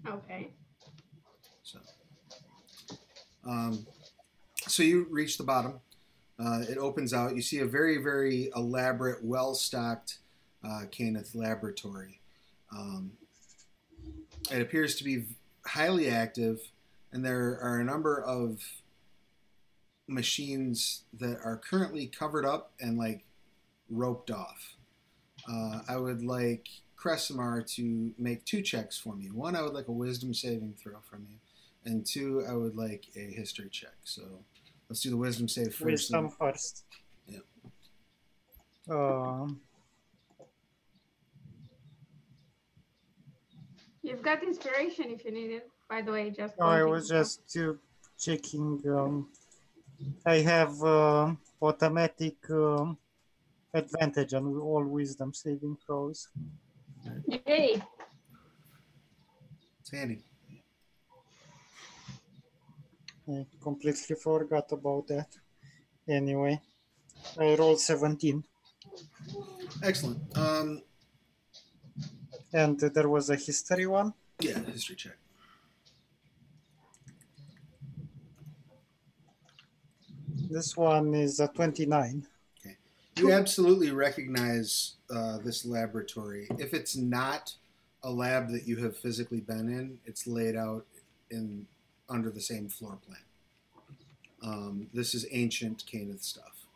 [0.08, 0.50] Okay.
[1.62, 1.78] So,
[3.46, 3.86] um,
[4.66, 5.80] so you reach the bottom.
[6.38, 7.34] Uh, it opens out.
[7.34, 10.18] You see a very, very elaborate, well-stocked
[10.64, 12.20] uh, Cannith laboratory.
[12.70, 13.12] Um,
[14.50, 15.24] it appears to be
[15.66, 16.60] highly active,
[17.12, 18.62] and there are a number of
[20.06, 23.24] machines that are currently covered up and like
[23.90, 24.76] roped off.
[25.50, 29.26] Uh, I would like Kresimar to make two checks for me.
[29.30, 31.36] One, I would like a wisdom saving throw from you,
[31.84, 33.94] and two, I would like a history check.
[34.04, 34.22] So
[34.88, 35.84] let's do the wisdom save first.
[35.84, 36.84] Wisdom first.
[37.26, 37.38] Yeah.
[38.90, 39.60] Um,
[44.06, 46.30] You've got inspiration if you need it, by the way.
[46.30, 47.72] Just no, I was just uh,
[48.16, 48.80] checking.
[48.88, 49.28] Um,
[50.24, 52.96] I have uh, automatic um,
[53.74, 56.28] advantage on all wisdom saving throws.
[57.28, 57.82] Yay.
[59.80, 60.22] It's handy.
[63.28, 65.28] I completely forgot about that.
[66.08, 66.60] Anyway,
[67.38, 68.44] I rolled 17,
[69.82, 70.18] Excellent.
[70.38, 70.82] Um,
[72.52, 74.14] and there was a history one.
[74.40, 75.18] yeah, history check.
[80.48, 82.26] This one is a 29.
[83.16, 86.48] You absolutely recognize uh, this laboratory.
[86.58, 87.54] If it's not
[88.02, 90.84] a lab that you have physically been in, it's laid out
[91.30, 91.66] in
[92.08, 93.18] under the same floor plan.
[94.42, 96.66] Um, this is ancient Cannith stuff,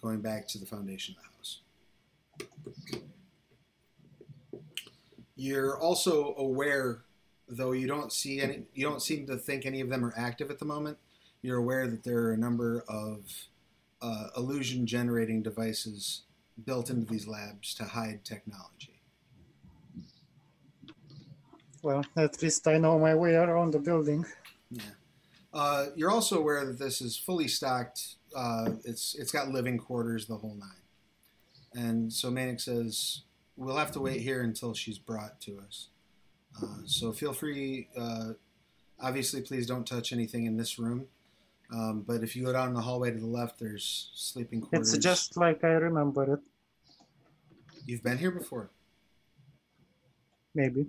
[0.00, 1.60] going back to the foundation of the house.
[5.36, 7.02] You're also aware,
[7.48, 10.50] though you don't see any, you don't seem to think any of them are active
[10.50, 10.96] at the moment.
[11.42, 13.20] You're aware that there are a number of
[14.00, 16.22] uh, illusion generating devices
[16.64, 19.00] built into these labs to hide technology.
[21.82, 24.26] Well, at least I know my way around the building.
[24.70, 24.82] Yeah.
[25.54, 28.16] Uh, you're also aware that this is fully stocked.
[28.34, 30.68] Uh, it's it's got living quarters, the whole nine.
[31.74, 33.22] And so Manic says
[33.56, 35.88] we'll have to wait here until she's brought to us.
[36.60, 37.88] Uh, so feel free.
[37.96, 38.32] Uh,
[39.00, 41.06] obviously, please don't touch anything in this room.
[41.70, 44.94] Um, but if you go down the hallway to the left, there's sleeping quarters.
[44.94, 46.40] It's just like I remember it,
[47.84, 48.70] You've been here before.
[50.54, 50.86] maybe.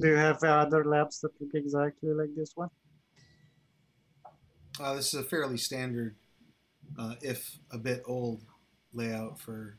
[0.00, 2.70] Do you have other labs that look exactly like this one?
[4.78, 6.14] Uh, this is a fairly standard,
[6.98, 8.42] uh, if a bit old,
[8.92, 9.78] layout for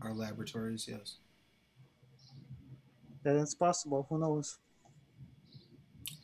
[0.00, 0.86] our laboratories.
[0.88, 1.16] Yes.
[3.22, 4.06] Then it's possible.
[4.08, 4.58] Who knows?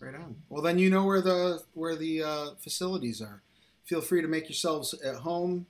[0.01, 0.37] Right on.
[0.49, 3.43] Well, then you know where the where the uh, facilities are.
[3.85, 5.67] Feel free to make yourselves at home.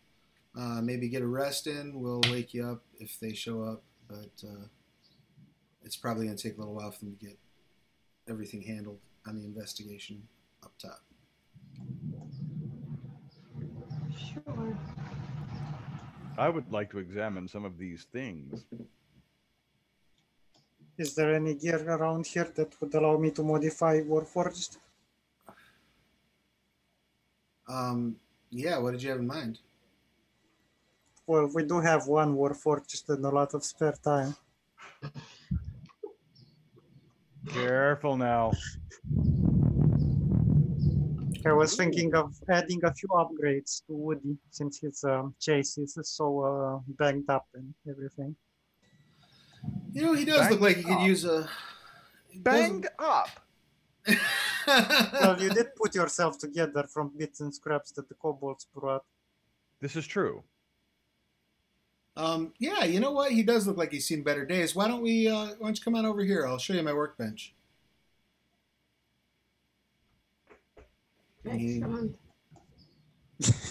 [0.57, 2.01] Uh, maybe get a rest in.
[2.01, 4.67] We'll wake you up if they show up, but uh,
[5.83, 7.39] it's probably going to take a little while for them to get
[8.29, 10.23] everything handled on the investigation
[10.63, 11.01] up top.
[14.17, 14.79] Sure.
[16.39, 18.65] I would like to examine some of these things.
[20.97, 24.79] Is there any gear around here that would allow me to modify Warforged?
[27.69, 28.17] Um,
[28.51, 28.79] yeah.
[28.79, 29.59] What did you have in mind?
[31.27, 34.37] Well, we do have one Warforged and a lot of spare time.
[37.49, 38.53] Careful now.
[41.47, 45.99] I was thinking of adding a few upgrades to Woody since his um, chassis is
[46.05, 48.35] so uh, banged up and everything.
[49.93, 51.07] You know, he does look like he could up.
[51.07, 51.49] use a
[52.29, 53.29] he doesn't- Banged up.
[54.67, 59.05] well, you did put yourself together from bits and scraps that the kobolds brought.
[59.81, 60.43] This is true.
[62.17, 63.33] Um, yeah, you know what?
[63.33, 64.75] He does look like he's seen better days.
[64.75, 65.29] Why don't we?
[65.29, 66.47] Uh, why don't you come on over here?
[66.47, 67.55] I'll show you my workbench.
[71.45, 72.17] And he Excellent.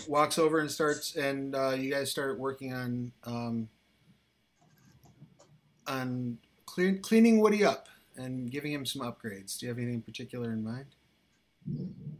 [0.07, 3.69] walks over and starts, and uh, you guys start working on um,
[5.87, 7.87] on clean, cleaning Woody up
[8.17, 9.57] and giving him some upgrades.
[9.57, 10.85] Do you have anything in particular in mind?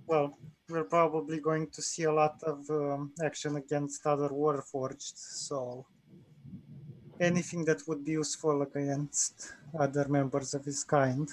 [0.07, 0.38] Well,
[0.69, 5.85] we're probably going to see a lot of um, action against other Warforged, so
[7.19, 11.30] anything that would be useful against other members of his kind.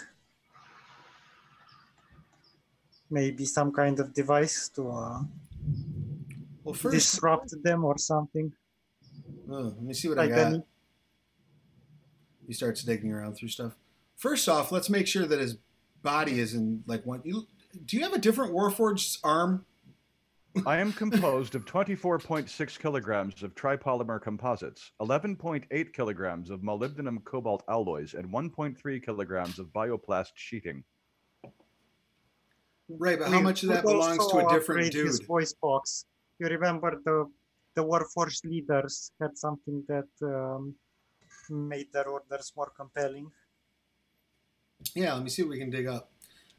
[3.11, 5.21] Maybe some kind of device to uh,
[6.63, 8.53] Well, first, disrupt them or something.
[9.51, 10.47] oh, let me see what Like I got.
[10.55, 10.63] any-
[12.51, 13.77] He starts digging around through stuff.
[14.17, 15.59] First off, let's make sure that his
[16.03, 17.21] body is in like one.
[17.23, 17.47] You,
[17.85, 19.65] do you have a different Warforged's arm?
[20.67, 28.15] I am composed of 24.6 kilograms of tripolymer composites, 11.8 kilograms of molybdenum cobalt alloys,
[28.15, 30.83] and 1.3 kilograms of bioplast sheeting.
[32.89, 35.29] Right, but how We much of that belongs to a different upgrade His dude?
[35.29, 36.05] voice box.
[36.41, 37.31] You remember the
[37.77, 40.75] the Warforged leaders had something that um,
[41.51, 43.31] made their orders more compelling.
[44.95, 46.11] Yeah, let me see what we can dig up.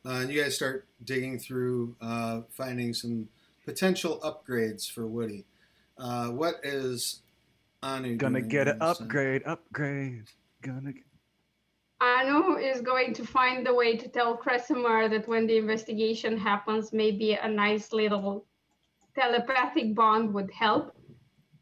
[0.06, 3.30] Uh, and you guys start digging through, uh, finding some
[3.66, 5.46] potential upgrades for Woody.
[5.98, 7.22] Uh, what is
[7.84, 10.26] Anu Gonna doing get on an upgrade, upgrade.
[10.62, 10.94] Gonna.
[10.94, 11.04] Get...
[12.00, 16.94] Anu is going to find a way to tell Kresimar that when the investigation happens,
[16.94, 18.46] maybe a nice little
[19.16, 20.96] telepathic bond would help.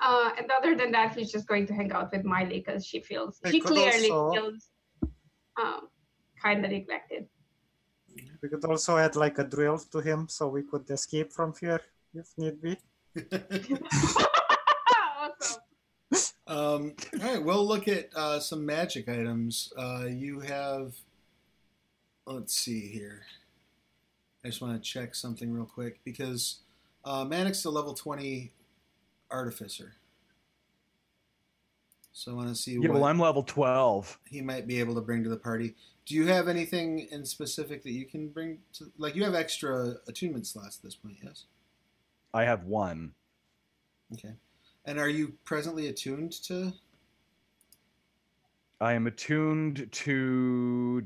[0.01, 3.01] Uh, and other than that, he's just going to hang out with Miley because she
[3.01, 4.69] feels I she clearly also- feels
[5.61, 5.89] um,
[6.41, 7.27] kind of neglected.
[8.41, 11.81] We could also add like a drill to him so we could escape from here
[12.13, 12.77] if need be.
[15.19, 15.61] awesome.
[16.47, 19.71] Um, all right, we'll look at uh, some magic items.
[19.77, 20.95] Uh, you have,
[22.25, 23.21] let's see here.
[24.43, 26.61] I just want to check something real quick because
[27.05, 28.51] uh, Mannix to level 20
[29.31, 29.93] Artificer.
[32.11, 32.73] So I want to see.
[32.73, 34.19] Yeah, well, I'm level twelve.
[34.25, 35.75] He might be able to bring to the party.
[36.05, 38.91] Do you have anything in specific that you can bring to?
[38.97, 41.45] Like you have extra attunement slots at this point, yes?
[42.33, 43.13] I have one.
[44.13, 44.33] Okay.
[44.85, 46.73] And are you presently attuned to?
[48.81, 51.03] I am attuned to.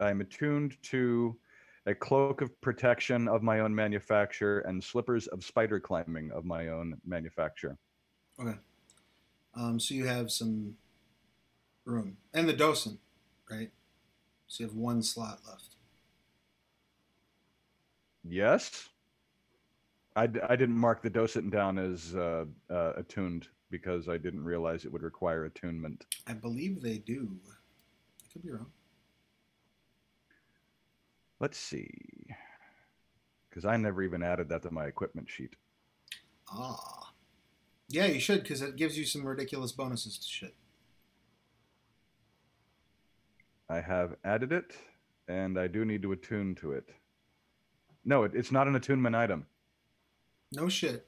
[0.00, 1.36] I am attuned to
[1.86, 6.68] a cloak of protection of my own manufacture and slippers of spider climbing of my
[6.68, 7.76] own manufacture.
[8.38, 8.58] Okay.
[9.54, 10.76] Um, so you have some
[11.84, 12.98] room, and the docent,
[13.50, 13.70] right?
[14.46, 15.76] So you have one slot left.
[18.28, 18.88] Yes.
[20.16, 24.44] I, d- I didn't mark the docent down as uh, uh, attuned because I didn't
[24.44, 26.04] realize it would require attunement.
[26.26, 27.30] I believe they do.
[27.48, 28.66] I could be wrong.
[31.40, 31.88] Let's see.
[33.48, 35.56] Because I never even added that to my equipment sheet.
[36.52, 37.12] Ah.
[37.88, 40.54] Yeah, you should, because it gives you some ridiculous bonuses to shit.
[43.68, 44.72] I have added it,
[45.28, 46.90] and I do need to attune to it.
[48.04, 49.46] No, it, it's not an attunement item.
[50.52, 51.06] No shit.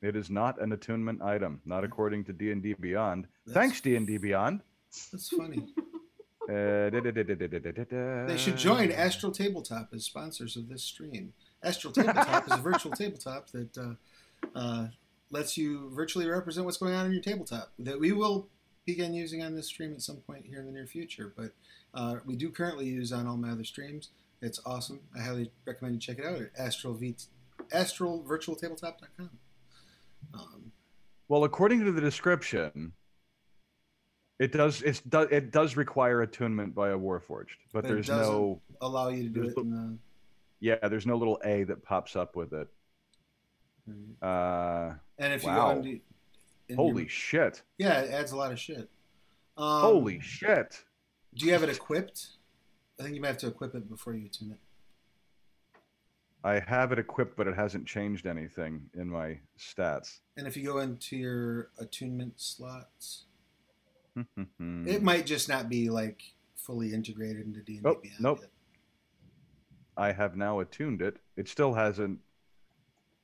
[0.00, 3.26] It is not an attunement item, not according to D and D Beyond.
[3.46, 4.60] That's- Thanks, D and D Beyond.
[5.12, 5.66] That's funny.
[6.48, 8.26] Uh.
[8.26, 11.32] They should join Astral Tabletop as sponsors of this stream.
[11.62, 13.94] Astral Tabletop is a virtual tabletop that uh,
[14.54, 14.88] uh,
[15.30, 17.72] lets you virtually represent what's going on in your tabletop.
[17.78, 18.48] That we will
[18.86, 21.52] begin using on this stream at some point here in the near future, but
[21.94, 24.10] uh, we do currently use on all my other streams.
[24.40, 25.00] It's awesome.
[25.16, 27.16] I highly recommend you check it out at Astral v-
[27.74, 29.30] astralvirtualtabletop.com.
[30.34, 30.72] Um,
[31.28, 32.92] Well, according to the description,
[34.38, 38.60] it does it's do, it does require attunement by a warforged, but But there's no
[38.80, 39.98] allow you to do it in the.
[40.60, 42.68] yeah, there's no little A that pops up with it.
[44.22, 45.72] Uh, And if you Wow.
[45.74, 46.00] go into.
[46.68, 47.62] in holy your- shit!
[47.78, 48.90] yeah, it adds a lot of shit.
[49.56, 50.84] Um, holy shit!
[51.34, 52.36] Do you have it equipped?
[53.00, 54.58] I think you might have to equip it before you tune it.
[56.44, 60.20] I have it equipped, but it hasn't changed anything in my stats.
[60.36, 63.27] And if you go into your attunement slots, Hmm.
[64.86, 66.22] It might just not be like
[66.56, 68.20] fully integrated into D and D Oh, Beyond.
[68.20, 68.38] nope.
[68.40, 68.50] yet.
[69.96, 71.18] I have now attuned it.
[71.36, 72.20] It still hasn't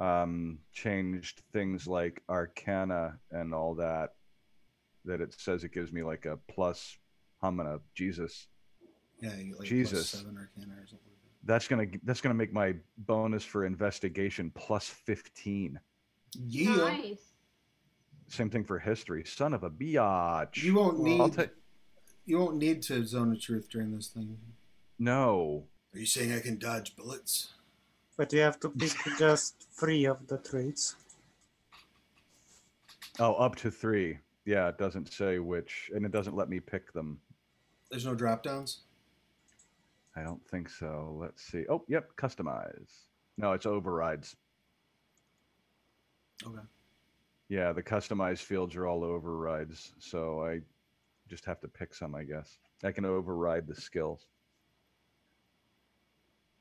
[0.01, 4.15] um, changed things like Arcana and all that.
[5.05, 6.97] That it says it gives me like a plus
[7.43, 7.79] humana.
[7.95, 8.49] Jesus,
[9.21, 10.11] Yeah, you get like Jesus.
[10.13, 11.09] plus seven Arcana or something.
[11.45, 15.79] that's gonna that's gonna make my bonus for investigation plus fifteen.
[16.47, 17.34] Yeah, Nice.
[18.29, 19.25] Same thing for history.
[19.25, 20.63] Son of a biatch.
[20.63, 21.21] you won't need.
[21.21, 21.47] I'll ta-
[22.27, 24.37] you won't need to zone of truth during this thing.
[24.99, 25.65] no.
[25.95, 27.53] Are you saying I can dodge bullets?
[28.17, 30.97] But you have to pick just three of the traits.
[33.21, 34.19] Oh, up to three.
[34.45, 37.21] Yeah, it doesn't say which, and it doesn't let me pick them.
[37.91, 38.81] There's no drop downs.
[40.17, 41.17] I don't think so.
[41.21, 41.65] Let's see.
[41.69, 42.91] Oh, yep, customize.
[43.39, 44.35] No, it's overrides.
[46.45, 46.59] Okay.
[47.49, 50.61] Yeah, the customized fields are all overrides, so I
[51.29, 52.59] just have to pick some, I guess.
[52.83, 54.27] I can override the skills.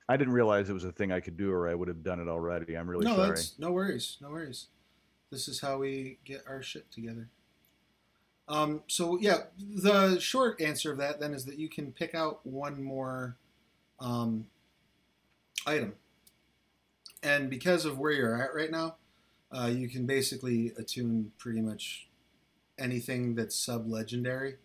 [0.10, 2.20] I didn't realize it was a thing I could do, or I would have done
[2.20, 2.76] it already.
[2.76, 3.30] I'm really no, sorry.
[3.30, 4.18] that's no worries.
[4.22, 4.68] No worries.
[5.32, 7.30] This is how we get our shit together.
[8.50, 12.46] Um, so yeah, the short answer of that then is that you can pick out
[12.46, 13.38] one more
[14.02, 14.48] um,
[15.66, 15.94] item,
[17.24, 18.98] and because of where you're at right now,
[19.54, 22.10] uh, you can basically attune pretty much
[22.80, 24.58] anything that's sub legendary.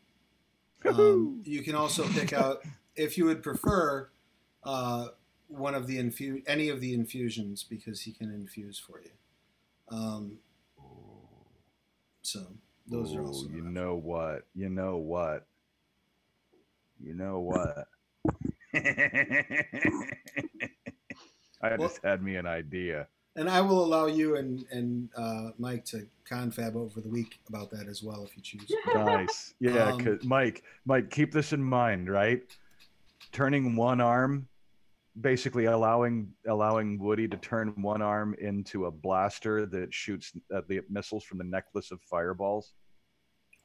[0.87, 2.63] Um, you can also pick out
[2.97, 4.09] if you would prefer
[4.65, 5.09] uh,
[5.49, 9.11] one of the infu- any of the infusions because he can infuse for you.
[9.91, 10.39] Um,
[12.23, 12.47] so
[12.87, 14.47] those are Ooh, also you know what?
[14.55, 15.47] You know what?
[17.01, 17.89] You know what?
[21.63, 23.09] I Well- just had me an idea.
[23.37, 27.71] And I will allow you and and uh, Mike to confab over the week about
[27.71, 28.71] that as well if you choose.
[28.95, 29.55] Nice.
[29.61, 32.43] Yeah, Um, 'cause- Mike, Mike, keep this in mind, right?
[33.33, 34.49] Turning one arm,
[35.21, 40.81] basically allowing allowing Woody to turn one arm into a blaster that shoots uh, the
[40.89, 42.73] missiles from the necklace of fireballs.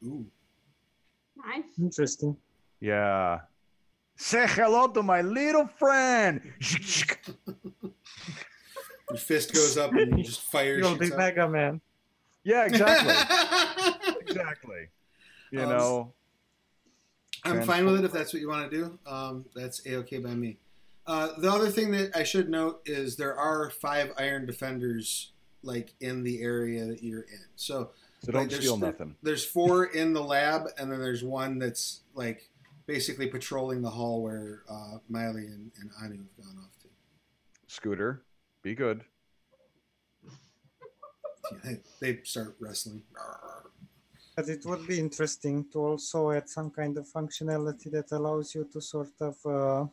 [0.04, 0.26] Ooh,
[1.36, 1.64] Nice.
[1.80, 2.38] Interesting.
[2.80, 3.40] Yeah.
[4.18, 6.42] Say hello to my little friend.
[9.14, 10.78] your fist goes up and you just fire.
[10.78, 11.18] You'll be out.
[11.18, 11.82] Mega Man.
[12.44, 13.14] yeah, exactly.
[14.22, 14.88] exactly.
[15.52, 16.14] You Um, know,
[17.44, 19.00] I'm fine with it if that's what you want to do.
[19.06, 20.58] Um, that's a okay by me.
[21.06, 25.32] Uh, the other thing that I should note is there are five Iron Defenders
[25.62, 27.40] like in the area that you're in.
[27.56, 27.92] So
[28.24, 29.16] So don't Like, steal nothing.
[29.22, 32.50] there's four in the lab, and then there's one that's like
[32.86, 36.88] basically patrolling the hall where uh, Miley and, and Anu have gone off to.
[37.68, 38.24] Scooter,
[38.64, 39.04] be good.
[41.64, 43.04] They, they start wrestling.
[44.36, 48.68] But it would be interesting to also add some kind of functionality that allows you
[48.74, 49.86] to sort of uh,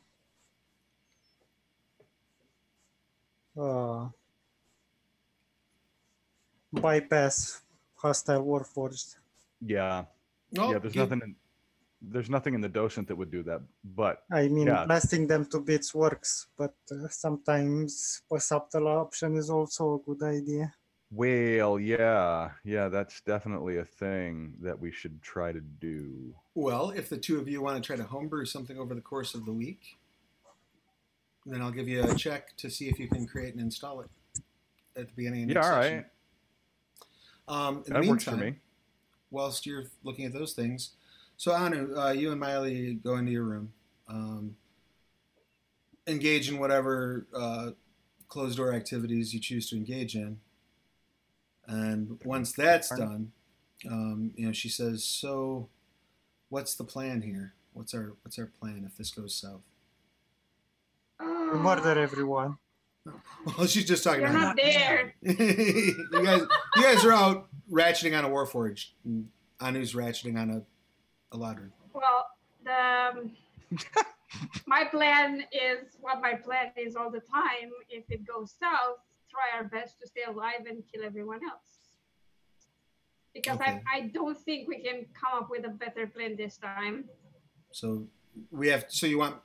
[3.61, 4.09] uh,
[6.73, 7.61] bypass
[7.97, 9.17] hostile warforged.
[9.61, 10.05] Yeah,
[10.59, 10.79] Oh, yeah.
[10.79, 11.35] There's you- nothing in
[12.03, 13.61] there's nothing in the docent that would do that.
[13.85, 14.87] But I mean, Yeah.
[14.87, 20.23] blasting them to bits works, but uh, sometimes a subtle option is also a good
[20.23, 20.75] idea.
[21.13, 22.89] Well, yeah, yeah.
[22.89, 26.35] That's definitely a thing that we should try to do.
[26.55, 29.35] Well, if the two of you want to try to homebrew something over the course
[29.35, 29.99] of the week,
[31.45, 34.11] then I'll give you a check to see if you can create and install it
[34.95, 35.97] at the beginning of Yeah, next all session.
[35.97, 36.07] right.
[37.49, 38.61] Um, in the That works for me.
[39.33, 40.91] whilst you're looking at those things,
[41.41, 43.73] so Anu, uh, you and Miley go into your room,
[44.07, 44.57] um,
[46.07, 47.71] engage in whatever uh,
[48.29, 50.39] closed door activities you choose to engage in,
[51.67, 53.33] and once that's done,
[53.91, 55.71] um, you know, she says, "So,
[56.51, 57.55] what's the plan here?
[57.73, 59.63] What's our what's our plan if this goes south?"
[61.21, 62.59] We murder everyone.
[63.57, 65.15] Well, she's just talking You're about not there.
[65.23, 66.43] you guys.
[66.77, 68.89] You guys are out ratcheting on a warforged.
[69.07, 70.63] and Anu's ratcheting on a
[71.33, 71.71] a ladder.
[71.93, 72.27] Well,
[72.65, 73.33] the um,
[74.67, 77.71] my plan is what my plan is all the time.
[77.89, 78.99] If it goes south,
[79.31, 81.79] try our best to stay alive and kill everyone else.
[83.35, 83.81] Because Okay.
[83.93, 87.05] I, I don't think we can come up with a better plan this time.
[87.71, 88.07] So
[88.51, 88.87] we have.
[88.89, 89.37] So you want?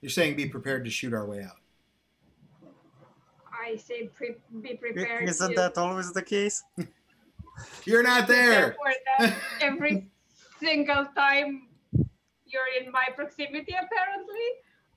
[0.00, 1.60] You're saying be prepared to shoot our way out.
[3.52, 5.28] I say pre- be prepared.
[5.28, 6.62] Isn't to that always the case?
[7.84, 8.70] You're not there.
[8.70, 10.08] prepare for that every
[10.58, 11.68] single time
[12.46, 14.46] you're in my proximity, apparently.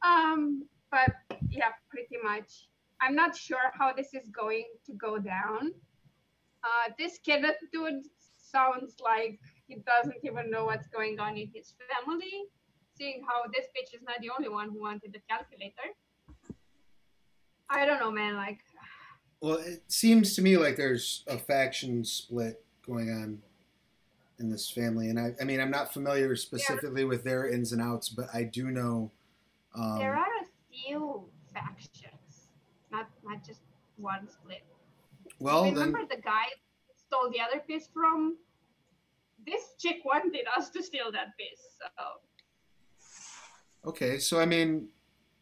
[0.05, 1.11] Um, but
[1.49, 2.67] yeah, pretty much.
[3.01, 5.73] I'm not sure how this is going to go down.
[6.63, 8.03] Uh, this Cannith dude
[8.37, 12.45] sounds like he doesn't even know what's going on in his family,
[12.97, 15.95] seeing how this bitch is not the only one who wanted the calculator.
[17.69, 18.35] I don't know, man.
[18.35, 18.59] Like,
[19.41, 23.41] Well, it seems to me like there's a faction split going on
[24.39, 27.81] in this family, and I, I mean, I'm not familiar specifically with their ins and
[27.81, 29.11] outs, but I do know.
[29.75, 32.49] Um, there are a few factions,
[32.91, 33.61] not not just
[33.97, 34.63] one split.
[35.39, 36.45] well, then Remember the guy
[36.95, 38.37] stole the other piece from?
[39.45, 41.61] This chick wanted us to steal that piece.
[41.79, 44.19] So okay.
[44.19, 44.89] So I mean,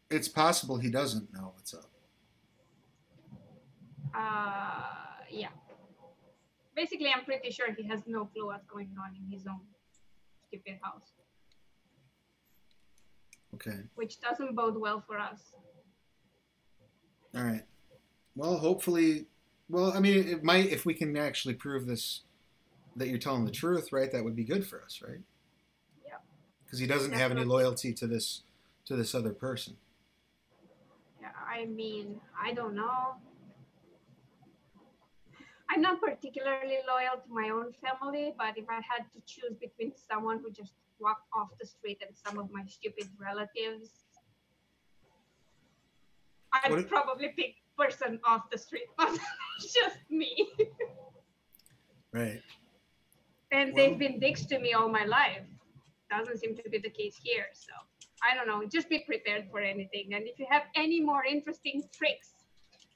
[0.10, 1.90] it's possible he doesn't know what's up.
[4.14, 4.84] uh,
[5.30, 5.50] yeah.
[6.78, 9.62] Basically, I'm pretty sure he has no clue what's going on in his own
[10.48, 11.12] stupid house,
[13.56, 13.80] Okay.
[13.96, 15.56] which doesn't bode well for us.
[17.36, 17.64] All right.
[18.36, 19.26] Well, hopefully,
[19.70, 22.22] well, I mean, it might if we can actually prove this
[22.96, 24.12] that you're telling the truth, right?
[24.12, 25.22] That would be good for us, right?
[26.06, 26.18] Yeah.
[26.64, 28.44] Because he doesn't have any loyalty to this
[28.86, 29.78] to this other person.
[31.20, 33.16] Yeah, I mean, I don't know.
[35.70, 39.92] I'm not particularly loyal to my own family, but if I had to choose between
[39.96, 44.06] someone who just walked off the street and some of my stupid relatives,
[46.54, 49.12] I'd What probably pick person off the street, but
[49.62, 50.50] just me.
[52.14, 52.42] Right.
[53.52, 55.44] and Well- they've been dicks to me all my life.
[56.10, 57.74] Doesn't seem to be the case here, so
[58.24, 58.66] I don't know.
[58.66, 60.14] Just be prepared for anything.
[60.14, 62.30] And if you have any more interesting tricks,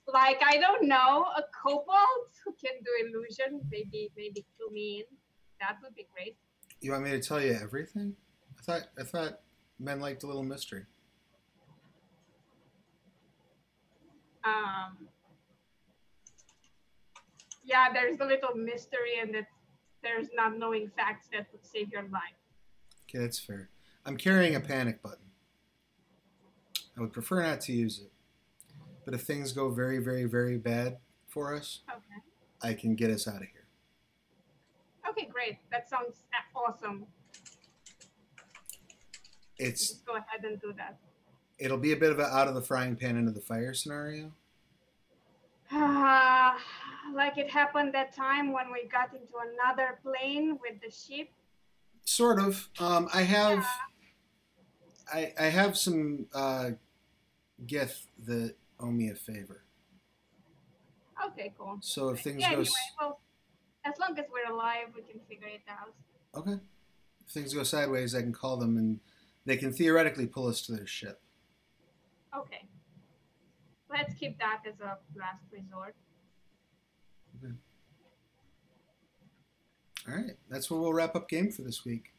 [0.08, 5.18] like I don't know, a kobold who can do illusion, maybe maybe clue me in.
[5.60, 6.38] That would be great.
[6.82, 8.16] You want me to tell you everything?
[8.60, 9.40] I thought I thought
[9.80, 10.86] men liked a little mystery.
[14.44, 15.08] Um,
[17.64, 19.48] yeah, there's a little mystery, and that
[20.02, 22.40] there's not knowing facts that would save your life.
[23.08, 23.70] Okay, that's fair.
[24.06, 25.26] I'm carrying a panic button.
[26.98, 28.12] I would prefer not to use it.
[29.12, 30.98] But if things go very, very, very bad
[31.28, 32.22] for us, Okay.
[32.62, 33.66] I can get us out of here.
[35.10, 35.58] Okay, great.
[35.70, 36.24] That sounds
[36.56, 37.06] awesome.
[39.58, 40.98] It's Just go ahead and do that.
[41.58, 44.32] it'll be a bit of a out of the frying pan into the fire scenario.
[45.70, 46.54] Uh,
[47.14, 51.28] like it happened that time when we got into another plane with the ship.
[52.06, 52.70] Sort of.
[52.80, 53.66] Um, I have
[55.14, 56.70] I, I have some uh,
[57.66, 59.64] Gith that owe me a favor.
[61.28, 61.78] Okay, cool.
[61.82, 63.20] So if things yeah, go anyway, well,
[63.86, 65.94] as long as we're alive, we can figure it out.
[66.36, 66.60] okay,
[67.26, 69.00] if things go sideways, I can call them and
[69.46, 71.22] they can theoretically pull us to their ship.
[72.36, 72.68] Okay.
[73.90, 75.96] Let's keep that as a last resort.
[77.44, 77.54] Okay.
[80.08, 82.14] All right, that's where we'll wrap up game for this week.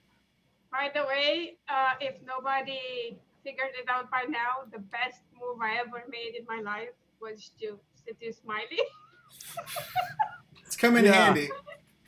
[0.71, 5.77] By the way, uh, if nobody figured it out by now, the best move I
[5.77, 6.91] ever made in my life
[7.21, 8.81] was to seduce Miley.
[10.67, 11.13] It's coming Yeah.
[11.13, 11.51] handy.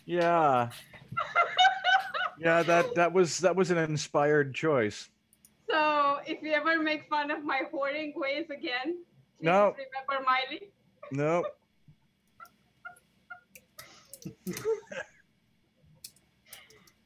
[0.06, 0.70] Yeah.
[2.38, 5.08] Yeah, that that was that was an inspired choice.
[5.70, 9.04] so if you ever make fun of my hoarding ways again,
[9.38, 9.74] please No.
[9.76, 10.72] remember Miley.
[11.12, 11.44] No.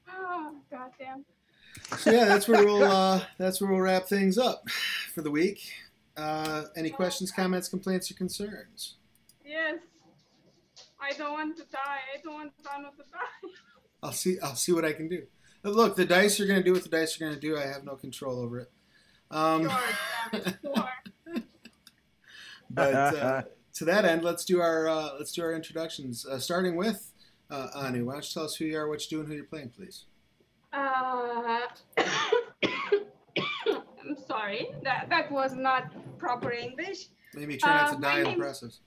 [0.09, 1.25] Oh, goddamn.
[1.97, 4.69] So yeah, that's where we'll uh, that's where we'll wrap things up
[5.15, 5.73] for the week.
[6.17, 8.97] Uh, any questions, comments, complaints, or concerns?
[9.45, 9.79] Yes.
[11.01, 12.01] I don't want to die.
[12.15, 13.51] I don't want to die.
[14.03, 14.39] I'll see.
[14.41, 15.23] I'll see what I can do.
[15.63, 17.57] But look, the dice are going to do what the dice are going to do.
[17.57, 18.71] I have no control over it.
[19.31, 19.69] Um,
[20.31, 21.43] Sure, sure.
[22.71, 23.43] but uh,
[23.75, 26.27] to that end, let's do our uh, let's do our introductions.
[26.27, 27.13] Uh, starting with
[27.51, 28.05] uh, Anu.
[28.07, 30.05] Why don't you tell us who you are, what you're doing, who you're playing, please?
[30.79, 31.67] Uh,
[34.01, 34.71] I'm sorry.
[34.85, 35.85] That that was not
[36.19, 37.01] proper English.
[37.35, 38.81] Maybe try not Uh, to die in the name- process.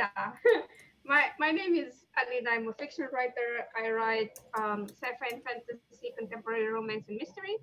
[0.00, 0.32] Yeah.
[1.12, 2.50] my my name is Alida.
[2.54, 3.48] I'm a fiction writer.
[3.80, 7.56] I write um, sci-fi and fantasy, contemporary romance, and mystery.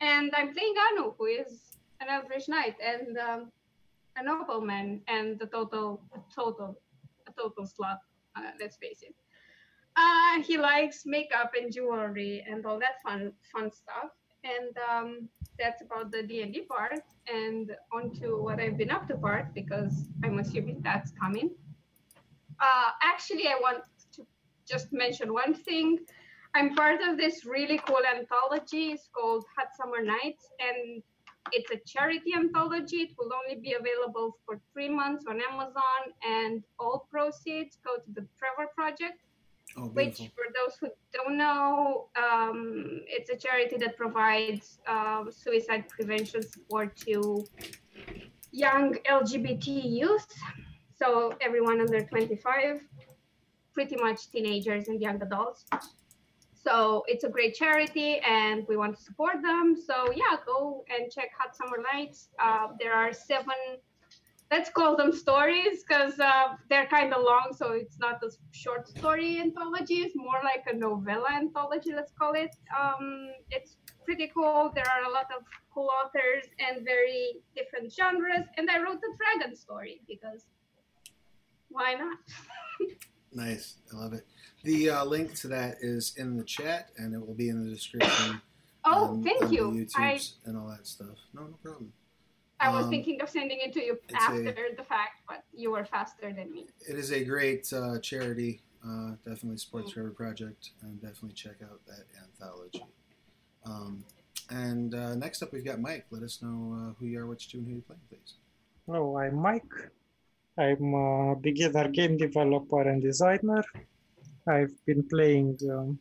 [0.00, 3.40] And I'm playing Anu, who is an Eldritch Knight and um,
[4.16, 6.70] a nobleman, and a total, a total,
[7.28, 8.00] a total slut.
[8.36, 9.14] Uh, let's face it.
[9.96, 14.10] Uh, he likes makeup and jewelry and all that fun, fun stuff.
[14.44, 15.28] And um,
[15.58, 17.00] that's about the D and D part.
[17.32, 21.50] And on to what I've been up to part because I'm assuming that's coming.
[22.60, 24.26] Uh, actually, I want to
[24.68, 25.98] just mention one thing.
[26.54, 28.92] I'm part of this really cool anthology.
[28.92, 31.02] It's called Hot Summer Nights, and
[31.52, 32.96] it's a charity anthology.
[32.96, 38.10] It will only be available for three months on Amazon, and all proceeds go to
[38.12, 39.20] the Trevor Project
[39.78, 45.86] Oh, which for those who don't know um, it's a charity that provides um, suicide
[45.88, 47.44] prevention support to
[48.52, 50.32] young lgbt youth.
[50.98, 52.80] So everyone under 25
[53.74, 55.66] pretty much teenagers and young adults.
[56.54, 59.76] So it's a great charity and we want to support them.
[59.76, 63.78] So yeah go and check hot summer nights uh, there are seven
[64.50, 68.88] let's call them stories because uh, they're kind of long so it's not a short
[68.88, 74.70] story anthology it's more like a novella anthology let's call it um, it's pretty cool
[74.74, 75.42] there are a lot of
[75.74, 80.46] cool authors and very different genres and i wrote a dragon story because
[81.68, 82.18] why not
[83.36, 83.74] Nice.
[83.92, 84.26] I love it.
[84.64, 87.70] The uh, link to that is in the chat, and it will be in the
[87.70, 88.40] description.
[88.84, 91.18] oh on- thank the you i and all that stuff.
[91.34, 91.92] No, no problem.
[92.58, 95.44] I was Um, thinking of sending it to you it's a- after the fact but
[95.52, 98.60] you were faster than me It is a great uh, charity.
[98.86, 99.94] Uh, definitely supports Mm.
[99.94, 102.84] Trevor Project, and definitely check out that anthology.
[103.64, 104.04] Um,
[104.50, 106.06] and uh, next up, we've got Mike.
[106.10, 108.34] Let us know uh, who you are, what you're doing, who you're playing, please.
[108.86, 109.74] Hello, I'm Mike.
[110.56, 113.64] I'm a beginner game developer and designer.
[114.46, 115.98] I've been playing um,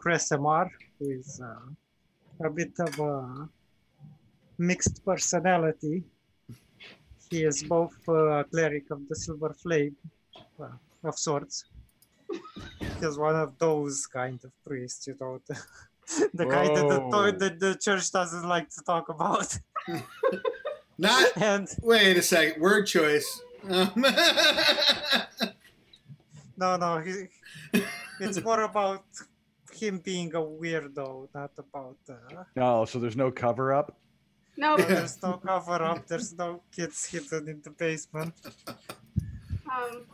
[0.00, 0.68] Kresimar,
[0.98, 3.48] who is uh, a bit of a
[4.58, 6.04] mixed personality.
[7.30, 9.96] He is both uh, a cleric of the Silver Flame,
[10.60, 10.68] uh,
[11.02, 11.64] of sorts.
[13.00, 15.60] He's one of those kind of priests, you know, the,
[16.34, 17.30] the kind that the, Whoa.
[17.30, 19.58] that the church doesn't like to talk about.
[20.98, 21.32] Not.
[21.36, 22.62] And Wait a second.
[22.62, 23.42] Word choice.
[23.68, 24.04] Um,
[26.56, 27.26] No, no, he,
[28.20, 29.04] it's more about
[29.72, 31.96] him being a weirdo, not about.
[32.08, 33.96] Uh, Oh, so there's no cover up?
[34.56, 34.84] No Yeah.
[34.86, 36.06] there's no cover up.
[36.06, 38.34] There's no kids hidden in the basement.
[39.70, 40.06] um,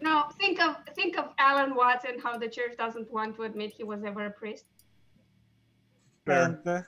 [0.00, 3.72] No, think of think of Alan Watts and how the church doesn't want to admit
[3.72, 4.64] he was ever a priest.
[6.26, 6.42] Fair.
[6.44, 6.82] And uh,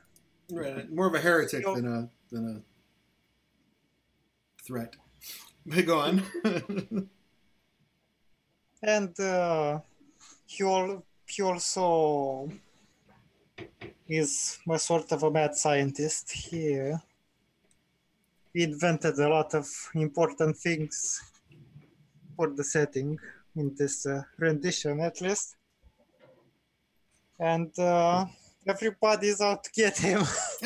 [0.53, 2.63] right, more of a heretic than a than a
[4.63, 4.97] threat.
[5.67, 6.23] But go on.
[8.83, 9.81] and uh,
[10.47, 12.51] he, al- he also
[14.09, 16.31] is a sort of a mad scientist.
[16.33, 17.01] Here.
[18.53, 21.23] He uh, invented a lot of important things
[22.37, 23.19] for the setting
[23.57, 25.57] in this uh, rendition, at least.
[27.39, 28.27] And uh,
[28.67, 30.23] everybody's out to get him.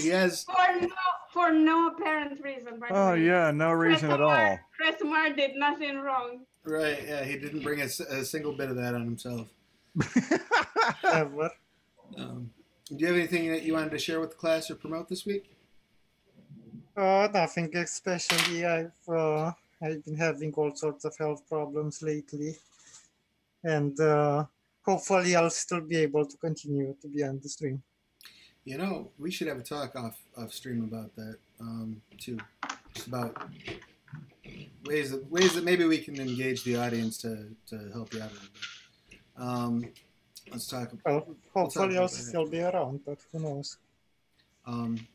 [0.00, 0.44] yes.
[0.44, 0.88] For no
[1.32, 3.24] for no apparent reason, by Oh way.
[3.24, 4.58] yeah, no reason at all.
[4.76, 6.40] Chris Valdemar did nothing wrong.
[6.64, 7.02] Right.
[7.06, 9.48] Yeah, he didn't bring a single bit of that on himself.
[11.04, 11.50] Ever.
[12.16, 12.50] Um,
[12.88, 15.24] do you have anything that you wanted to share with the class or promote this
[15.24, 15.56] week?
[16.96, 18.64] Uh, nothing especially.
[18.64, 22.56] I've uh, I've been having all sorts of health problems lately,
[23.64, 24.44] and uh,
[24.84, 27.82] hopefully I'll still be able to continue to be on the stream.
[28.64, 32.38] You know, we should have a talk off off stream about that um, too.
[32.94, 33.40] Just about
[34.84, 38.30] ways that ways that maybe we can engage the audience to, to help you out
[38.30, 39.20] a little bit.
[39.36, 39.92] Um,
[40.50, 40.92] let's talk.
[41.04, 43.78] Well, hopefully I'll still be around, but who knows?
[44.66, 45.06] Um,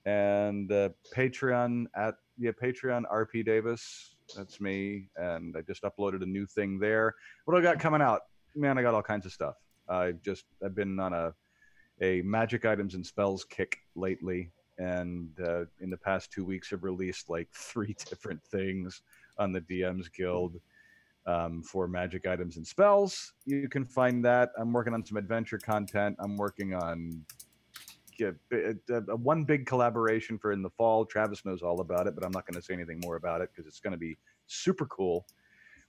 [0.05, 4.15] And uh, Patreon at yeah, Patreon RP Davis.
[4.35, 5.07] That's me.
[5.15, 7.15] And I just uploaded a new thing there.
[7.45, 8.23] What do I got coming out?
[8.55, 9.55] Man, I got all kinds of stuff.
[9.87, 11.33] I've just I've been on a
[12.01, 16.83] a magic items and spells kick lately, and uh, in the past two weeks have
[16.83, 19.01] released like three different things
[19.39, 20.59] on the DMs Guild
[21.27, 23.33] um, for magic items and spells.
[23.45, 24.51] You can find that.
[24.57, 26.15] I'm working on some adventure content.
[26.19, 27.25] I'm working on
[28.17, 28.31] yeah,
[28.89, 31.05] a, one big collaboration for in the fall.
[31.05, 33.49] Travis knows all about it, but I'm not going to say anything more about it
[33.53, 34.17] because it's going to be
[34.47, 35.27] super cool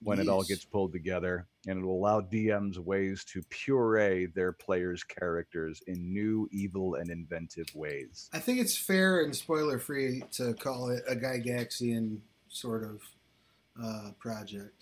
[0.01, 4.53] when it all gets pulled together, and it will allow DMs ways to puree their
[4.53, 8.29] players' characters in new, evil, and inventive ways.
[8.31, 13.01] I think it's fair and spoiler free to call it a Gygaxian sort of
[13.81, 14.78] uh, project.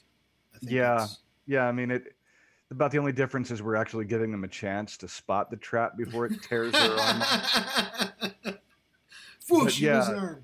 [0.62, 1.08] Yeah.
[1.46, 2.14] Yeah, I mean it.
[2.70, 5.98] About the only difference is we're actually giving them a chance to spot the trap
[5.98, 7.24] before it tears their arm.
[9.50, 10.10] Whoosh, yeah.
[10.10, 10.16] yeah.
[10.18, 10.44] arm.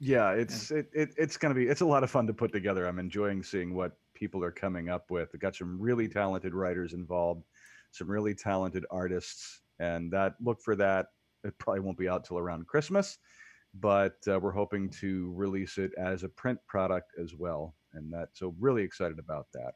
[0.00, 2.86] Yeah, it's it, it it's gonna be it's a lot of fun to put together.
[2.86, 5.30] I'm enjoying seeing what people are coming up with.
[5.32, 7.44] We've got some really talented writers involved,
[7.90, 11.06] some really talented artists, and that look for that.
[11.42, 13.18] It probably won't be out till around Christmas,
[13.74, 18.28] but uh, we're hoping to release it as a print product as well, and that
[18.34, 19.74] so really excited about that.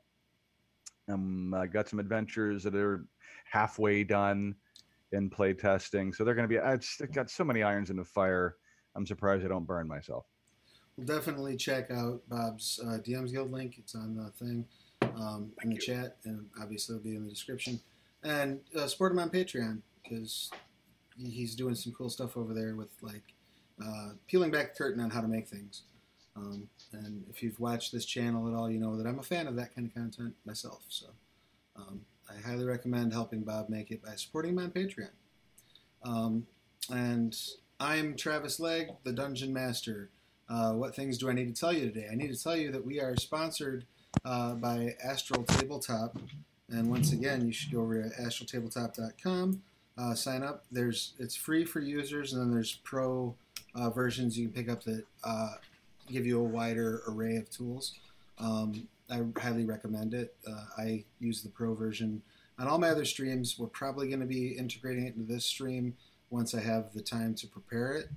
[1.09, 3.07] Um, I got some adventures that are
[3.45, 4.55] halfway done
[5.13, 6.59] in play testing, so they're going to be.
[6.59, 8.57] I've got so many irons in the fire.
[8.95, 10.27] I'm surprised I don't burn myself.
[10.97, 13.77] We'll definitely check out Bob's uh, DMs Guild link.
[13.79, 14.67] It's on the thing
[15.17, 17.81] um, in the chat, and obviously it'll be in the description.
[18.23, 20.51] And uh, support him on Patreon because
[21.19, 23.23] he's doing some cool stuff over there with like
[23.85, 25.83] uh, peeling back the curtain on how to make things.
[26.37, 29.47] Um, and if you've watched this channel at all, you know that I'm a fan
[29.47, 30.83] of that kind of content myself.
[30.89, 31.07] So
[31.77, 35.11] um, I highly recommend helping Bob make it by supporting him on Patreon.
[36.05, 36.47] Um,
[36.91, 37.37] and
[37.79, 40.11] I'm Travis Legg, the Dungeon Master.
[40.49, 42.09] Uh, what things do I need to tell you today?
[42.11, 43.87] I need to tell you that we are sponsored
[44.25, 46.19] uh, by Astral Tabletop.
[46.71, 49.63] And once again, you should go over to astraltabletop.com,
[49.99, 50.65] uh, sign up.
[50.71, 53.35] There's It's free for users, and then there's pro
[53.75, 55.55] uh, versions you can pick up that uh,
[56.13, 57.95] give you a wider array of tools.
[58.39, 60.35] Um, I highly recommend it.
[60.47, 62.23] Uh, I use the pro version
[62.59, 63.59] on all my other streams.
[63.59, 65.97] We're probably going to be integrating it into this stream
[66.31, 68.09] once I have the time to prepare it.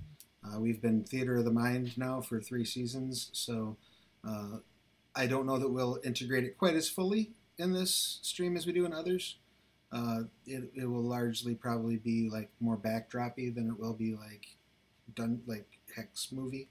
[0.44, 3.76] Uh, we've been Theater of the Mind now for three seasons, so
[4.26, 4.58] uh,
[5.14, 8.72] I don't know that we'll integrate it quite as fully in this stream as we
[8.72, 9.36] do in others.
[9.92, 14.46] Uh, it, it will largely probably be like more backdroppy than it will be like
[15.14, 16.68] done like hex movie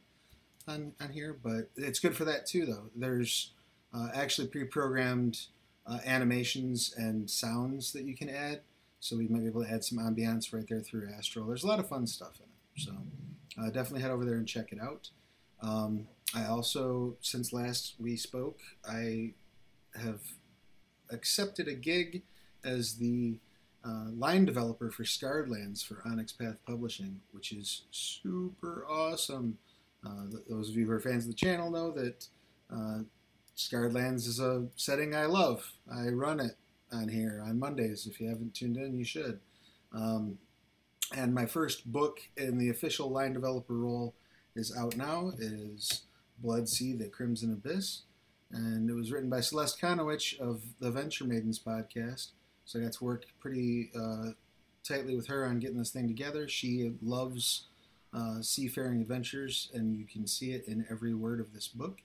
[0.67, 2.89] on, on here, but it's good for that too though.
[2.95, 3.51] There's
[3.93, 5.39] uh, actually pre-programmed
[5.87, 8.61] uh, animations and sounds that you can add.
[8.99, 11.45] So we might be able to add some ambiance right there through Astral.
[11.45, 12.87] There's a lot of fun stuff in it.
[12.87, 15.09] So uh, definitely head over there and check it out.
[15.61, 18.59] Um, I also, since last we spoke,
[18.89, 19.33] I
[20.01, 20.21] have
[21.11, 22.23] accepted a gig
[22.63, 23.37] as the
[23.85, 29.59] uh, line developer for Scarred Lands for Onyx Path Publishing, which is super awesome.
[30.05, 32.27] Uh, those of you who are fans of the channel know that
[32.71, 32.99] uh,
[33.55, 35.71] Scarred Lands is a setting I love.
[35.91, 36.57] I run it
[36.91, 38.05] on here on Mondays.
[38.05, 39.39] If you haven't tuned in, you should.
[39.93, 40.37] Um,
[41.15, 44.13] and my first book in the official line developer role
[44.55, 45.31] is out now.
[45.39, 46.03] It is
[46.39, 48.01] Blood Sea, The Crimson Abyss.
[48.51, 52.29] And it was written by Celeste Conowitch of the Venture Maidens podcast.
[52.65, 54.31] So I got to work pretty uh,
[54.83, 56.47] tightly with her on getting this thing together.
[56.47, 57.67] She loves
[58.15, 61.99] uh, seafaring adventures, and you can see it in every word of this book.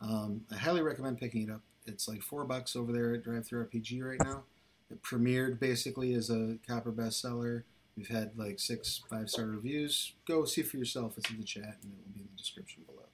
[0.00, 1.60] Um, I highly recommend picking it up.
[1.86, 4.44] It's like four bucks over there at Drive Through RPG right now.
[4.90, 7.64] It premiered basically as a copper bestseller.
[7.96, 10.12] We've had like six five star reviews.
[10.26, 11.18] Go see for yourself.
[11.18, 13.08] It's in the chat and it will be in the description below.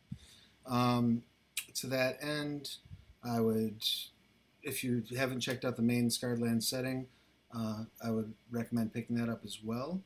[0.66, 1.23] Um,
[1.74, 2.77] to that end,
[3.24, 3.82] I would,
[4.62, 7.06] if you haven't checked out the main Scarred Land setting,
[7.56, 10.01] uh, I would recommend picking that up as well.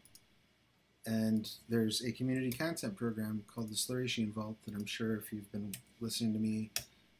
[1.05, 5.51] And there's a community content program called the Slarecian Vault that I'm sure if you've
[5.51, 6.71] been listening to me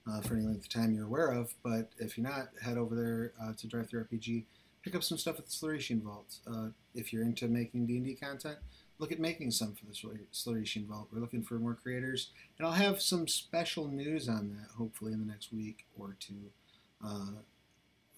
[0.09, 1.55] uh, for any length of time you're aware of.
[1.65, 4.45] But if you're not, head over there uh, to Drive Through RPG,
[4.83, 6.39] pick up some stuff at the Slarecian Vault.
[6.47, 8.59] Uh, if you're into making D&D content,
[8.99, 9.93] look at making some for the
[10.33, 11.09] Slarecian Vault.
[11.13, 15.21] We're looking for more creators, and I'll have some special news on that hopefully in
[15.21, 16.51] the next week or two.
[17.05, 17.41] Uh,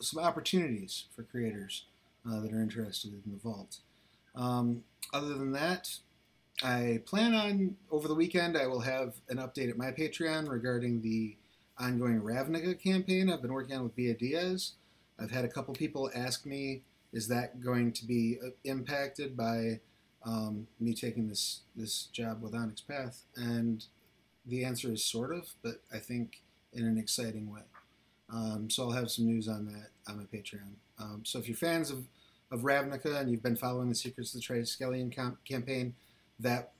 [0.00, 1.86] some opportunities for creators
[2.28, 3.78] uh, that are interested in the vault.
[4.34, 4.82] Um,
[5.12, 5.90] other than that,
[6.62, 11.02] I plan on over the weekend I will have an update at my Patreon regarding
[11.02, 11.36] the
[11.78, 14.72] ongoing Ravnica campaign I've been working on with Bia Diaz.
[15.18, 16.82] I've had a couple people ask me,
[17.12, 19.80] is that going to be uh, impacted by
[20.24, 23.24] um, me taking this this job with Onyx Path?
[23.36, 23.84] And
[24.46, 26.42] the answer is sort of, but I think
[26.72, 27.62] in an exciting way.
[28.32, 30.74] Um, so I'll have some news on that on my Patreon.
[30.98, 32.04] Um, so if you're fans of,
[32.50, 35.94] of Ravnica and you've been following the Secrets of the Triskelion com- campaign,
[36.40, 36.72] that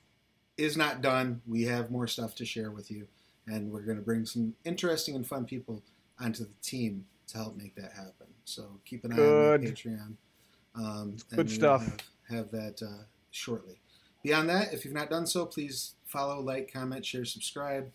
[0.57, 1.41] is not done.
[1.47, 3.07] We have more stuff to share with you,
[3.47, 5.83] and we're going to bring some interesting and fun people
[6.21, 8.27] onto the team to help make that happen.
[8.45, 9.63] So keep an eye on Good.
[9.63, 10.15] Patreon.
[10.77, 11.85] Um, good and we will stuff.
[11.85, 12.01] Have,
[12.37, 13.81] have that uh, shortly.
[14.23, 17.91] Beyond that, if you've not done so, please follow, like, comment, share, subscribe,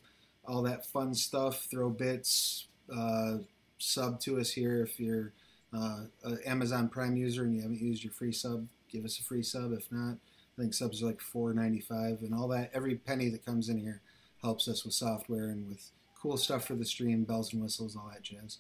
[0.46, 1.68] all that fun stuff.
[1.72, 3.38] Throw bits, uh,
[3.78, 5.32] sub to us here if you're
[5.74, 8.68] uh, an Amazon Prime user and you haven't used your free sub.
[8.92, 9.72] Give us a free sub.
[9.74, 10.18] If not,
[10.58, 12.72] I think subs are like four ninety five, and all that.
[12.74, 14.02] Every penny that comes in here
[14.42, 18.10] helps us with software and with cool stuff for the stream, bells and whistles, all
[18.12, 18.58] that jazz.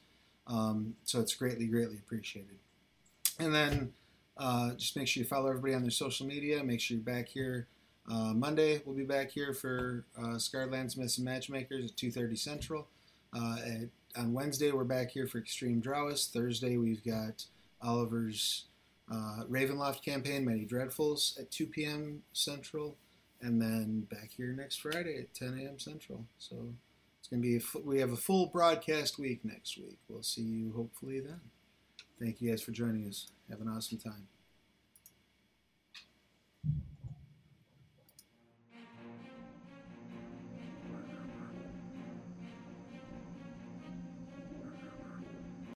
[0.48, 2.57] Um, so it's greatly, greatly appreciated.
[3.40, 3.94] And then
[4.38, 6.64] uh, just make sure you follow everybody on their social media.
[6.64, 7.68] Make sure you're back here
[8.10, 8.81] uh, Monday.
[8.86, 12.88] We'll be back here for uh, Scarred Landsmiths and Matchmakers at two thirty Central.
[13.34, 16.31] Uh, at, on Wednesday, we're back here for Extreme Drawist.
[16.31, 17.45] Thursday, we've got
[17.81, 18.65] Oliver's
[19.11, 22.23] uh, Ravenloft campaign, Many Dreadfuls, at 2 p.m.
[22.34, 22.95] Central,
[23.41, 25.80] and then back here next Friday at 10 a.m.
[25.80, 26.26] Central.
[26.38, 26.56] So
[27.19, 29.99] it's going to be we have a full broadcast week next week.
[30.07, 31.41] We'll see you hopefully then.
[32.19, 33.27] Thank you guys for joining us.
[33.49, 34.27] Have an awesome time.